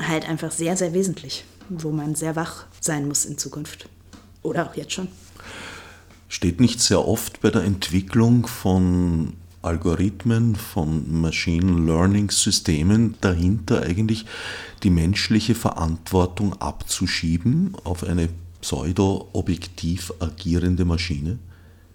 halt 0.00 0.28
einfach 0.28 0.50
sehr, 0.50 0.76
sehr 0.76 0.92
wesentlich, 0.94 1.44
wo 1.68 1.90
man 1.90 2.14
sehr 2.14 2.36
wach 2.36 2.66
sein 2.80 3.06
muss 3.06 3.24
in 3.24 3.38
Zukunft. 3.38 3.88
Oder 4.42 4.68
auch 4.68 4.76
jetzt 4.76 4.92
schon. 4.92 5.08
Steht 6.28 6.60
nicht 6.60 6.80
sehr 6.80 7.06
oft 7.06 7.40
bei 7.40 7.50
der 7.50 7.62
Entwicklung 7.62 8.46
von 8.46 9.34
Algorithmen, 9.62 10.56
von 10.56 11.20
Machine 11.20 11.84
Learning 11.86 12.30
Systemen 12.30 13.16
dahinter 13.20 13.82
eigentlich 13.82 14.26
die 14.82 14.90
menschliche 14.90 15.54
Verantwortung 15.54 16.60
abzuschieben 16.60 17.76
auf 17.84 18.04
eine 18.04 18.28
pseudo-objektiv 18.66 20.12
agierende 20.18 20.84
Maschine? 20.84 21.38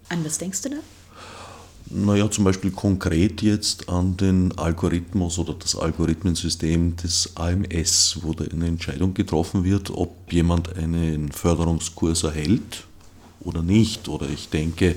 An 0.07 0.23
was 0.23 0.37
denkst 0.37 0.61
du 0.61 0.69
da? 0.69 0.75
Naja, 1.93 2.31
zum 2.31 2.45
Beispiel 2.45 2.71
konkret 2.71 3.41
jetzt 3.41 3.89
an 3.89 4.15
den 4.15 4.57
Algorithmus 4.57 5.37
oder 5.37 5.53
das 5.53 5.75
Algorithmensystem 5.75 6.95
des 6.95 7.35
AMS, 7.35 8.19
wo 8.21 8.33
da 8.33 8.45
eine 8.45 8.67
Entscheidung 8.67 9.13
getroffen 9.13 9.65
wird, 9.65 9.89
ob 9.89 10.31
jemand 10.31 10.73
einen 10.77 11.33
Förderungskurs 11.33 12.23
erhält 12.23 12.85
oder 13.43 13.61
nicht. 13.63 14.07
Oder 14.07 14.29
ich 14.29 14.49
denke 14.49 14.95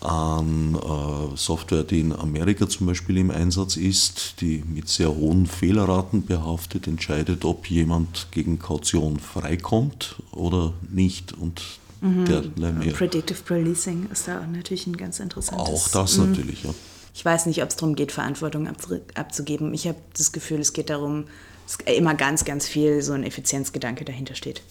an 0.00 0.74
äh, 0.74 1.36
Software, 1.36 1.84
die 1.84 2.00
in 2.00 2.12
Amerika 2.12 2.68
zum 2.68 2.86
Beispiel 2.86 3.18
im 3.18 3.30
Einsatz 3.30 3.76
ist, 3.76 4.40
die 4.40 4.62
mit 4.66 4.88
sehr 4.88 5.14
hohen 5.14 5.46
Fehlerraten 5.46 6.26
behaftet 6.26 6.86
entscheidet, 6.86 7.44
ob 7.44 7.68
jemand 7.68 8.28
gegen 8.30 8.58
Kaution 8.58 9.18
freikommt 9.18 10.16
oder 10.32 10.72
nicht. 10.90 11.32
Und 11.32 11.62
mhm. 12.00 12.52
mehr. 12.56 12.92
Predictive 12.92 13.42
Policing 13.42 14.08
ist 14.12 14.28
da 14.28 14.46
natürlich 14.46 14.86
ein 14.86 14.96
ganz 14.96 15.20
interessantes. 15.20 15.66
Auch 15.66 15.88
das 15.88 16.18
mhm. 16.18 16.30
natürlich, 16.30 16.64
ja. 16.64 16.74
Ich 17.14 17.24
weiß 17.24 17.46
nicht, 17.46 17.62
ob 17.62 17.70
es 17.70 17.76
darum 17.76 17.94
geht, 17.94 18.12
Verantwortung 18.12 18.68
abzugeben. 19.14 19.72
Ich 19.72 19.88
habe 19.88 19.96
das 20.14 20.32
Gefühl, 20.32 20.60
es 20.60 20.74
geht 20.74 20.90
darum, 20.90 21.24
dass 21.66 21.78
immer 21.96 22.14
ganz, 22.14 22.44
ganz 22.44 22.66
viel 22.66 23.00
so 23.00 23.14
ein 23.14 23.24
Effizienzgedanke 23.24 24.04
dahinter 24.04 24.34
steht. 24.34 24.62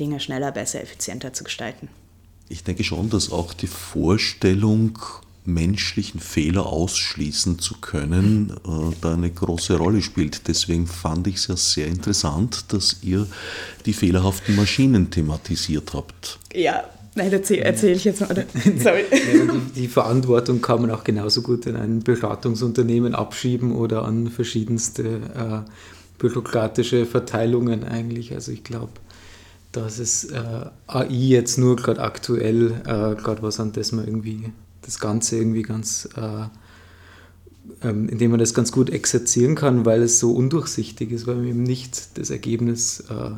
Dinge 0.00 0.18
schneller, 0.18 0.50
besser, 0.50 0.82
effizienter 0.82 1.32
zu 1.32 1.44
gestalten. 1.44 1.88
Ich 2.48 2.64
denke 2.64 2.84
schon, 2.84 3.10
dass 3.10 3.32
auch 3.32 3.54
die 3.54 3.66
Vorstellung, 3.66 4.98
menschlichen 5.46 6.20
Fehler 6.20 6.66
ausschließen 6.66 7.58
zu 7.58 7.74
können, 7.80 8.54
äh, 8.66 8.94
da 9.00 9.12
eine 9.12 9.30
große 9.30 9.76
Rolle 9.76 10.00
spielt. 10.00 10.48
Deswegen 10.48 10.86
fand 10.86 11.26
ich 11.26 11.36
es 11.36 11.46
ja 11.48 11.56
sehr 11.56 11.86
interessant, 11.86 12.72
dass 12.72 12.98
ihr 13.02 13.26
die 13.84 13.92
fehlerhaften 13.92 14.56
Maschinen 14.56 15.10
thematisiert 15.10 15.92
habt. 15.92 16.38
Ja, 16.54 16.84
Nein, 17.16 17.32
erzähle 17.32 17.62
erzähl 17.62 17.94
ich 17.94 18.04
jetzt 18.04 18.20
mal. 18.22 18.28
Sorry. 18.78 19.04
Ja, 19.12 19.52
die, 19.52 19.80
die, 19.82 19.88
Verantwortung 19.88 20.60
kann 20.60 20.80
man 20.80 20.90
auch 20.90 21.04
genauso 21.04 21.42
gut 21.42 21.64
in 21.66 21.76
ein 21.76 22.00
Beratungsunternehmen 22.00 23.14
abschieben 23.14 23.72
oder 23.72 24.04
an 24.04 24.28
verschiedenste 24.28 25.04
äh, 25.04 25.70
bürokratische 26.18 27.06
Verteilungen 27.06 27.84
eigentlich. 27.84 28.32
Also 28.32 28.50
ich 28.50 28.64
glaube, 28.64 28.90
dass 29.76 29.98
es 29.98 30.24
äh, 30.24 30.66
AI 30.86 31.06
jetzt 31.08 31.58
nur 31.58 31.76
gerade 31.76 32.00
aktuell 32.00 32.72
äh, 32.84 33.14
gerade 33.20 33.42
was 33.42 33.60
an 33.60 33.72
das 33.72 33.92
man 33.92 34.06
irgendwie 34.06 34.52
das 34.82 34.98
Ganze 34.98 35.36
irgendwie 35.36 35.62
ganz 35.62 36.08
äh, 36.16 36.46
ähm, 37.82 38.08
indem 38.08 38.32
man 38.32 38.40
das 38.40 38.54
ganz 38.54 38.72
gut 38.72 38.90
exerzieren 38.90 39.54
kann, 39.54 39.86
weil 39.86 40.02
es 40.02 40.20
so 40.20 40.32
undurchsichtig 40.32 41.10
ist, 41.12 41.26
weil 41.26 41.36
man 41.36 41.46
eben 41.46 41.62
nicht 41.62 42.18
das 42.18 42.30
Ergebnis 42.30 43.00
äh, 43.08 43.30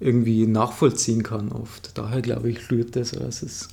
irgendwie 0.00 0.46
nachvollziehen 0.46 1.22
kann 1.22 1.52
oft. 1.52 1.96
Daher 1.96 2.22
glaube 2.22 2.50
ich, 2.50 2.70
rührt 2.70 2.96
das, 2.96 3.16
als 3.16 3.42
es 3.42 3.68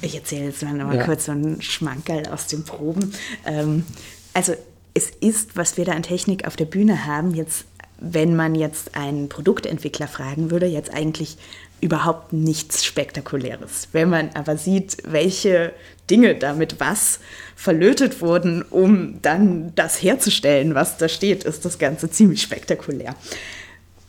ich 0.00 0.14
erzähle 0.14 0.46
jetzt 0.46 0.62
mal 0.62 0.72
noch 0.72 0.92
ja. 0.92 1.04
kurz 1.04 1.26
so 1.26 1.32
einen 1.32 1.60
Schmankerl 1.60 2.26
aus 2.28 2.46
den 2.46 2.64
Proben. 2.64 3.12
Ähm, 3.44 3.84
also 4.32 4.54
es 4.94 5.10
ist, 5.20 5.56
was 5.56 5.76
wir 5.76 5.84
da 5.84 5.92
an 5.92 6.02
Technik 6.02 6.46
auf 6.46 6.56
der 6.56 6.64
Bühne 6.64 7.06
haben, 7.06 7.34
jetzt 7.34 7.64
wenn 8.02 8.36
man 8.36 8.54
jetzt 8.54 8.94
einen 8.96 9.28
Produktentwickler 9.28 10.08
fragen 10.08 10.50
würde, 10.50 10.66
jetzt 10.66 10.92
eigentlich 10.92 11.36
überhaupt 11.80 12.32
nichts 12.32 12.84
Spektakuläres. 12.84 13.88
Wenn 13.92 14.08
man 14.08 14.30
aber 14.34 14.56
sieht, 14.56 14.98
welche 15.04 15.72
Dinge 16.10 16.34
damit 16.34 16.78
was 16.78 17.20
verlötet 17.56 18.20
wurden, 18.20 18.62
um 18.62 19.20
dann 19.22 19.74
das 19.74 20.02
herzustellen, 20.02 20.74
was 20.74 20.96
da 20.96 21.08
steht, 21.08 21.44
ist 21.44 21.64
das 21.64 21.78
Ganze 21.78 22.10
ziemlich 22.10 22.42
spektakulär. 22.42 23.14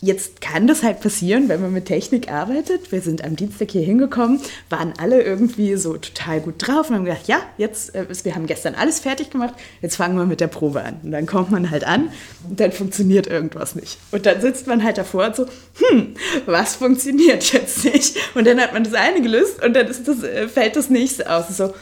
Jetzt 0.03 0.41
kann 0.41 0.67
das 0.67 0.83
halt 0.83 0.99
passieren, 0.99 1.47
wenn 1.47 1.61
man 1.61 1.71
mit 1.71 1.85
Technik 1.85 2.29
arbeitet. 2.29 2.91
Wir 2.91 2.99
sind 2.99 3.23
am 3.23 3.37
Dienstag 3.37 3.71
hier 3.71 3.83
hingekommen, 3.83 4.41
waren 4.69 4.91
alle 4.97 5.21
irgendwie 5.21 5.77
so 5.77 5.93
total 5.93 6.41
gut 6.41 6.55
drauf 6.57 6.89
und 6.89 6.97
haben 6.97 7.05
gedacht, 7.05 7.29
ja, 7.29 7.37
jetzt, 7.57 7.95
äh, 7.95 8.05
wir 8.23 8.35
haben 8.35 8.45
gestern 8.45 8.75
alles 8.75 8.99
fertig 8.99 9.29
gemacht, 9.29 9.53
jetzt 9.81 9.95
fangen 9.95 10.17
wir 10.17 10.25
mit 10.25 10.41
der 10.41 10.47
Probe 10.47 10.83
an. 10.83 10.99
Und 11.03 11.11
dann 11.11 11.25
kommt 11.25 11.51
man 11.51 11.71
halt 11.71 11.85
an 11.85 12.09
und 12.49 12.59
dann 12.59 12.73
funktioniert 12.73 13.27
irgendwas 13.27 13.75
nicht. 13.75 13.97
Und 14.11 14.25
dann 14.25 14.41
sitzt 14.41 14.67
man 14.67 14.83
halt 14.83 14.97
davor 14.97 15.27
und 15.27 15.37
so, 15.37 15.45
hm, 15.75 16.15
was 16.47 16.75
funktioniert 16.75 17.53
jetzt 17.53 17.85
nicht? 17.85 18.17
Und 18.35 18.45
dann 18.45 18.59
hat 18.59 18.73
man 18.73 18.83
das 18.83 18.95
eine 18.95 19.21
gelöst 19.21 19.63
und 19.63 19.73
dann 19.73 19.87
das, 19.87 20.21
äh, 20.21 20.49
fällt 20.49 20.75
das 20.75 20.89
nächste 20.89 21.31
aus. 21.31 21.47
So, 21.55 21.73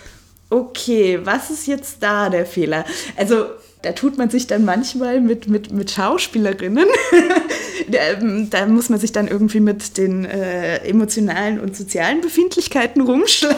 okay, 0.51 1.19
was 1.23 1.49
ist 1.49 1.65
jetzt 1.65 2.03
da 2.03 2.29
der 2.29 2.45
Fehler? 2.45 2.85
Also 3.17 3.47
da 3.81 3.93
tut 3.93 4.17
man 4.17 4.29
sich 4.29 4.47
dann 4.47 4.65
manchmal 4.65 5.21
mit, 5.21 5.47
mit, 5.47 5.71
mit 5.71 5.91
Schauspielerinnen, 5.91 6.85
ähm, 7.91 8.49
da 8.49 8.65
muss 8.67 8.89
man 8.89 8.99
sich 8.99 9.11
dann 9.11 9.27
irgendwie 9.27 9.59
mit 9.59 9.97
den 9.97 10.25
äh, 10.25 10.77
emotionalen 10.87 11.59
und 11.59 11.75
sozialen 11.75 12.21
Befindlichkeiten 12.21 13.01
rumschlagen. 13.01 13.57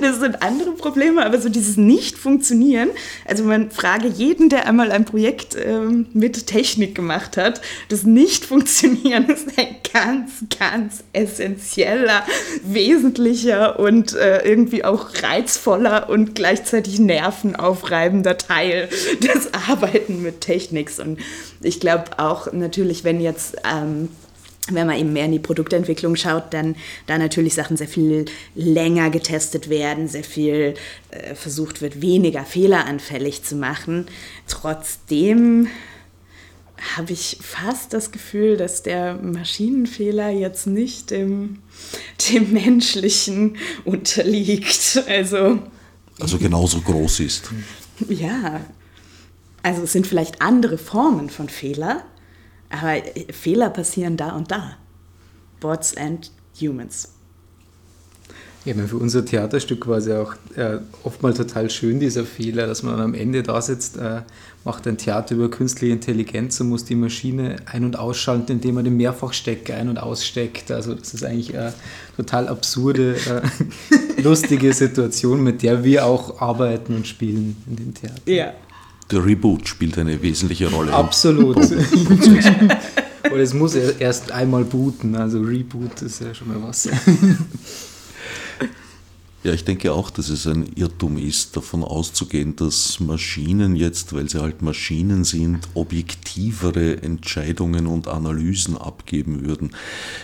Das 0.00 0.20
sind 0.20 0.42
andere 0.42 0.72
Probleme, 0.72 1.24
aber 1.24 1.40
so 1.40 1.48
dieses 1.48 1.76
Nicht-Funktionieren, 1.76 2.90
also 3.26 3.44
man 3.44 3.70
frage 3.70 4.08
jeden, 4.08 4.48
der 4.48 4.66
einmal 4.66 4.90
ein 4.90 5.04
Projekt 5.04 5.56
ähm, 5.56 6.06
mit 6.12 6.46
Technik 6.46 6.94
gemacht 6.94 7.36
hat, 7.36 7.60
das 7.88 8.04
Nicht-Funktionieren 8.04 9.28
ist 9.28 9.48
ein 9.56 9.76
ganz, 9.92 10.44
ganz 10.58 11.04
essentieller, 11.12 12.24
wesentlicher 12.64 13.78
und 13.78 14.14
äh, 14.14 14.42
irgendwie 14.46 14.84
auch 14.84 15.10
reizvoller 15.22 16.08
und 16.08 16.34
gleichzeitig 16.34 16.98
nervenaufreibender 16.98 18.38
Teil 18.38 18.88
des 19.20 19.52
Arbeiten 19.68 20.22
mit 20.22 20.40
Technik. 20.40 20.90
Und 20.98 21.18
ich 21.62 21.80
glaube 21.80 22.18
auch 22.18 22.52
natürlich, 22.52 23.04
wenn 23.04 23.20
jetzt 23.20 23.56
ähm, 23.70 24.08
wenn 24.70 24.86
man 24.86 24.96
eben 24.96 25.12
mehr 25.12 25.24
in 25.24 25.32
die 25.32 25.38
Produktentwicklung 25.38 26.14
schaut, 26.14 26.54
dann 26.54 26.76
da 27.06 27.18
natürlich 27.18 27.54
Sachen 27.54 27.76
sehr 27.76 27.88
viel 27.88 28.26
länger 28.54 29.10
getestet 29.10 29.68
werden, 29.68 30.06
sehr 30.06 30.24
viel 30.24 30.74
äh, 31.10 31.34
versucht 31.34 31.82
wird, 31.82 32.00
weniger 32.00 32.44
fehleranfällig 32.44 33.42
zu 33.42 33.56
machen. 33.56 34.06
Trotzdem 34.46 35.68
habe 36.96 37.12
ich 37.12 37.38
fast 37.40 37.92
das 37.92 38.10
Gefühl, 38.10 38.56
dass 38.56 38.82
der 38.82 39.14
Maschinenfehler 39.14 40.30
jetzt 40.30 40.66
nicht 40.66 41.10
dem, 41.10 41.58
dem 42.30 42.52
menschlichen 42.52 43.56
unterliegt. 43.84 45.02
Also, 45.08 45.60
also 46.20 46.38
genauso 46.38 46.80
groß 46.80 47.20
ist. 47.20 47.50
Ja, 48.08 48.60
also 49.62 49.82
es 49.82 49.92
sind 49.92 50.06
vielleicht 50.06 50.42
andere 50.42 50.76
Formen 50.76 51.30
von 51.30 51.48
Fehler, 51.48 52.04
aber 52.72 53.02
Fehler 53.32 53.70
passieren 53.70 54.16
da 54.16 54.30
und 54.30 54.50
da. 54.50 54.76
Bots 55.60 55.96
and 55.96 56.30
Humans. 56.60 57.08
Ja, 58.64 58.74
für 58.74 58.96
unser 58.96 59.24
Theaterstück 59.24 59.88
war 59.88 59.98
es 59.98 60.06
ja 60.06 60.22
auch 60.22 60.34
äh, 60.54 60.78
oftmals 61.02 61.36
total 61.36 61.68
schön, 61.68 61.98
dieser 61.98 62.24
Fehler, 62.24 62.68
dass 62.68 62.84
man 62.84 63.00
am 63.00 63.12
Ende 63.12 63.42
da 63.42 63.60
sitzt, 63.60 63.96
äh, 63.96 64.22
macht 64.64 64.86
ein 64.86 64.98
Theater 64.98 65.34
über 65.34 65.50
künstliche 65.50 65.92
Intelligenz 65.92 66.60
und 66.60 66.68
muss 66.68 66.84
die 66.84 66.94
Maschine 66.94 67.56
ein- 67.66 67.84
und 67.84 67.98
ausschalten, 67.98 68.52
indem 68.52 68.76
man 68.76 68.84
den 68.84 68.96
Mehrfachstecker 68.96 69.74
ein- 69.74 69.88
und 69.88 69.98
aussteckt. 69.98 70.70
Also 70.70 70.94
das 70.94 71.12
ist 71.12 71.24
eigentlich 71.24 71.58
eine 71.58 71.74
total 72.16 72.46
absurde, 72.46 73.16
äh, 73.16 74.20
lustige 74.22 74.72
Situation, 74.72 75.42
mit 75.42 75.62
der 75.64 75.82
wir 75.82 76.06
auch 76.06 76.40
arbeiten 76.40 76.94
und 76.94 77.08
spielen 77.08 77.56
in 77.68 77.76
dem 77.76 77.94
Theater. 77.94 78.20
Ja. 78.26 78.54
Der 79.12 79.24
Reboot 79.24 79.68
spielt 79.68 79.98
eine 79.98 80.20
wesentliche 80.22 80.70
Rolle. 80.70 80.92
Absolut. 80.92 81.56
Und 81.56 83.38
es 83.38 83.54
muss 83.54 83.74
erst 83.74 84.32
einmal 84.32 84.64
booten, 84.64 85.14
also 85.14 85.40
Reboot 85.40 86.00
ist 86.02 86.20
ja 86.20 86.34
schon 86.34 86.48
mal 86.48 86.62
was. 86.62 86.88
Ja, 89.44 89.52
ich 89.52 89.64
denke 89.64 89.92
auch, 89.92 90.10
dass 90.10 90.28
es 90.28 90.46
ein 90.46 90.66
Irrtum 90.76 91.18
ist, 91.18 91.56
davon 91.56 91.82
auszugehen, 91.82 92.54
dass 92.54 93.00
Maschinen 93.00 93.74
jetzt, 93.74 94.12
weil 94.12 94.28
sie 94.28 94.40
halt 94.40 94.62
Maschinen 94.62 95.24
sind, 95.24 95.66
objektivere 95.74 97.02
Entscheidungen 97.02 97.88
und 97.88 98.06
Analysen 98.06 98.78
abgeben 98.78 99.44
würden. 99.44 99.72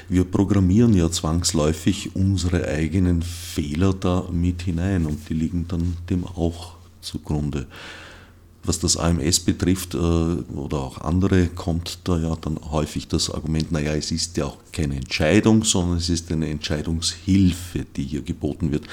Wir 0.08 0.22
programmieren 0.22 0.94
ja 0.94 1.10
zwangsläufig 1.10 2.14
unsere 2.14 2.68
eigenen 2.68 3.22
Fehler 3.22 3.92
da 3.92 4.24
mit 4.30 4.62
hinein 4.62 5.04
und 5.04 5.28
die 5.28 5.34
liegen 5.34 5.66
dann 5.66 5.96
dem 6.08 6.24
auch 6.24 6.76
zugrunde. 7.00 7.66
Was 8.68 8.80
das 8.80 8.98
AMS 8.98 9.40
betrifft 9.40 9.94
äh, 9.94 9.96
oder 9.96 10.76
auch 10.76 11.00
andere, 11.00 11.46
kommt 11.46 12.00
da 12.04 12.18
ja 12.18 12.36
dann 12.36 12.60
häufig 12.70 13.08
das 13.08 13.30
Argument, 13.30 13.72
naja, 13.72 13.94
es 13.94 14.12
ist 14.12 14.36
ja 14.36 14.44
auch 14.44 14.58
keine 14.72 14.96
Entscheidung, 14.96 15.64
sondern 15.64 15.96
es 15.96 16.10
ist 16.10 16.30
eine 16.30 16.50
Entscheidungshilfe, 16.50 17.86
die 17.96 18.02
hier 18.02 18.20
geboten 18.20 18.70
wird. 18.70 18.84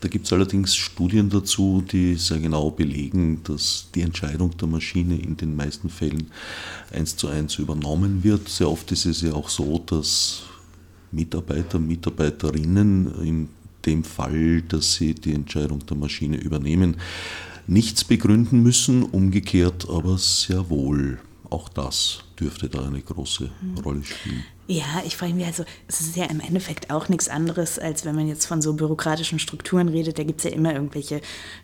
Da 0.00 0.08
gibt 0.08 0.26
es 0.26 0.32
allerdings 0.32 0.74
Studien 0.74 1.30
dazu, 1.30 1.84
die 1.88 2.16
sehr 2.16 2.40
genau 2.40 2.72
belegen, 2.72 3.44
dass 3.44 3.86
die 3.94 4.00
Entscheidung 4.00 4.56
der 4.56 4.66
Maschine 4.66 5.16
in 5.16 5.36
den 5.36 5.54
meisten 5.54 5.88
Fällen 5.88 6.32
eins 6.92 7.14
zu 7.14 7.28
eins 7.28 7.60
übernommen 7.60 8.24
wird. 8.24 8.48
Sehr 8.48 8.68
oft 8.68 8.90
ist 8.90 9.06
es 9.06 9.20
ja 9.20 9.34
auch 9.34 9.48
so, 9.48 9.80
dass 9.86 10.42
Mitarbeiter, 11.12 11.78
Mitarbeiterinnen 11.78 13.22
in 13.22 13.48
dem 13.86 14.02
Fall, 14.02 14.62
dass 14.62 14.94
sie 14.94 15.14
die 15.14 15.32
Entscheidung 15.32 15.86
der 15.86 15.96
Maschine 15.96 16.38
übernehmen, 16.38 16.96
nichts 17.66 18.04
begründen 18.04 18.62
müssen, 18.62 19.02
umgekehrt 19.02 19.88
aber 19.88 20.18
sehr 20.18 20.68
wohl. 20.70 21.18
Auch 21.50 21.68
das 21.68 22.24
dürfte 22.40 22.68
da 22.68 22.86
eine 22.86 23.02
große 23.02 23.50
Rolle 23.84 24.04
spielen. 24.04 24.44
Ja, 24.68 25.02
ich 25.04 25.16
frage 25.16 25.34
mich 25.34 25.44
also, 25.44 25.64
es 25.86 26.00
ist 26.00 26.16
ja 26.16 26.24
im 26.24 26.40
Endeffekt 26.40 26.90
auch 26.90 27.08
nichts 27.08 27.28
anderes, 27.28 27.78
als 27.78 28.06
wenn 28.06 28.14
man 28.14 28.26
jetzt 28.26 28.46
von 28.46 28.62
so 28.62 28.72
bürokratischen 28.72 29.38
Strukturen 29.38 29.88
redet. 29.88 30.18
Da 30.18 30.24
gibt 30.24 30.38
es 30.38 30.44
ja 30.44 30.56
immer 30.56 30.72
irgendwelche 30.72 31.20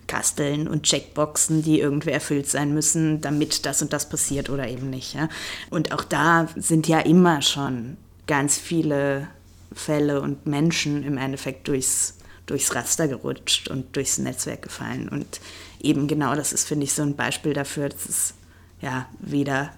Kasteln 0.06 0.68
und 0.68 0.82
Checkboxen, 0.82 1.62
die 1.62 1.80
irgendwie 1.80 2.10
erfüllt 2.10 2.48
sein 2.48 2.74
müssen, 2.74 3.20
damit 3.22 3.64
das 3.64 3.80
und 3.80 3.92
das 3.92 4.08
passiert 4.08 4.50
oder 4.50 4.68
eben 4.68 4.90
nicht. 4.90 5.14
Ja? 5.14 5.28
Und 5.70 5.92
auch 5.92 6.04
da 6.04 6.48
sind 6.56 6.86
ja 6.86 6.98
immer 6.98 7.40
schon 7.40 7.96
ganz 8.26 8.58
viele 8.58 9.28
Fälle 9.72 10.20
und 10.20 10.46
Menschen 10.46 11.02
im 11.02 11.16
Endeffekt 11.18 11.68
durchs, 11.68 12.18
durchs 12.46 12.74
Raster 12.74 13.08
gerutscht 13.08 13.68
und 13.68 13.96
durchs 13.96 14.18
Netzwerk 14.18 14.62
gefallen. 14.62 15.08
Und 15.08 15.40
eben 15.80 16.08
genau 16.08 16.34
das 16.34 16.52
ist, 16.52 16.66
finde 16.66 16.84
ich, 16.84 16.92
so 16.92 17.02
ein 17.02 17.16
Beispiel 17.16 17.52
dafür, 17.52 17.88
dass 17.88 18.08
es 18.08 18.34
ja 18.80 19.08
weder 19.18 19.72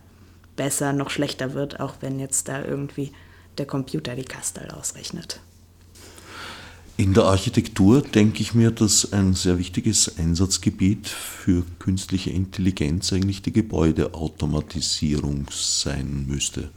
besser 0.57 0.93
noch 0.93 1.11
schlechter 1.11 1.55
wird, 1.55 1.81
auch 1.81 1.95
wenn 2.01 2.19
jetzt 2.19 2.49
da 2.49 2.65
irgendwie 2.65 3.13
der 3.59 3.67
Computer 3.67 4.15
die 4.15 4.25
Kastel 4.25 4.71
ausrechnet. 4.71 5.41
In 6.97 7.15
der 7.15 7.25
Architektur 7.25 8.03
denke 8.03 8.43
ich 8.43 8.53
mir, 8.53 8.71
dass 8.71 9.15
ein 9.15 9.33
sehr 9.33 9.59
wichtiges 9.59 10.19
Einsatzgebiet 10.19 11.09
für 11.09 11.65
künstliche 11.79 12.29
Intelligenz 12.29 13.11
eigentlich 13.13 13.41
die 13.41 13.55
Gebäudeautomatisierung 13.55 15.47
sein 15.51 16.27
müsste. 16.29 16.71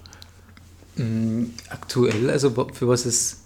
Aktuell, 1.67 2.29
also 2.29 2.51
für 2.71 2.87
was 2.87 3.05
es 3.05 3.42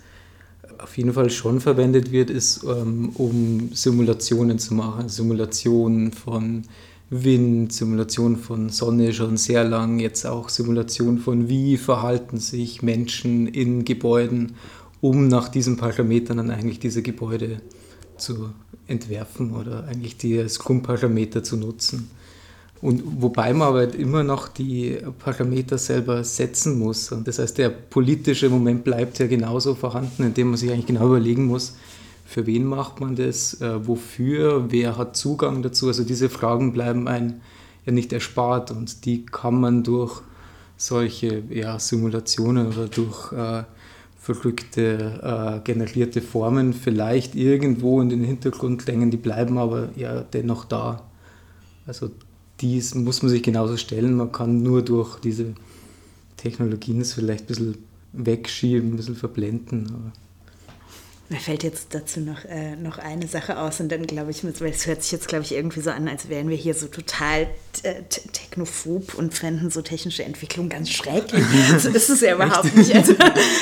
auf 0.78 0.98
jeden 0.98 1.14
Fall 1.14 1.30
schon 1.30 1.60
verwendet 1.60 2.12
wird, 2.12 2.30
ist, 2.30 2.64
ähm, 2.64 3.10
um 3.16 3.70
Simulationen 3.74 4.60
zu 4.60 4.74
machen. 4.74 5.10
Simulationen 5.10 6.12
von 6.12 6.64
Wind, 7.10 7.72
Simulation 7.72 8.36
von 8.36 8.70
Sonne 8.70 9.14
schon 9.14 9.38
sehr 9.38 9.64
lang, 9.64 10.00
jetzt 10.00 10.26
auch 10.26 10.50
Simulation 10.50 11.20
von 11.20 11.48
wie 11.48 11.78
verhalten 11.78 12.38
sich 12.38 12.82
Menschen 12.82 13.48
in 13.48 13.86
Gebäuden, 13.86 14.56
um 15.00 15.28
nach 15.28 15.48
diesen 15.48 15.78
Parametern 15.78 16.38
dann 16.38 16.52
eigentlich 16.52 16.80
diese 16.80 17.02
Gebäude 17.02 17.62
zu 18.18 18.50
entwerfen 18.88 19.54
oder 19.54 19.86
eigentlich 19.86 20.18
die 20.18 20.38
als 20.38 20.60
Grundparameter 20.60 21.44
zu 21.44 21.56
nutzen. 21.56 22.10
Und 22.82 23.22
wobei 23.22 23.54
man 23.54 23.70
aber 23.70 23.94
immer 23.96 24.24
noch 24.24 24.48
die 24.48 24.98
Parameter 25.20 25.78
selber 25.78 26.24
setzen 26.24 26.78
muss. 26.78 27.12
Und 27.12 27.28
das 27.28 27.40
heißt, 27.40 27.58
der 27.58 27.70
politische 27.70 28.50
Moment 28.50 28.84
bleibt 28.84 29.18
ja 29.20 29.28
genauso 29.28 29.74
vorhanden, 29.74 30.24
indem 30.24 30.50
man 30.50 30.58
sich 30.58 30.72
eigentlich 30.72 30.86
genau 30.86 31.08
überlegen 31.08 31.46
muss, 31.46 31.76
für 32.26 32.46
wen 32.46 32.66
macht 32.66 33.00
man 33.00 33.16
das, 33.16 33.62
äh, 33.62 33.88
wofür, 33.88 34.66
wer 34.70 34.98
hat 34.98 35.16
Zugang 35.16 35.64
dazu. 35.64 35.88
Also 35.88 36.04
diese 36.04 36.30
Fragen 36.30 36.74
bleiben 36.74 37.08
einem 37.08 37.36
ja 37.86 37.94
nicht 37.94 38.12
erspart 38.12 38.70
und 38.70 39.06
die 39.06 39.26
kann 39.26 39.60
man 39.60 39.84
durch 39.84 40.22
solche 40.76 41.42
ja, 41.50 41.80
Simulationen 41.80 42.68
oder 42.68 42.88
durch 42.88 43.32
äh, 43.32 43.64
verrückte 44.20 45.22
äh, 45.24 45.64
generierte 45.64 46.22
Formen 46.22 46.74
vielleicht 46.74 47.34
irgendwo 47.34 48.02
in 48.02 48.10
den 48.10 48.26
Hintergrund 48.26 48.86
drängen, 48.86 49.10
die 49.10 49.18
bleiben 49.18 49.58
aber 49.58 49.90
ja 49.96 50.22
dennoch 50.22 50.66
da. 50.66 51.04
Also 51.86 52.12
dies 52.62 52.96
muss 52.96 53.22
man 53.22 53.30
sich 53.30 53.44
genauso 53.44 53.78
stellen. 53.78 54.16
Man 54.16 54.32
kann 54.32 54.64
nur 54.64 54.84
durch 54.84 55.20
diese 55.20 55.54
Technologien 56.38 57.02
es 57.02 57.14
vielleicht 57.14 57.44
ein 57.44 57.48
bisschen 57.48 57.78
wegschieben, 58.14 58.92
ein 58.92 58.96
bisschen 58.96 59.16
verblenden. 59.16 59.88
Aber 59.88 60.12
mir 61.30 61.40
fällt 61.40 61.64
jetzt 61.64 61.94
dazu 61.94 62.22
noch, 62.22 62.46
äh, 62.46 62.78
noch 62.78 63.00
eine 63.00 63.28
Sache 63.28 63.60
aus 63.60 63.82
und 63.82 63.92
dann 63.92 64.08
glaube 64.08 64.32
ich, 64.32 64.46
weil 64.46 64.72
es 64.72 64.88
hört 64.88 65.04
sich 65.04 65.12
jetzt, 65.12 65.28
glaube 65.28 65.44
ich, 65.44 65.54
irgendwie 65.54 65.82
so 65.82 65.90
an, 65.90 66.08
als 66.08 66.30
wären 66.30 66.48
wir 66.48 66.56
hier 66.56 66.74
so 66.74 66.88
total 66.88 67.48
äh, 67.84 68.04
technophob 68.32 69.14
und 69.14 69.34
fänden 69.34 69.70
so 69.70 69.82
technische 69.82 70.24
Entwicklung 70.24 70.70
ganz 70.70 70.90
schrecklich. 70.90 71.44
so 71.80 71.90
ist 71.90 72.10
es 72.10 72.22
ja 72.22 72.34
überhaupt 72.34 72.74
nicht. 72.76 72.96
Also, 72.96 73.14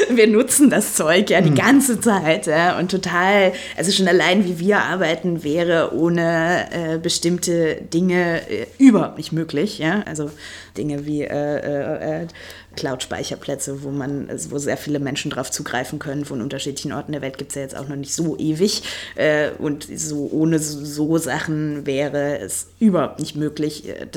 wir 0.10 0.28
nutzen 0.28 0.70
das 0.70 0.94
Zeug 0.94 1.32
ja 1.32 1.42
die 1.42 1.50
hm. 1.50 1.56
ganze 1.56 2.00
Zeit 2.00 2.46
ja, 2.46 2.78
und 2.78 2.92
total, 2.92 3.54
also 3.76 3.92
schon 3.92 4.08
allein 4.08 4.46
wie 4.46 4.60
wir 4.60 4.84
arbeiten, 4.84 5.44
wäre 5.44 5.92
ohne 5.96 6.68
äh, 6.72 6.98
bestimmte 7.00 7.82
Dinge 7.82 8.48
äh, 8.48 8.68
überhaupt 8.78 9.18
nicht 9.18 9.32
möglich. 9.32 9.80
Ja? 9.80 10.04
Also 10.06 10.30
Dinge 10.78 11.08
wie 11.08 11.24
äh, 11.24 12.28
Cloud-Speicherplätze, 12.76 13.84
wo 13.84 13.90
man, 13.90 14.30
wo 14.50 14.58
sehr 14.58 14.78
viele 14.78 15.00
Menschen 15.00 15.32
drauf 15.32 15.52
zugreifen 15.52 16.00
können. 16.00 16.26
Von 16.26 16.42
unterschiedlichen 16.42 16.92
Orten 16.92 17.12
der 17.12 17.22
Welt 17.22 17.38
gibt 17.38 17.52
es 17.52 17.56
ja 17.56 17.62
jetzt 17.62 17.76
auch 17.76 17.88
noch 17.88 17.96
nicht 17.96 18.14
so 18.14 18.38
ewig. 18.38 18.84
Äh, 19.16 19.52
und 19.58 19.88
so 19.96 20.30
ohne 20.32 20.60
so 20.60 21.18
Sachen 21.18 21.86
wäre 21.86 22.40
es 22.40 22.68
überhaupt 22.80 23.20
nicht 23.20 23.36
möglich. 23.36 23.88
Äh, 23.90 24.08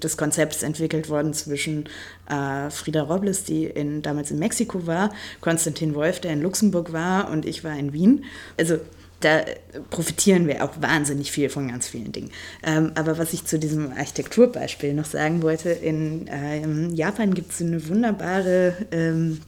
das 0.00 0.16
Konzept 0.16 0.54
ist 0.54 0.62
entwickelt 0.62 1.08
worden 1.08 1.32
zwischen 1.34 1.88
äh, 2.28 2.70
Frieda 2.70 3.02
Robles, 3.02 3.44
die 3.44 3.64
in, 3.64 4.02
damals 4.02 4.30
in 4.30 4.38
Mexiko 4.38 4.86
war, 4.86 5.10
Konstantin 5.40 5.94
Wolf, 5.94 6.20
der 6.20 6.32
in 6.32 6.42
Luxemburg 6.42 6.92
war, 6.92 7.30
und 7.30 7.46
ich 7.46 7.64
war 7.64 7.76
in 7.78 7.92
Wien. 7.92 8.24
Also 8.58 8.78
da 9.20 9.44
profitieren 9.90 10.46
wir 10.46 10.64
auch 10.64 10.80
wahnsinnig 10.80 11.32
viel 11.32 11.48
von 11.48 11.68
ganz 11.68 11.88
vielen 11.88 12.12
Dingen. 12.12 12.30
Ähm, 12.62 12.92
aber 12.94 13.18
was 13.18 13.32
ich 13.32 13.44
zu 13.44 13.58
diesem 13.58 13.92
Architekturbeispiel 13.92 14.94
noch 14.94 15.06
sagen 15.06 15.42
wollte, 15.42 15.70
in 15.70 16.26
ähm, 16.30 16.94
Japan 16.94 17.34
gibt 17.34 17.52
es 17.52 17.60
eine 17.60 17.88
wunderbare 17.88 18.76
ähm, 18.92 19.40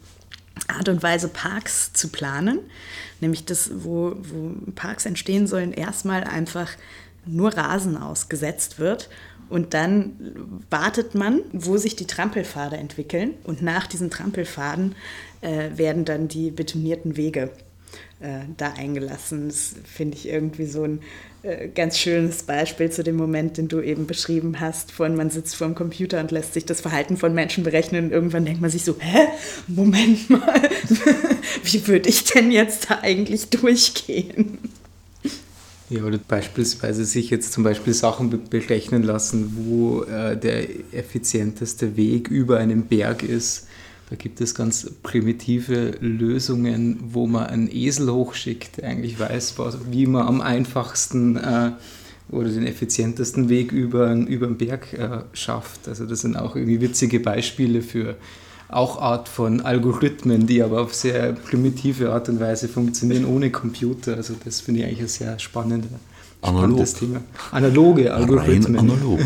Art 0.66 0.88
und 0.88 1.02
Weise, 1.02 1.28
Parks 1.28 1.92
zu 1.92 2.08
planen. 2.08 2.60
Nämlich 3.20 3.44
das, 3.44 3.70
wo, 3.74 4.16
wo 4.16 4.72
Parks 4.74 5.06
entstehen 5.06 5.46
sollen, 5.46 5.72
erstmal 5.72 6.24
einfach 6.24 6.70
nur 7.26 7.56
Rasen 7.56 7.96
ausgesetzt 7.96 8.78
wird 8.78 9.08
und 9.50 9.74
dann 9.74 10.12
wartet 10.70 11.16
man, 11.16 11.42
wo 11.52 11.76
sich 11.76 11.96
die 11.96 12.06
Trampelpfade 12.06 12.76
entwickeln. 12.76 13.34
Und 13.42 13.62
nach 13.62 13.88
diesen 13.88 14.08
Trampelpfaden 14.08 14.94
äh, 15.40 15.70
werden 15.74 16.04
dann 16.04 16.28
die 16.28 16.52
betonierten 16.52 17.16
Wege 17.16 17.50
äh, 18.20 18.40
da 18.56 18.72
eingelassen. 18.72 19.48
Das 19.48 19.74
finde 19.84 20.16
ich 20.16 20.28
irgendwie 20.28 20.66
so 20.66 20.84
ein 20.84 21.00
äh, 21.42 21.68
ganz 21.68 21.98
schönes 21.98 22.42
Beispiel 22.42 22.90
zu 22.90 23.02
dem 23.02 23.16
Moment, 23.16 23.56
den 23.56 23.68
du 23.68 23.80
eben 23.80 24.06
beschrieben 24.06 24.60
hast, 24.60 24.92
von 24.92 25.16
man 25.16 25.30
sitzt 25.30 25.56
vor 25.56 25.66
dem 25.66 25.74
Computer 25.74 26.20
und 26.20 26.30
lässt 26.30 26.54
sich 26.54 26.66
das 26.66 26.82
Verhalten 26.82 27.16
von 27.16 27.32
Menschen 27.32 27.64
berechnen 27.64 28.04
und 28.04 28.12
irgendwann 28.12 28.44
denkt 28.44 28.60
man 28.60 28.70
sich 28.70 28.84
so, 28.84 28.96
hä, 28.98 29.26
Moment 29.66 30.28
mal, 30.28 30.60
wie 31.64 31.86
würde 31.86 32.08
ich 32.10 32.24
denn 32.24 32.50
jetzt 32.50 32.90
da 32.90 32.98
eigentlich 33.00 33.48
durchgehen? 33.48 34.58
Ja, 35.88 36.04
oder 36.04 36.18
beispielsweise 36.18 37.04
sich 37.04 37.30
jetzt 37.30 37.52
zum 37.52 37.64
Beispiel 37.64 37.94
Sachen 37.94 38.48
berechnen 38.48 39.02
lassen, 39.02 39.56
wo 39.56 40.04
äh, 40.04 40.36
der 40.36 40.68
effizienteste 40.92 41.96
Weg 41.96 42.28
über 42.28 42.58
einen 42.58 42.84
Berg 42.84 43.24
ist. 43.24 43.66
Da 44.10 44.16
gibt 44.16 44.40
es 44.40 44.56
ganz 44.56 44.90
primitive 45.04 45.92
Lösungen, 46.00 46.98
wo 47.00 47.28
man 47.28 47.46
einen 47.46 47.70
Esel 47.72 48.12
hochschickt, 48.12 48.78
der 48.78 48.88
eigentlich 48.88 49.20
weiß, 49.20 49.54
wie 49.88 50.06
man 50.06 50.26
am 50.26 50.40
einfachsten 50.40 51.36
äh, 51.36 51.70
oder 52.28 52.48
den 52.48 52.66
effizientesten 52.66 53.48
Weg 53.48 53.70
über, 53.70 54.12
über 54.12 54.48
den 54.48 54.58
Berg 54.58 54.92
äh, 54.94 55.20
schafft. 55.32 55.86
Also 55.86 56.06
das 56.06 56.20
sind 56.20 56.36
auch 56.36 56.56
irgendwie 56.56 56.80
witzige 56.80 57.20
Beispiele 57.20 57.82
für 57.82 58.16
auch 58.68 59.00
Art 59.00 59.28
von 59.28 59.60
Algorithmen, 59.60 60.46
die 60.46 60.62
aber 60.62 60.80
auf 60.80 60.94
sehr 60.94 61.32
primitive 61.32 62.12
Art 62.12 62.28
und 62.28 62.40
Weise 62.40 62.68
funktionieren, 62.68 63.24
ohne 63.24 63.50
Computer. 63.50 64.16
Also 64.16 64.34
das 64.44 64.60
finde 64.60 64.80
ich 64.80 64.86
eigentlich 64.86 65.00
ein 65.00 65.08
sehr 65.08 65.38
spannendes 65.38 65.90
Analog. 66.42 66.86
Thema. 66.94 67.22
Analoge 67.50 68.12
Algorithmen. 68.12 68.76
Rein 68.76 68.90
analog. 68.90 69.20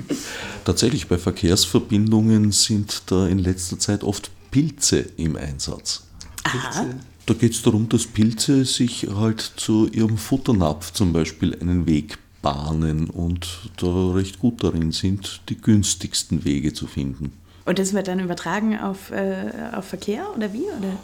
Tatsächlich, 0.64 1.08
bei 1.08 1.18
Verkehrsverbindungen 1.18 2.52
sind 2.52 3.02
da 3.06 3.26
in 3.26 3.38
letzter 3.38 3.78
Zeit 3.78 4.04
oft 4.04 4.30
Pilze 4.50 5.06
im 5.16 5.36
Einsatz. 5.36 6.04
Aha. 6.44 6.86
Da 7.26 7.34
geht 7.34 7.52
es 7.52 7.62
darum, 7.62 7.88
dass 7.88 8.06
Pilze 8.06 8.64
sich 8.64 9.06
halt 9.14 9.40
zu 9.40 9.88
ihrem 9.88 10.18
Futternapf 10.18 10.92
zum 10.92 11.12
Beispiel 11.12 11.56
einen 11.60 11.86
Weg 11.86 12.18
bahnen 12.42 13.08
und 13.08 13.70
da 13.76 14.12
recht 14.12 14.38
gut 14.38 14.64
darin 14.64 14.92
sind, 14.92 15.42
die 15.48 15.60
günstigsten 15.60 16.44
Wege 16.44 16.72
zu 16.72 16.86
finden. 16.86 17.32
Und 17.66 17.78
das 17.78 17.92
wird 17.92 18.08
dann 18.08 18.18
übertragen 18.20 18.78
auf, 18.78 19.10
äh, 19.10 19.52
auf 19.72 19.84
Verkehr 19.84 20.26
oder 20.34 20.52
wie? 20.52 20.64
Oder? 20.64 20.98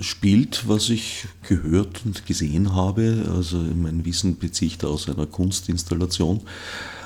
Spielt, 0.00 0.68
was 0.68 0.88
ich 0.90 1.26
gehört 1.48 2.02
und 2.04 2.26
gesehen 2.26 2.74
habe. 2.74 3.30
Also 3.34 3.56
mein 3.58 4.04
Wissen 4.04 4.38
beziehe 4.38 4.70
ich 4.70 4.78
da 4.78 4.88
aus 4.88 5.08
einer 5.08 5.26
Kunstinstallation 5.26 6.40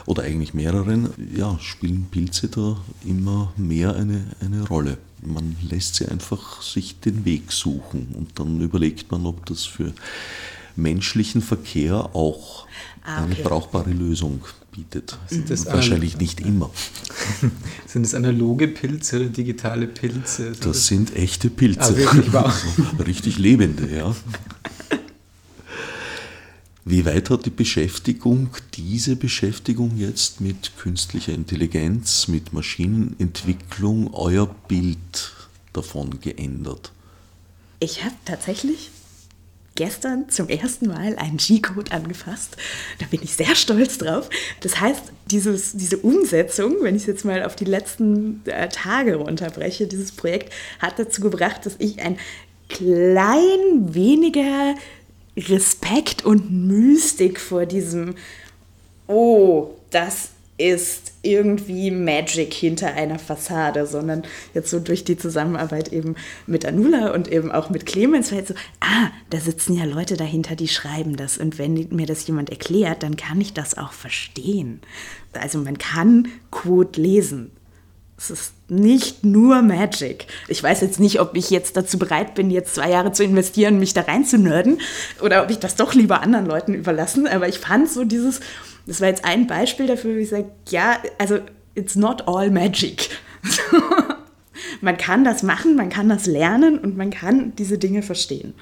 oder 0.07 0.23
eigentlich 0.23 0.55
mehreren. 0.55 1.11
Ja, 1.37 1.59
spielen 1.61 2.07
Pilze 2.11 2.49
da 2.49 2.77
immer 3.05 3.53
mehr 3.57 3.95
eine, 3.97 4.25
eine 4.41 4.67
Rolle. 4.67 4.99
Man 5.23 5.57
lässt 5.69 5.97
sie 5.97 6.07
einfach 6.07 6.61
sich 6.63 7.01
den 7.01 7.25
Weg 7.25 7.53
suchen 7.53 8.09
und 8.15 8.39
dann 8.39 8.61
überlegt 8.61 9.11
man, 9.11 9.27
ob 9.27 9.47
das 9.47 9.65
für 9.65 9.93
menschlichen 10.77 11.41
Verkehr 11.41 12.15
auch 12.15 12.67
Ah, 13.05 13.23
eine 13.23 13.33
okay. 13.33 13.43
brauchbare 13.43 13.91
Lösung 13.91 14.43
bietet. 14.73 15.19
Sind 15.29 15.51
das 15.51 15.67
Wahrscheinlich 15.67 16.17
nicht 16.17 16.41
immer. 16.41 16.71
Sind 17.87 18.05
es 18.05 18.15
analoge 18.15 18.67
Pilze 18.67 19.17
oder 19.17 19.29
digitale 19.29 19.87
Pilze? 19.87 20.53
Das 20.53 20.87
sind 20.87 21.15
echte 21.15 21.51
Pilze. 21.51 21.81
Ah, 21.81 21.97
wirklich 21.97 22.33
wahr? 22.33 22.55
Richtig 23.07 23.39
lebende, 23.39 23.95
ja. 23.95 24.17
Wie 26.87 27.05
weit 27.07 27.31
hat 27.31 27.47
die 27.47 27.51
Beschäftigung, 27.51 28.51
diese 28.75 29.17
Beschäftigung 29.17 29.97
jetzt 29.97 30.41
mit 30.41 30.73
künstlicher 30.79 31.33
Intelligenz, 31.33 32.29
mit 32.29 32.53
Maschinenentwicklung 32.53 34.13
euer 34.13 34.47
Bild 34.47 35.33
davon 35.73 36.21
geändert? 36.21 36.93
Ich 37.81 38.05
habe 38.05 38.15
tatsächlich 38.25 38.91
gestern 39.75 40.29
zum 40.29 40.49
ersten 40.49 40.87
Mal 40.87 41.17
einen 41.17 41.37
G-Code 41.37 41.93
angefasst. 41.93 42.57
Da 42.99 43.07
bin 43.07 43.21
ich 43.23 43.35
sehr 43.35 43.55
stolz 43.55 43.99
drauf. 43.99 44.31
Das 44.61 44.81
heißt, 44.81 45.03
dieses, 45.31 45.73
diese 45.73 45.99
Umsetzung, 45.99 46.77
wenn 46.83 46.95
ich 46.95 47.03
es 47.03 47.07
jetzt 47.07 47.25
mal 47.25 47.43
auf 47.45 47.57
die 47.57 47.65
letzten 47.65 48.43
äh, 48.47 48.69
Tage 48.69 49.17
runterbreche, 49.17 49.87
dieses 49.87 50.13
Projekt 50.13 50.53
hat 50.79 50.99
dazu 50.99 51.21
gebracht, 51.21 51.67
dass 51.67 51.77
ich 51.79 52.01
ein 52.01 52.19
klein 52.69 53.95
weniger 53.95 54.75
Respekt 55.37 56.25
und 56.25 56.51
Mystik 56.51 57.41
vor 57.41 57.67
diesem, 57.67 58.15
oh, 59.07 59.71
das 59.91 60.31
ist 60.57 61.14
irgendwie 61.25 61.91
Magic 61.91 62.53
hinter 62.53 62.95
einer 62.95 63.19
Fassade, 63.19 63.87
sondern 63.87 64.23
jetzt 64.53 64.71
so 64.71 64.81
durch 64.81 65.05
die 65.05 65.17
Zusammenarbeit 65.17 65.93
eben 65.93 66.17
mit 66.47 66.65
Anula 66.65 67.13
und 67.13 67.31
eben 67.31 67.51
auch 67.51 67.71
mit 67.71 67.87
Clemens, 67.87 68.33
weil 68.33 68.47
so, 68.47 68.55
ah, 68.81 69.11
da 69.31 69.39
sitzen 69.39 69.77
ja 69.77 69.85
Leute 69.85 70.17
dahinter, 70.17 70.57
die 70.57 70.69
schreiben 70.69 71.17
das 71.17 71.39
und 71.39 71.59
wenn 71.59 71.89
mir 71.91 72.07
das 72.07 72.27
jemand 72.27 72.51
erklärt, 72.51 73.03
dann 73.03 73.17
kann 73.17 73.41
ich 73.41 73.53
das 73.53 73.77
auch 73.77 73.93
verstehen. 73.93 74.81
Also 75.33 75.59
man 75.59 75.79
kann 75.79 76.29
Code 76.51 77.01
lesen. 77.01 77.51
Es 78.17 78.31
ist 78.31 78.55
nicht 78.69 79.25
nur 79.25 79.61
Magic. 79.63 80.27
Ich 80.47 80.63
weiß 80.63 80.81
jetzt 80.83 81.01
nicht, 81.01 81.21
ob 81.21 81.37
ich 81.37 81.51
jetzt 81.51 81.77
dazu 81.77 81.99
bereit 81.99 82.35
bin, 82.35 82.51
jetzt 82.51 82.75
zwei 82.75 82.91
Jahre 82.91 83.13
zu 83.13 83.25
investieren, 83.25 83.81
mich 83.81 83.93
da 83.93 84.03
rein 84.03 84.25
zu 84.25 84.39
nerden 84.39 84.81
oder 85.21 85.43
ob 85.43 85.51
ich 85.51 85.59
das 85.59 85.75
doch 85.75 85.95
lieber 85.95 86.23
anderen 86.23 86.47
Leuten 86.47 86.75
überlassen. 86.75 87.27
Aber 87.27 87.49
ich 87.49 87.59
fand 87.59 87.91
so 87.91 88.05
dieses, 88.05 88.41
das 88.87 89.01
war 89.01 89.09
jetzt 89.09 89.25
ein 89.25 89.47
Beispiel 89.47 89.87
dafür, 89.87 90.17
wie 90.17 90.21
ich 90.21 90.29
sage, 90.29 90.51
ja, 90.69 90.99
also 91.19 91.39
it's 91.75 91.97
not 91.97 92.27
all 92.27 92.51
magic. 92.51 93.11
man 94.81 94.97
kann 94.97 95.25
das 95.25 95.43
machen, 95.43 95.77
man 95.77 95.89
kann 95.89 96.09
das 96.09 96.27
lernen 96.27 96.79
und 96.79 96.97
man 96.97 97.11
kann 97.11 97.55
diese 97.57 97.79
Dinge 97.79 98.03
verstehen. 98.03 98.55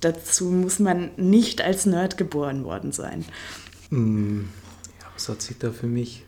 Dazu 0.00 0.46
muss 0.46 0.78
man 0.78 1.10
nicht 1.16 1.60
als 1.60 1.86
Nerd 1.86 2.16
geboren 2.16 2.64
worden 2.64 2.92
sein. 2.92 3.24
Hm, 3.90 4.48
ja, 5.00 5.06
was 5.14 5.28
hat 5.28 5.42
sich 5.42 5.58
da 5.58 5.70
für 5.70 5.86
mich 5.86 6.24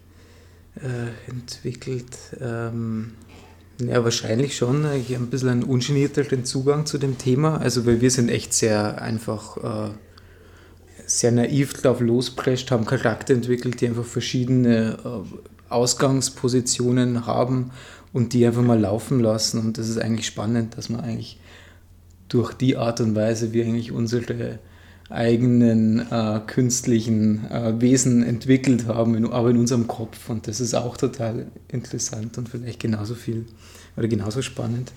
äh, 0.77 1.31
entwickelt? 1.31 2.17
Ähm, 2.41 3.15
ja, 3.79 4.05
wahrscheinlich 4.05 4.57
schon 4.57 4.85
äh, 4.85 5.03
ein 5.15 5.29
bisschen 5.29 5.49
einen 5.49 5.63
ungenierteren 5.65 6.45
Zugang 6.45 6.87
zu 6.87 6.99
dem 6.99 7.19
Thema. 7.19 7.59
Also, 7.59 7.87
weil 7.87 8.01
wir 8.01 8.11
sind 8.11 8.31
echt 8.31 8.53
sehr 8.53 9.01
einfach, 9.01 9.57
äh, 9.57 9.91
sehr 11.19 11.33
naiv 11.33 11.75
drauf 11.75 12.01
losprescht, 12.01 12.71
haben 12.71 12.85
Charakter 12.85 13.35
entwickelt, 13.35 13.81
die 13.81 13.89
einfach 13.89 14.05
verschiedene 14.05 14.97
äh, 15.05 15.73
Ausgangspositionen 15.73 17.27
haben 17.27 17.71
und 18.13 18.33
die 18.33 18.47
einfach 18.47 18.63
mal 18.63 18.79
laufen 18.79 19.21
lassen. 19.21 19.59
Und 19.59 19.79
das 19.79 19.89
ist 19.89 19.99
eigentlich 19.99 20.27
spannend, 20.27 20.77
dass 20.77 20.89
man 20.89 21.01
eigentlich 21.01 21.39
durch 22.29 22.55
die 22.55 22.77
Art 22.77 23.01
und 23.01 23.15
Weise, 23.15 23.53
wie 23.53 23.63
eigentlich 23.63 23.93
unsere 23.93 24.59
eigenen 25.11 26.11
äh, 26.11 26.41
künstlichen 26.47 27.51
äh, 27.51 27.81
Wesen 27.81 28.23
entwickelt 28.23 28.87
haben, 28.87 29.15
in, 29.15 29.31
aber 29.31 29.51
in 29.51 29.59
unserem 29.59 29.87
Kopf. 29.87 30.31
Und 30.31 30.49
das 30.49 30.61
ist 30.61 30.75
auch 30.75 30.97
total 30.97 31.47
interessant 31.69 32.39
und 32.39 32.49
vielleicht 32.49 32.81
genauso 32.81 33.15
viel 33.15 33.47
oder 33.97 34.09
genauso 34.09 34.41
spannend. 34.41 34.93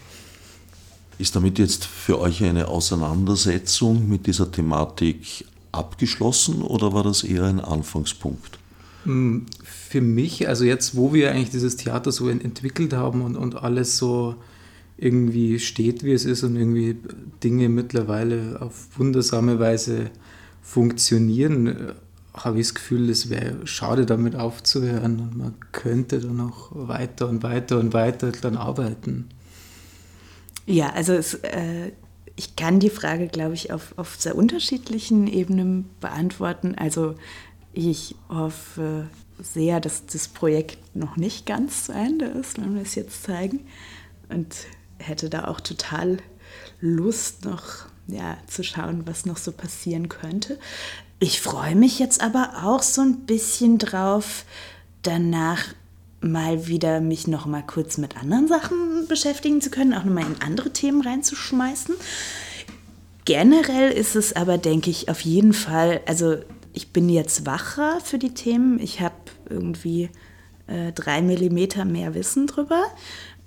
Ist 1.18 1.36
damit 1.36 1.60
jetzt 1.60 1.86
für 1.86 2.20
euch 2.20 2.44
eine 2.44 2.68
Auseinandersetzung 2.68 4.08
mit 4.08 4.28
dieser 4.28 4.52
Thematik 4.52 5.46
abgeschlossen 5.76 6.62
oder 6.62 6.94
war 6.94 7.04
das 7.04 7.24
eher 7.24 7.44
ein 7.44 7.60
Anfangspunkt? 7.60 8.60
Für 9.04 10.02
mich, 10.02 10.48
also 10.48 10.66
jetzt, 10.66 10.96
wo 10.96 11.14
wir 11.14 11.32
eigentlich 11.32 11.52
dieses 11.52 11.78
Theater 11.78 12.12
so 12.12 12.28
entwickelt 12.28 12.94
haben 12.94 13.22
und, 13.22 13.36
und 13.36 13.56
alles 13.56 13.98
so 13.98 14.36
irgendwie 14.98 15.60
steht, 15.60 16.04
wie 16.04 16.14
es 16.14 16.26
ist 16.26 16.44
und 16.44 16.56
irgendwie 16.56 16.98
Dinge 17.44 17.70
mittlerweile 17.70 18.62
auf 18.62 18.88
wundersame 18.98 19.60
Weise 19.60 20.10
funktionieren, 20.62 21.94
habe 22.34 22.60
ich 22.60 22.68
das 22.68 22.76
Gefühl, 22.76 23.10
es 23.10 23.30
wäre 23.30 23.66
schade 23.68 24.06
damit 24.06 24.36
aufzuhören 24.36 25.20
und 25.20 25.38
man 25.38 25.54
könnte 25.72 26.20
dann 26.20 26.38
noch 26.38 26.72
weiter 26.74 27.30
und 27.30 27.44
weiter 27.44 27.80
und 27.80 27.94
weiter 27.94 28.32
dann 28.32 28.58
arbeiten. 28.58 29.30
Ja, 30.66 30.90
also 30.90 31.14
es, 31.14 31.36
äh, 31.36 31.92
ich 32.36 32.56
kann 32.56 32.80
die 32.80 32.90
Frage, 32.90 33.28
glaube 33.28 33.54
ich, 33.54 33.72
auf, 33.72 33.94
auf 33.98 34.16
sehr 34.18 34.36
unterschiedlichen 34.36 35.28
Ebenen 35.28 35.90
beantworten. 36.02 36.76
Also 36.76 37.16
ich 37.74 38.16
hoffe 38.30 39.08
sehr, 39.40 39.80
dass 39.80 40.06
das 40.06 40.28
Projekt 40.28 40.96
noch 40.96 41.18
nicht 41.18 41.46
ganz 41.46 41.86
zu 41.86 41.94
Ende 41.94 42.26
ist, 42.26 42.60
wenn 42.60 42.76
wir 42.76 42.82
es 42.82 42.96
jetzt 42.96 43.24
zeigen. 43.24 43.62
Und 44.30 44.56
hätte 44.98 45.30
da 45.30 45.48
auch 45.48 45.62
total 45.62 46.18
Lust, 46.82 47.46
noch 47.46 47.86
ja, 48.08 48.38
zu 48.48 48.64
schauen, 48.64 49.08
was 49.08 49.26
noch 49.26 49.38
so 49.38 49.52
passieren 49.52 50.10
könnte. 50.10 50.60
Ich 51.20 51.42
freue 51.42 51.76
mich 51.76 52.00
jetzt 52.00 52.22
aber 52.22 52.64
auch 52.64 52.84
so 52.84 53.02
ein 53.02 53.26
bisschen 53.26 53.78
drauf, 53.78 54.46
danach 55.02 55.64
mal 56.26 56.68
wieder 56.68 57.00
mich 57.02 57.28
noch 57.28 57.46
mal 57.46 57.64
kurz 57.64 57.98
mit 57.98 58.18
anderen 58.18 58.48
Sachen 58.48 59.08
beschäftigen 59.08 59.62
zu 59.62 59.70
können, 59.70 59.94
auch 59.94 60.04
noch 60.04 60.14
mal 60.14 60.26
in 60.26 60.42
andere 60.42 60.72
Themen 60.72 61.02
reinzuschmeißen. 61.02 61.96
Generell 63.26 63.92
ist 63.92 64.16
es 64.16 64.36
aber, 64.36 64.58
denke 64.58 64.90
ich, 64.90 65.10
auf 65.10 65.22
jeden 65.22 65.54
Fall, 65.54 66.02
also 66.06 66.38
ich 66.74 66.92
bin 66.92 67.10
jetzt 67.10 67.46
wacher 67.46 68.00
für 68.04 68.20
die 68.20 68.34
Themen. 68.34 68.80
Ich 68.80 69.02
habe 69.02 69.16
irgendwie 69.50 70.10
äh, 70.68 70.92
drei 70.92 71.22
Millimeter 71.22 71.86
mehr 71.86 72.14
Wissen 72.14 72.48
drüber 72.48 72.84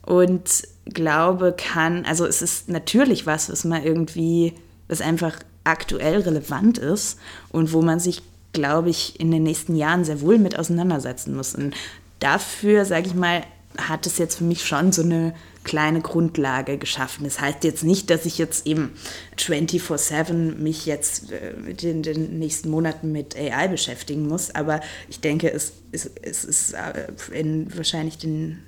und 0.05 0.67
glaube, 0.87 1.55
kann, 1.57 2.05
also 2.07 2.25
es 2.27 2.43
ist 2.43 2.69
natürlich 2.69 3.27
was, 3.27 3.51
was 3.51 3.65
man 3.65 3.85
irgendwie, 3.85 4.55
was 4.89 5.01
einfach 5.01 5.39
aktuell 5.65 6.21
relevant 6.21 6.79
ist 6.79 7.19
und 7.51 7.73
wo 7.73 7.83
man 7.83 8.01
sich 8.01 8.23
glaube 8.53 8.91
ich, 8.91 9.19
in 9.21 9.31
den 9.31 9.43
nächsten 9.43 9.77
Jahren 9.77 10.05
sehr 10.05 10.21
wohl 10.21 10.39
mit 10.39 10.59
auseinandersetzen 10.59 11.37
muss. 11.37 11.55
Und 11.55 11.75
dafür, 12.21 12.85
sage 12.85 13.07
ich 13.07 13.15
mal, 13.15 13.45
hat 13.77 14.07
es 14.07 14.19
jetzt 14.19 14.37
für 14.37 14.45
mich 14.45 14.67
schon 14.67 14.93
so 14.93 15.03
eine 15.03 15.35
kleine 15.65 16.01
Grundlage 16.01 16.79
geschaffen. 16.79 17.25
Das 17.25 17.41
heißt 17.41 17.63
jetzt 17.63 17.85
nicht, 17.85 18.11
dass 18.11 18.25
ich 18.25 18.39
jetzt 18.39 18.67
eben 18.67 18.93
24-7 19.37 20.57
mich 20.57 20.87
jetzt 20.87 21.31
äh, 21.31 21.53
in 21.89 22.03
den 22.03 22.39
nächsten 22.39 22.71
Monaten 22.71 23.13
mit 23.13 23.37
AI 23.37 23.69
beschäftigen 23.69 24.27
muss, 24.27 24.55
aber 24.55 24.81
ich 25.09 25.21
denke, 25.21 25.53
es, 25.53 25.75
es, 25.93 26.11
es 26.23 26.45
ist 26.45 26.73
äh, 26.73 27.39
in 27.39 27.77
wahrscheinlich 27.77 28.19
den 28.19 28.63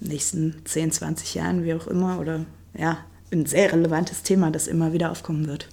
nächsten 0.00 0.62
10, 0.64 0.92
20 0.92 1.34
Jahren, 1.34 1.64
wie 1.64 1.74
auch 1.74 1.86
immer, 1.86 2.18
oder 2.18 2.44
ja, 2.76 2.98
ein 3.32 3.46
sehr 3.46 3.72
relevantes 3.72 4.22
Thema, 4.22 4.50
das 4.50 4.66
immer 4.66 4.92
wieder 4.92 5.10
aufkommen 5.10 5.46
wird. 5.46 5.68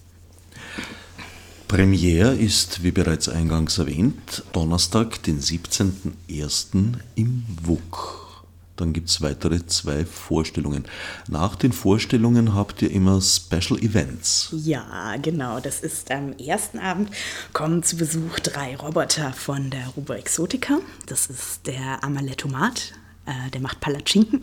Premiere 1.71 2.35
ist, 2.35 2.83
wie 2.83 2.91
bereits 2.91 3.29
eingangs 3.29 3.77
erwähnt, 3.77 4.43
Donnerstag, 4.51 5.23
den 5.23 5.39
17.01. 5.39 6.95
im 7.15 7.45
WUK. 7.63 8.43
Dann 8.75 8.91
gibt 8.91 9.07
es 9.07 9.21
weitere 9.21 9.65
zwei 9.67 10.03
Vorstellungen. 10.03 10.83
Nach 11.29 11.55
den 11.55 11.71
Vorstellungen 11.71 12.55
habt 12.55 12.81
ihr 12.81 12.91
immer 12.91 13.21
Special 13.21 13.79
Events. 13.79 14.49
Ja, 14.51 15.15
genau. 15.21 15.61
Das 15.61 15.79
ist 15.79 16.11
am 16.11 16.33
ersten 16.33 16.77
Abend 16.77 17.09
kommen 17.53 17.83
zu 17.83 17.95
Besuch 17.95 18.41
drei 18.41 18.75
Roboter 18.75 19.31
von 19.31 19.69
der 19.69 19.87
Ruber 19.95 20.17
Exotica. 20.17 20.79
Das 21.05 21.27
ist 21.27 21.67
der 21.67 22.03
Amaletomat, 22.03 22.91
äh, 23.25 23.49
der 23.49 23.61
macht 23.61 23.79
Palatschinken, 23.79 24.41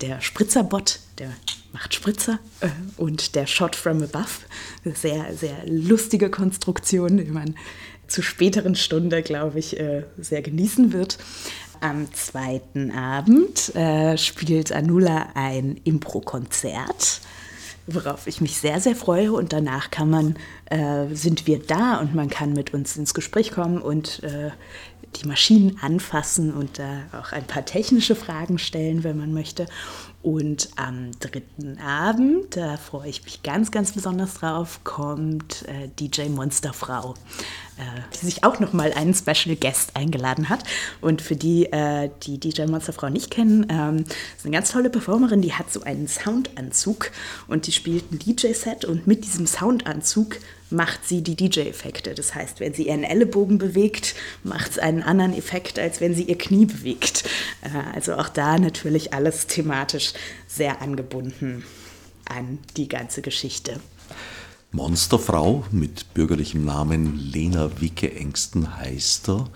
der 0.00 0.20
Spritzerbot, 0.20 1.00
der 1.18 1.30
macht 1.72 1.94
Spritzer 1.94 2.38
äh, 2.60 2.68
und 2.96 3.34
der 3.34 3.46
Shot 3.46 3.76
from 3.76 4.02
Above. 4.02 4.28
Sehr, 4.94 5.34
sehr 5.34 5.56
lustige 5.66 6.30
Konstruktion, 6.30 7.18
die 7.18 7.24
man 7.24 7.56
zu 8.06 8.22
späteren 8.22 8.74
Stunde, 8.74 9.22
glaube 9.22 9.58
ich, 9.58 9.78
äh, 9.78 10.04
sehr 10.18 10.42
genießen 10.42 10.92
wird. 10.92 11.18
Am 11.80 12.12
zweiten 12.14 12.92
Abend 12.92 13.74
äh, 13.74 14.16
spielt 14.16 14.72
Anula 14.72 15.30
ein 15.34 15.80
Impro-Konzert, 15.84 17.20
worauf 17.86 18.26
ich 18.26 18.40
mich 18.40 18.58
sehr, 18.58 18.80
sehr 18.80 18.96
freue. 18.96 19.32
Und 19.32 19.52
danach 19.52 19.90
kann 19.90 20.10
man, 20.10 20.36
äh, 20.66 21.14
sind 21.14 21.46
wir 21.46 21.58
da 21.60 21.98
und 21.98 22.14
man 22.14 22.30
kann 22.30 22.52
mit 22.52 22.74
uns 22.74 22.96
ins 22.96 23.14
Gespräch 23.14 23.50
kommen 23.50 23.80
und 23.80 24.22
äh, 24.22 24.50
die 25.16 25.28
Maschinen 25.28 25.78
anfassen 25.80 26.52
und 26.52 26.78
da 26.78 27.02
auch 27.12 27.32
ein 27.32 27.46
paar 27.46 27.64
technische 27.64 28.14
Fragen 28.14 28.58
stellen, 28.58 29.04
wenn 29.04 29.16
man 29.16 29.32
möchte. 29.32 29.66
Und 30.24 30.70
am 30.76 31.10
dritten 31.20 31.78
Abend, 31.78 32.56
da 32.56 32.78
freue 32.78 33.10
ich 33.10 33.22
mich 33.24 33.42
ganz, 33.42 33.70
ganz 33.70 33.92
besonders 33.92 34.32
drauf, 34.32 34.80
kommt 34.82 35.66
äh, 35.68 35.88
DJ 36.00 36.30
Monsterfrau, 36.30 37.12
äh, 37.76 37.82
die 38.14 38.24
sich 38.24 38.42
auch 38.42 38.58
nochmal 38.58 38.94
einen 38.94 39.12
Special 39.12 39.54
Guest 39.54 39.94
eingeladen 39.96 40.48
hat. 40.48 40.64
Und 41.02 41.20
für 41.20 41.36
die, 41.36 41.66
äh, 41.66 42.08
die 42.22 42.40
DJ 42.40 42.62
Monsterfrau 42.64 43.10
nicht 43.10 43.30
kennen, 43.30 43.66
ähm, 43.68 44.06
ist 44.34 44.46
eine 44.46 44.54
ganz 44.54 44.72
tolle 44.72 44.88
Performerin, 44.88 45.42
die 45.42 45.52
hat 45.52 45.70
so 45.70 45.82
einen 45.82 46.08
Soundanzug 46.08 47.10
und 47.46 47.66
die 47.66 47.72
spielt 47.72 48.10
ein 48.10 48.18
DJ-Set 48.18 48.86
und 48.86 49.06
mit 49.06 49.26
diesem 49.26 49.46
Soundanzug 49.46 50.38
macht 50.74 51.06
sie 51.06 51.22
die 51.22 51.36
DJ-Effekte. 51.36 52.14
Das 52.14 52.34
heißt, 52.34 52.60
wenn 52.60 52.74
sie 52.74 52.88
ihren 52.88 53.04
Ellenbogen 53.04 53.58
bewegt, 53.58 54.14
macht 54.42 54.72
es 54.72 54.78
einen 54.78 55.02
anderen 55.02 55.34
Effekt, 55.34 55.78
als 55.78 56.00
wenn 56.00 56.14
sie 56.14 56.24
ihr 56.24 56.38
Knie 56.38 56.66
bewegt. 56.66 57.24
Äh, 57.62 57.94
also 57.94 58.14
auch 58.14 58.28
da 58.28 58.58
natürlich 58.58 59.12
alles 59.12 59.46
thematisch 59.46 60.12
sehr 60.48 60.82
angebunden 60.82 61.64
an 62.28 62.58
die 62.76 62.88
ganze 62.88 63.22
Geschichte. 63.22 63.80
Monsterfrau 64.72 65.64
mit 65.70 66.14
bürgerlichem 66.14 66.64
Namen 66.64 67.16
Lena 67.16 67.70
Wicke-Engsten 67.80 68.76
heißt 68.76 69.28
er. 69.28 69.48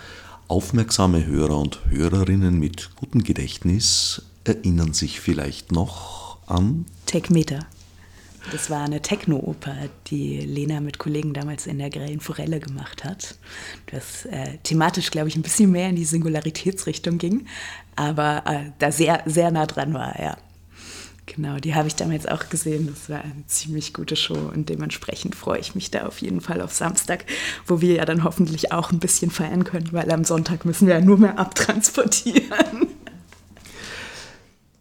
Aufmerksame 0.47 1.27
Hörer 1.27 1.59
und 1.59 1.81
Hörerinnen 1.91 2.59
mit 2.59 2.95
gutem 2.97 3.25
Gedächtnis 3.25 4.23
erinnern 4.45 4.95
sich 4.95 5.21
vielleicht 5.21 5.73
noch 5.73 6.39
an 6.47 6.87
Techmeter. 7.07 7.67
Das 8.51 8.71
war 8.71 8.85
eine 8.85 9.03
Techno-Oper, 9.03 9.75
die 10.07 10.41
Lena 10.41 10.81
mit 10.81 10.99
Kollegen 10.99 11.35
damals 11.35 11.67
in 11.67 11.79
der 11.79 11.91
Grellen 11.91 12.21
Forelle 12.21 12.61
gemacht 12.61 13.05
hat. 13.05 13.37
Das 13.91 14.25
äh, 14.27 14.57
thematisch, 14.63 15.11
glaube 15.11 15.29
ich, 15.29 15.37
ein 15.37 15.43
bisschen 15.43 15.71
mehr 15.71 15.91
in 15.91 15.97
die 15.97 16.05
Singularitätsrichtung 16.05 17.19
ging, 17.19 17.47
aber 17.97 18.45
äh, 18.47 18.71
da 18.79 18.91
sehr, 18.91 19.23
sehr 19.27 19.51
nah 19.51 19.67
dran 19.67 19.93
war, 19.93 20.19
ja. 20.21 20.37
Genau, 21.27 21.59
die 21.59 21.75
habe 21.75 21.89
ich 21.89 21.95
damals 21.95 22.27
auch 22.27 22.49
gesehen. 22.49 22.87
Das 22.87 23.11
war 23.11 23.23
eine 23.23 23.47
ziemlich 23.47 23.93
gute 23.93 24.17
Show 24.17 24.51
und 24.55 24.71
dementsprechend 24.71 25.35
freue 25.35 25.59
ich 25.59 25.75
mich 25.75 25.91
da 25.91 26.07
auf 26.07 26.23
jeden 26.23 26.41
Fall 26.41 26.63
auf 26.63 26.73
Samstag, 26.73 27.27
wo 27.67 27.83
wir 27.83 27.97
ja 27.97 28.07
dann 28.07 28.25
hoffentlich 28.25 28.73
auch 28.73 28.93
ein 28.93 28.99
bisschen 28.99 29.31
feiern 29.31 29.65
können, 29.65 29.93
weil 29.93 30.11
am 30.11 30.25
Sonntag 30.25 30.65
müssen 30.65 30.87
wir 30.87 30.95
ja 30.95 31.01
nur 31.03 31.19
mehr 31.19 31.39
abtransportieren. 31.39 32.87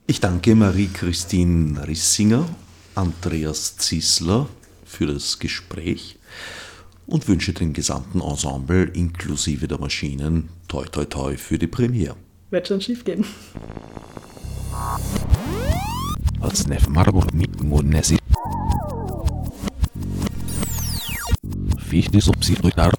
Ich 0.05 0.22
danke 0.22 0.55
Marie-Christine 0.55 1.86
Rissinger 1.86 2.47
Andreas 2.97 3.77
Zisler 3.77 4.49
für 4.83 5.05
das 5.05 5.37
Gespräch 5.37 6.17
und 7.05 7.27
wünsche 7.27 7.53
dem 7.53 7.71
gesamten 7.71 8.21
Ensemble 8.21 8.85
inklusive 8.85 9.67
der 9.67 9.79
Maschinen 9.79 10.49
toi 10.67 10.83
toi 10.85 11.05
toi 11.05 11.37
für 11.37 11.59
die 11.59 11.67
Premiere. 11.67 12.15
Wird 12.49 12.67
schon 12.67 12.81
schief 12.81 13.05
gehen. 13.05 13.23
Als 16.39 16.67
Nef 16.67 16.87
Marburg 16.87 17.31
mit 17.35 17.61
Monesi. 17.61 18.17
Fichte 21.77 22.19
subsidiar 22.19 22.91